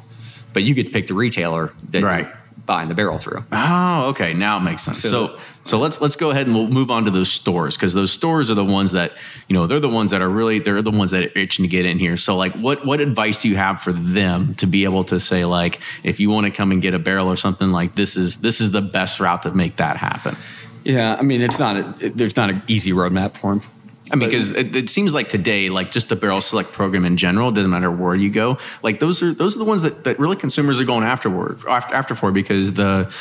but 0.53 0.61
you 0.61 0.75
get 0.75 0.87
to 0.87 0.91
pick 0.91 1.07
the 1.07 1.15
retailer 1.15 1.73
that 1.89 2.03
right. 2.03 2.27
you're 2.27 2.37
buying 2.67 2.87
the 2.87 2.95
barrel 2.95 3.17
through. 3.17 3.43
Oh, 3.51 4.09
okay. 4.09 4.33
Now 4.33 4.57
it 4.57 4.61
makes 4.61 4.83
sense. 4.83 5.01
So, 5.01 5.09
so 5.09 5.39
so 5.65 5.79
let's 5.79 5.99
let's 5.99 6.15
go 6.15 6.29
ahead 6.29 6.45
and 6.45 6.55
we'll 6.55 6.67
move 6.67 6.91
on 6.91 7.05
to 7.05 7.11
those 7.11 7.31
stores 7.31 7.75
because 7.75 7.95
those 7.95 8.11
stores 8.11 8.51
are 8.51 8.55
the 8.55 8.63
ones 8.63 8.91
that 8.91 9.13
you 9.49 9.55
know 9.55 9.65
they're 9.65 9.79
the 9.79 9.89
ones 9.89 10.11
that 10.11 10.21
are 10.21 10.29
really 10.29 10.59
they're 10.59 10.83
the 10.83 10.91
ones 10.91 11.09
that 11.09 11.23
are 11.23 11.37
itching 11.37 11.63
to 11.63 11.67
get 11.67 11.87
in 11.87 11.97
here. 11.97 12.17
So 12.17 12.37
like 12.37 12.53
what 12.53 12.85
what 12.85 13.01
advice 13.01 13.39
do 13.39 13.49
you 13.49 13.57
have 13.57 13.81
for 13.81 13.91
them 13.91 14.53
to 14.55 14.67
be 14.67 14.83
able 14.83 15.03
to 15.05 15.19
say 15.19 15.43
like 15.43 15.79
if 16.03 16.19
you 16.19 16.29
want 16.29 16.45
to 16.45 16.51
come 16.51 16.71
and 16.71 16.83
get 16.83 16.93
a 16.93 16.99
barrel 16.99 17.27
or 17.27 17.35
something 17.35 17.71
like 17.71 17.95
this 17.95 18.15
is 18.15 18.37
this 18.37 18.61
is 18.61 18.71
the 18.71 18.81
best 18.81 19.19
route 19.19 19.41
to 19.43 19.51
make 19.51 19.77
that 19.77 19.97
happen. 19.97 20.37
Yeah, 20.83 21.15
I 21.15 21.23
mean 21.23 21.41
it's 21.41 21.57
not 21.57 21.77
a, 21.77 21.95
it, 21.99 22.15
there's 22.15 22.35
not 22.35 22.51
an 22.51 22.61
easy 22.67 22.91
roadmap 22.91 23.35
for 23.35 23.55
them. 23.55 23.67
I 24.11 24.17
mean, 24.17 24.29
because 24.29 24.51
it, 24.51 24.75
it, 24.75 24.87
seems 24.91 25.15
like 25.15 25.29
today, 25.29 25.69
like 25.69 25.89
just 25.89 26.09
the 26.09 26.15
barrel 26.15 26.39
select 26.39 26.71
program 26.71 27.05
in 27.05 27.17
general, 27.17 27.49
doesn't 27.49 27.71
matter 27.71 27.89
where 27.89 28.13
you 28.13 28.29
go. 28.29 28.59
Like 28.83 28.99
those 28.99 29.23
are 29.23 29.33
those 29.33 29.55
are 29.55 29.59
the 29.59 29.65
ones 29.65 29.81
that, 29.81 30.03
that 30.03 30.19
really 30.19 30.35
consumers 30.35 30.79
are 30.79 30.85
going 30.85 31.03
afterward 31.03 31.63
after, 31.67 31.95
after 31.95 32.13
for 32.13 32.31
because 32.31 32.73
the 32.73 33.11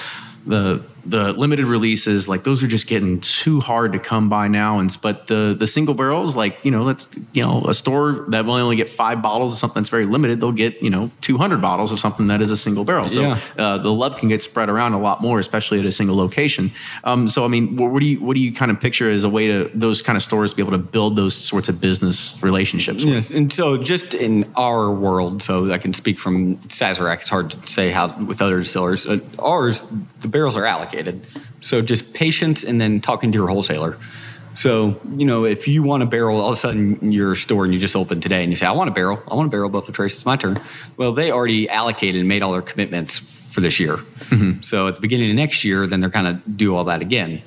the 0.46 0.84
the 1.06 1.32
limited 1.32 1.66
releases 1.66 2.28
like 2.28 2.44
those 2.44 2.62
are 2.62 2.66
just 2.66 2.86
getting 2.86 3.20
too 3.20 3.60
hard 3.60 3.92
to 3.92 3.98
come 3.98 4.28
by 4.28 4.48
now 4.48 4.78
and 4.78 4.96
but 5.02 5.26
the 5.26 5.54
the 5.58 5.66
single 5.66 5.94
barrels 5.94 6.34
like 6.34 6.64
you 6.64 6.70
know 6.70 6.82
let's 6.82 7.08
you 7.32 7.42
know 7.42 7.64
a 7.66 7.74
store 7.74 8.24
that 8.28 8.44
will 8.44 8.54
only 8.54 8.76
get 8.76 8.88
five 8.88 9.20
bottles 9.20 9.52
of 9.52 9.58
something 9.58 9.82
that's 9.82 9.90
very 9.90 10.06
limited 10.06 10.40
they'll 10.40 10.52
get 10.52 10.80
you 10.82 10.88
know 10.88 11.10
200 11.20 11.60
bottles 11.60 11.92
of 11.92 11.98
something 11.98 12.28
that 12.28 12.40
is 12.40 12.50
a 12.50 12.56
single 12.56 12.84
barrel 12.84 13.08
so 13.08 13.20
yeah. 13.20 13.40
uh, 13.58 13.78
the 13.78 13.92
love 13.92 14.16
can 14.16 14.28
get 14.28 14.42
spread 14.42 14.68
around 14.68 14.94
a 14.94 14.98
lot 14.98 15.20
more 15.20 15.38
especially 15.38 15.78
at 15.78 15.84
a 15.84 15.92
single 15.92 16.16
location 16.16 16.70
um, 17.04 17.28
so 17.28 17.44
i 17.44 17.48
mean 17.48 17.76
what, 17.76 17.90
what, 17.90 18.00
do 18.00 18.06
you 18.06 18.20
what 18.20 18.34
do 18.34 18.40
you 18.40 18.52
kind 18.52 18.70
of 18.70 18.80
picture 18.80 19.10
as 19.10 19.24
a 19.24 19.28
way 19.28 19.46
to 19.46 19.70
those 19.74 20.00
kind 20.00 20.16
of 20.16 20.22
stores 20.22 20.52
to 20.52 20.56
be 20.56 20.62
able 20.62 20.72
to 20.72 20.78
build 20.78 21.16
those 21.16 21.34
sorts 21.34 21.68
of 21.68 21.80
business 21.80 22.38
relationships 22.42 23.04
with? 23.04 23.14
yes 23.14 23.30
and 23.30 23.52
so 23.52 23.76
just 23.76 24.14
in 24.14 24.50
our 24.56 24.90
world 24.90 25.42
so 25.42 25.70
i 25.70 25.78
can 25.78 25.92
speak 25.92 26.18
from 26.18 26.56
sazerac 26.68 27.20
it's 27.20 27.30
hard 27.30 27.50
to 27.50 27.66
say 27.66 27.90
how 27.90 28.16
with 28.24 28.40
other 28.40 28.58
distillers 28.58 29.06
uh, 29.06 29.18
ours 29.38 29.82
the 30.20 30.28
barrels 30.28 30.56
are 30.56 30.64
allocated 30.64 30.93
allocated. 30.94 31.26
So 31.60 31.82
just 31.82 32.14
patience 32.14 32.64
and 32.64 32.80
then 32.80 33.00
talking 33.00 33.32
to 33.32 33.38
your 33.38 33.48
wholesaler. 33.48 33.98
So, 34.54 35.00
you 35.10 35.26
know, 35.26 35.44
if 35.44 35.66
you 35.66 35.82
want 35.82 36.04
a 36.04 36.06
barrel, 36.06 36.40
all 36.40 36.48
of 36.48 36.52
a 36.52 36.56
sudden 36.56 37.10
you're 37.10 37.32
a 37.32 37.36
store 37.36 37.64
and 37.64 37.74
you 37.74 37.80
just 37.80 37.96
opened 37.96 38.22
today 38.22 38.42
and 38.42 38.52
you 38.52 38.56
say, 38.56 38.66
I 38.66 38.72
want 38.72 38.88
a 38.88 38.92
barrel, 38.92 39.20
I 39.28 39.34
want 39.34 39.48
a 39.48 39.50
barrel 39.50 39.68
Buffalo 39.68 39.92
Trace, 39.92 40.14
it's 40.14 40.24
my 40.24 40.36
turn. 40.36 40.60
Well, 40.96 41.12
they 41.12 41.32
already 41.32 41.68
allocated 41.68 42.20
and 42.20 42.28
made 42.28 42.42
all 42.42 42.52
their 42.52 42.62
commitments 42.62 43.18
for 43.18 43.60
this 43.60 43.80
year. 43.80 43.96
Mm-hmm. 43.96 44.62
So 44.62 44.86
at 44.86 44.94
the 44.94 45.00
beginning 45.00 45.30
of 45.30 45.36
next 45.36 45.64
year, 45.64 45.86
then 45.88 46.00
they're 46.00 46.10
kind 46.10 46.28
of 46.28 46.56
do 46.56 46.76
all 46.76 46.84
that 46.84 47.02
again. 47.02 47.42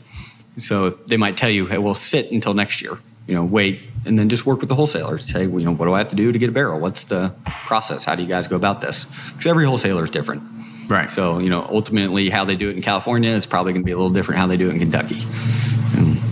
So 0.59 0.89
they 0.89 1.17
might 1.17 1.37
tell 1.37 1.49
you, 1.49 1.65
hey, 1.67 1.77
we'll 1.77 1.95
sit 1.95 2.31
until 2.31 2.53
next 2.53 2.81
year, 2.81 2.97
you 3.25 3.35
know, 3.35 3.43
wait, 3.43 3.79
and 4.05 4.19
then 4.19 4.27
just 4.27 4.45
work 4.45 4.59
with 4.59 4.69
the 4.69 4.75
wholesalers. 4.75 5.31
Say, 5.31 5.47
well, 5.47 5.59
you 5.59 5.65
know, 5.65 5.75
what 5.75 5.85
do 5.85 5.93
I 5.93 5.99
have 5.99 6.09
to 6.09 6.15
do 6.15 6.31
to 6.31 6.39
get 6.39 6.49
a 6.49 6.51
barrel? 6.51 6.79
What's 6.79 7.05
the 7.05 7.33
process? 7.65 8.03
How 8.03 8.15
do 8.15 8.23
you 8.23 8.27
guys 8.27 8.47
go 8.47 8.57
about 8.57 8.81
this? 8.81 9.05
Because 9.31 9.47
every 9.47 9.65
wholesaler 9.65 10.03
is 10.03 10.09
different. 10.09 10.43
Right. 10.87 11.11
So, 11.11 11.39
you 11.39 11.49
know, 11.49 11.67
ultimately 11.69 12.29
how 12.29 12.45
they 12.45 12.55
do 12.55 12.69
it 12.69 12.75
in 12.75 12.81
California 12.81 13.31
is 13.31 13.45
probably 13.45 13.73
going 13.73 13.81
to 13.81 13.85
be 13.85 13.91
a 13.91 13.97
little 13.97 14.11
different 14.11 14.39
how 14.39 14.47
they 14.47 14.57
do 14.57 14.69
it 14.69 14.73
in 14.73 14.79
Kentucky. 14.79 15.21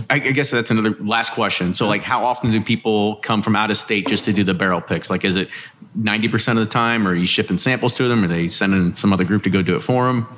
I 0.08 0.18
guess 0.18 0.50
that's 0.50 0.70
another 0.70 0.90
last 1.00 1.32
question. 1.32 1.74
So, 1.74 1.88
like, 1.88 2.02
how 2.02 2.24
often 2.24 2.52
do 2.52 2.60
people 2.62 3.16
come 3.16 3.42
from 3.42 3.56
out 3.56 3.70
of 3.70 3.76
state 3.76 4.06
just 4.06 4.24
to 4.26 4.32
do 4.32 4.44
the 4.44 4.54
barrel 4.54 4.80
picks? 4.80 5.10
Like, 5.10 5.24
is 5.24 5.34
it 5.36 5.48
90% 5.98 6.52
of 6.52 6.56
the 6.58 6.66
time? 6.66 7.08
Or 7.08 7.10
are 7.10 7.14
you 7.14 7.26
shipping 7.26 7.58
samples 7.58 7.92
to 7.94 8.08
them? 8.08 8.22
Or 8.22 8.26
are 8.26 8.28
they 8.28 8.46
sending 8.46 8.94
some 8.94 9.12
other 9.12 9.24
group 9.24 9.42
to 9.44 9.50
go 9.50 9.62
do 9.62 9.74
it 9.74 9.80
for 9.80 10.06
them? 10.06 10.28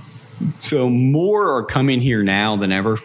So 0.61 0.89
more 0.89 1.57
are 1.57 1.65
coming 1.65 2.01
here 2.01 2.23
now 2.23 2.57
than 2.57 2.73
ever. 2.73 2.99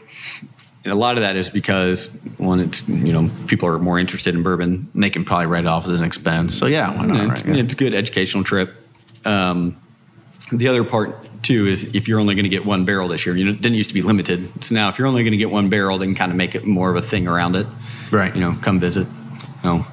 And 0.84 0.92
a 0.92 0.96
lot 0.96 1.16
of 1.16 1.22
that 1.22 1.36
is 1.36 1.50
because 1.50 2.08
one, 2.38 2.60
it's 2.60 2.88
you 2.88 3.14
know 3.14 3.30
people 3.48 3.68
are 3.68 3.80
more 3.80 4.00
interested 4.00 4.36
in 4.36 4.44
bourbon. 4.44 4.90
And 4.94 5.04
they 5.04 5.10
can 5.10 5.26
probably 5.26 5.48
write 5.48 5.66
it 5.66 5.68
off 5.68 5.86
as 5.86 5.92
an 5.92 6.04
expense. 6.04 6.56
So 6.58 6.66
yeah, 6.66 6.96
why 6.96 7.06
not? 7.06 7.32
it's, 7.32 7.46
right? 7.46 7.58
It's 7.58 7.74
a 7.74 7.78
good 7.78 7.94
educational 7.94 8.44
trip. 8.44 8.74
Um, 9.26 9.82
the 10.52 10.68
other 10.68 10.84
part 10.84 11.44
too 11.44 11.68
is 11.68 11.94
if 11.96 12.08
you're 12.08 12.20
only 12.20 12.36
going 12.36 12.44
to 12.44 12.50
get 12.50 12.66
one 12.66 12.86
barrel 12.86 13.08
this 13.08 13.26
year, 13.26 13.36
you 13.36 13.46
know, 13.46 13.52
it 13.52 13.62
didn't 13.62 13.76
used 13.76 13.90
to 13.90 13.94
be 13.94 14.02
limited. 14.02 14.64
So 14.64 14.76
now 14.76 14.90
if 14.90 14.98
you're 14.98 15.08
only 15.08 15.24
going 15.24 15.32
to 15.32 15.38
get 15.38 15.52
one 15.52 15.70
barrel, 15.70 15.98
then 15.98 16.16
kind 16.16 16.32
of 16.32 16.38
make 16.38 16.56
it 16.56 16.66
more 16.66 16.90
of 16.90 16.96
a 16.96 17.02
thing 17.02 17.28
around 17.28 17.56
it. 17.56 17.68
Right. 18.12 18.34
You 18.34 18.42
know, 18.42 18.56
come 18.62 18.80
visit. 18.80 19.08
You 19.64 19.70
know, 19.70 19.86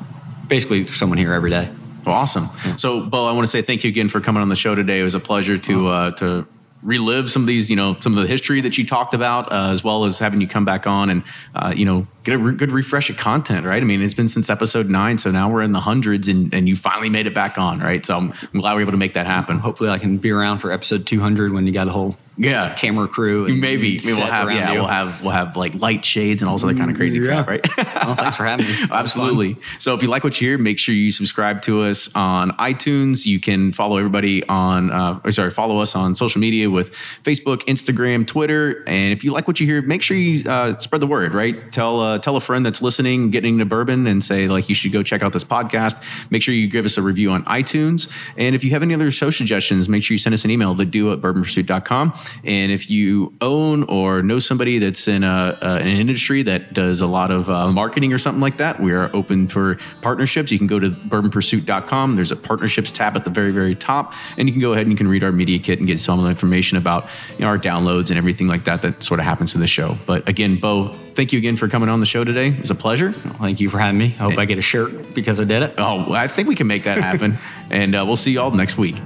basically 0.48 0.82
there's 0.82 0.98
someone 0.98 1.18
here 1.18 1.32
every 1.32 1.50
day. 1.50 1.68
Well, 2.04 2.14
awesome. 2.14 2.48
So, 2.78 3.04
Bo, 3.04 3.26
I 3.26 3.32
want 3.32 3.46
to 3.46 3.50
say 3.50 3.62
thank 3.62 3.84
you 3.84 3.88
again 3.88 4.08
for 4.08 4.20
coming 4.20 4.42
on 4.42 4.48
the 4.48 4.56
show 4.56 4.74
today. 4.74 5.00
It 5.00 5.04
was 5.04 5.14
a 5.14 5.20
pleasure 5.20 5.58
to 5.58 5.88
uh, 5.88 6.10
to 6.12 6.46
relive 6.82 7.30
some 7.30 7.42
of 7.42 7.46
these, 7.46 7.68
you 7.68 7.76
know, 7.76 7.94
some 8.00 8.16
of 8.16 8.22
the 8.22 8.28
history 8.28 8.60
that 8.62 8.78
you 8.78 8.86
talked 8.86 9.12
about, 9.12 9.52
uh, 9.52 9.70
as 9.70 9.84
well 9.84 10.04
as 10.06 10.18
having 10.18 10.40
you 10.40 10.48
come 10.48 10.64
back 10.64 10.86
on 10.86 11.10
and, 11.10 11.22
uh, 11.54 11.74
you 11.76 11.84
know, 11.84 12.06
get 12.24 12.34
a 12.34 12.38
re- 12.38 12.54
good 12.54 12.70
refresh 12.72 13.08
of 13.10 13.16
content, 13.16 13.64
right? 13.66 13.82
I 13.82 13.86
mean, 13.86 14.02
it's 14.02 14.14
been 14.14 14.28
since 14.28 14.50
episode 14.50 14.88
nine, 14.88 15.18
so 15.18 15.30
now 15.30 15.50
we're 15.50 15.62
in 15.62 15.72
the 15.72 15.80
hundreds, 15.80 16.28
and, 16.28 16.52
and 16.52 16.68
you 16.68 16.76
finally 16.76 17.08
made 17.08 17.26
it 17.26 17.34
back 17.34 17.56
on, 17.58 17.80
right? 17.80 18.04
So 18.04 18.16
I'm, 18.16 18.32
I'm 18.52 18.60
glad 18.60 18.74
we 18.74 18.78
are 18.80 18.82
able 18.82 18.92
to 18.92 18.98
make 18.98 19.14
that 19.14 19.26
happen. 19.26 19.58
Hopefully 19.58 19.90
I 19.90 19.98
can 19.98 20.18
be 20.18 20.30
around 20.30 20.58
for 20.58 20.70
episode 20.72 21.06
200 21.06 21.52
when 21.52 21.66
you 21.66 21.72
got 21.72 21.88
a 21.88 21.92
whole 21.92 22.16
Yeah. 22.36 22.74
camera 22.74 23.08
crew. 23.08 23.46
And 23.46 23.60
Maybe, 23.60 23.98
maybe 23.98 24.12
we'll 24.18 24.26
have 24.26 24.50
yeah 24.50 24.72
you. 24.72 24.78
we'll 24.80 24.88
have 24.88 25.22
we'll 25.22 25.30
have 25.32 25.56
like 25.56 25.74
light 25.74 26.04
shades 26.04 26.40
and 26.42 26.48
all 26.48 26.54
other 26.62 26.74
kind 26.74 26.90
of 26.90 26.96
crazy 26.96 27.18
Yeah. 27.20 27.42
crap 27.44 27.48
right 27.48 27.76
Well, 28.06 28.14
thanks 28.14 28.36
for 28.36 28.44
having 28.46 28.66
me. 28.66 28.74
Absolutely. 28.90 29.56
So 29.78 29.94
if 29.94 30.02
you 30.02 30.08
like 30.08 30.24
what 30.24 30.40
you 30.40 30.48
hear, 30.48 30.58
make 30.58 30.78
sure 30.78 30.94
you 30.94 31.10
subscribe 31.10 31.60
to 31.62 31.82
us 31.82 32.08
on 32.14 32.52
iTunes. 32.52 33.26
You 33.26 33.40
can 33.40 33.72
follow 33.72 33.96
everybody 33.98 34.46
on, 34.48 34.90
uh, 34.90 35.20
or 35.24 35.32
sorry, 35.32 35.50
follow 35.50 35.78
us 35.80 35.94
on 35.94 36.14
social 36.14 36.40
media 36.40 36.70
with 36.70 36.92
Facebook, 37.24 37.58
Instagram, 37.66 38.26
Twitter. 38.26 38.84
And 38.86 39.12
if 39.12 39.22
you 39.24 39.32
like 39.32 39.46
what 39.46 39.60
you 39.60 39.66
hear, 39.66 39.82
make 39.82 40.00
sure 40.02 40.16
you 40.16 40.48
uh, 40.48 40.76
spread 40.78 41.00
the 41.02 41.06
word. 41.06 41.34
Right? 41.34 41.70
Tell 41.72 42.00
uh, 42.00 42.09
tell 42.18 42.36
a 42.36 42.40
friend 42.40 42.64
that's 42.64 42.82
listening, 42.82 43.30
getting 43.30 43.54
into 43.54 43.64
bourbon, 43.64 44.06
and 44.06 44.24
say 44.24 44.48
like 44.48 44.68
you 44.68 44.74
should 44.74 44.92
go 44.92 45.02
check 45.02 45.22
out 45.22 45.32
this 45.32 45.44
podcast. 45.44 46.02
Make 46.30 46.42
sure 46.42 46.54
you 46.54 46.68
give 46.68 46.84
us 46.84 46.96
a 46.96 47.02
review 47.02 47.30
on 47.30 47.44
iTunes. 47.44 48.10
And 48.36 48.54
if 48.54 48.64
you 48.64 48.70
have 48.70 48.82
any 48.82 48.94
other 48.94 49.10
show 49.10 49.30
suggestions, 49.30 49.88
make 49.88 50.02
sure 50.02 50.14
you 50.14 50.18
send 50.18 50.34
us 50.34 50.44
an 50.44 50.50
email 50.50 50.74
to 50.76 50.84
do 50.84 51.12
at 51.12 51.20
bourbonpursuit.com. 51.20 52.14
And 52.44 52.72
if 52.72 52.90
you 52.90 53.34
own 53.40 53.84
or 53.84 54.22
know 54.22 54.38
somebody 54.38 54.78
that's 54.78 55.08
in 55.08 55.24
a, 55.24 55.58
uh, 55.60 55.78
an 55.80 55.88
industry 55.88 56.42
that 56.42 56.72
does 56.72 57.00
a 57.00 57.06
lot 57.06 57.30
of 57.30 57.48
uh, 57.50 57.70
marketing 57.70 58.12
or 58.12 58.18
something 58.18 58.40
like 58.40 58.56
that, 58.58 58.80
we 58.80 58.92
are 58.92 59.10
open 59.14 59.48
for 59.48 59.78
partnerships. 60.02 60.50
You 60.50 60.58
can 60.58 60.66
go 60.66 60.78
to 60.78 60.90
bourbonpursuit.com. 60.90 62.16
There's 62.16 62.32
a 62.32 62.36
partnerships 62.36 62.90
tab 62.90 63.16
at 63.16 63.24
the 63.24 63.30
very, 63.30 63.52
very 63.52 63.74
top. 63.74 64.14
And 64.36 64.48
you 64.48 64.52
can 64.52 64.60
go 64.60 64.72
ahead 64.72 64.82
and 64.82 64.92
you 64.92 64.96
can 64.96 65.08
read 65.08 65.24
our 65.24 65.32
media 65.32 65.58
kit 65.58 65.78
and 65.78 65.86
get 65.86 66.00
some 66.00 66.18
of 66.18 66.24
the 66.24 66.30
information 66.30 66.76
about 66.76 67.08
you 67.38 67.44
know, 67.44 67.48
our 67.48 67.58
downloads 67.58 68.10
and 68.10 68.18
everything 68.18 68.46
like 68.46 68.64
that 68.64 68.82
that 68.82 69.02
sort 69.02 69.20
of 69.20 69.26
happens 69.26 69.52
to 69.52 69.58
the 69.58 69.66
show. 69.66 69.96
But 70.06 70.28
again, 70.28 70.58
Bo, 70.58 70.94
thank 71.14 71.32
you 71.32 71.38
again 71.38 71.56
for 71.56 71.68
coming 71.68 71.88
on 71.88 72.00
the 72.00 72.06
show 72.06 72.24
today. 72.24 72.48
It's 72.58 72.70
a 72.70 72.74
pleasure. 72.74 73.12
Thank 73.12 73.60
you 73.60 73.70
for 73.70 73.78
having 73.78 73.98
me. 73.98 74.06
I 74.06 74.24
hope 74.24 74.38
I 74.38 74.44
get 74.44 74.58
a 74.58 74.62
shirt 74.62 75.14
because 75.14 75.40
I 75.40 75.44
did 75.44 75.62
it. 75.62 75.74
Oh, 75.78 76.12
I 76.12 76.28
think 76.28 76.48
we 76.48 76.54
can 76.54 76.66
make 76.66 76.84
that 76.84 76.98
happen. 76.98 77.38
and 77.70 77.94
uh, 77.94 78.04
we'll 78.06 78.16
see 78.16 78.32
you 78.32 78.40
all 78.40 78.50
next 78.50 78.78
week. 78.78 78.96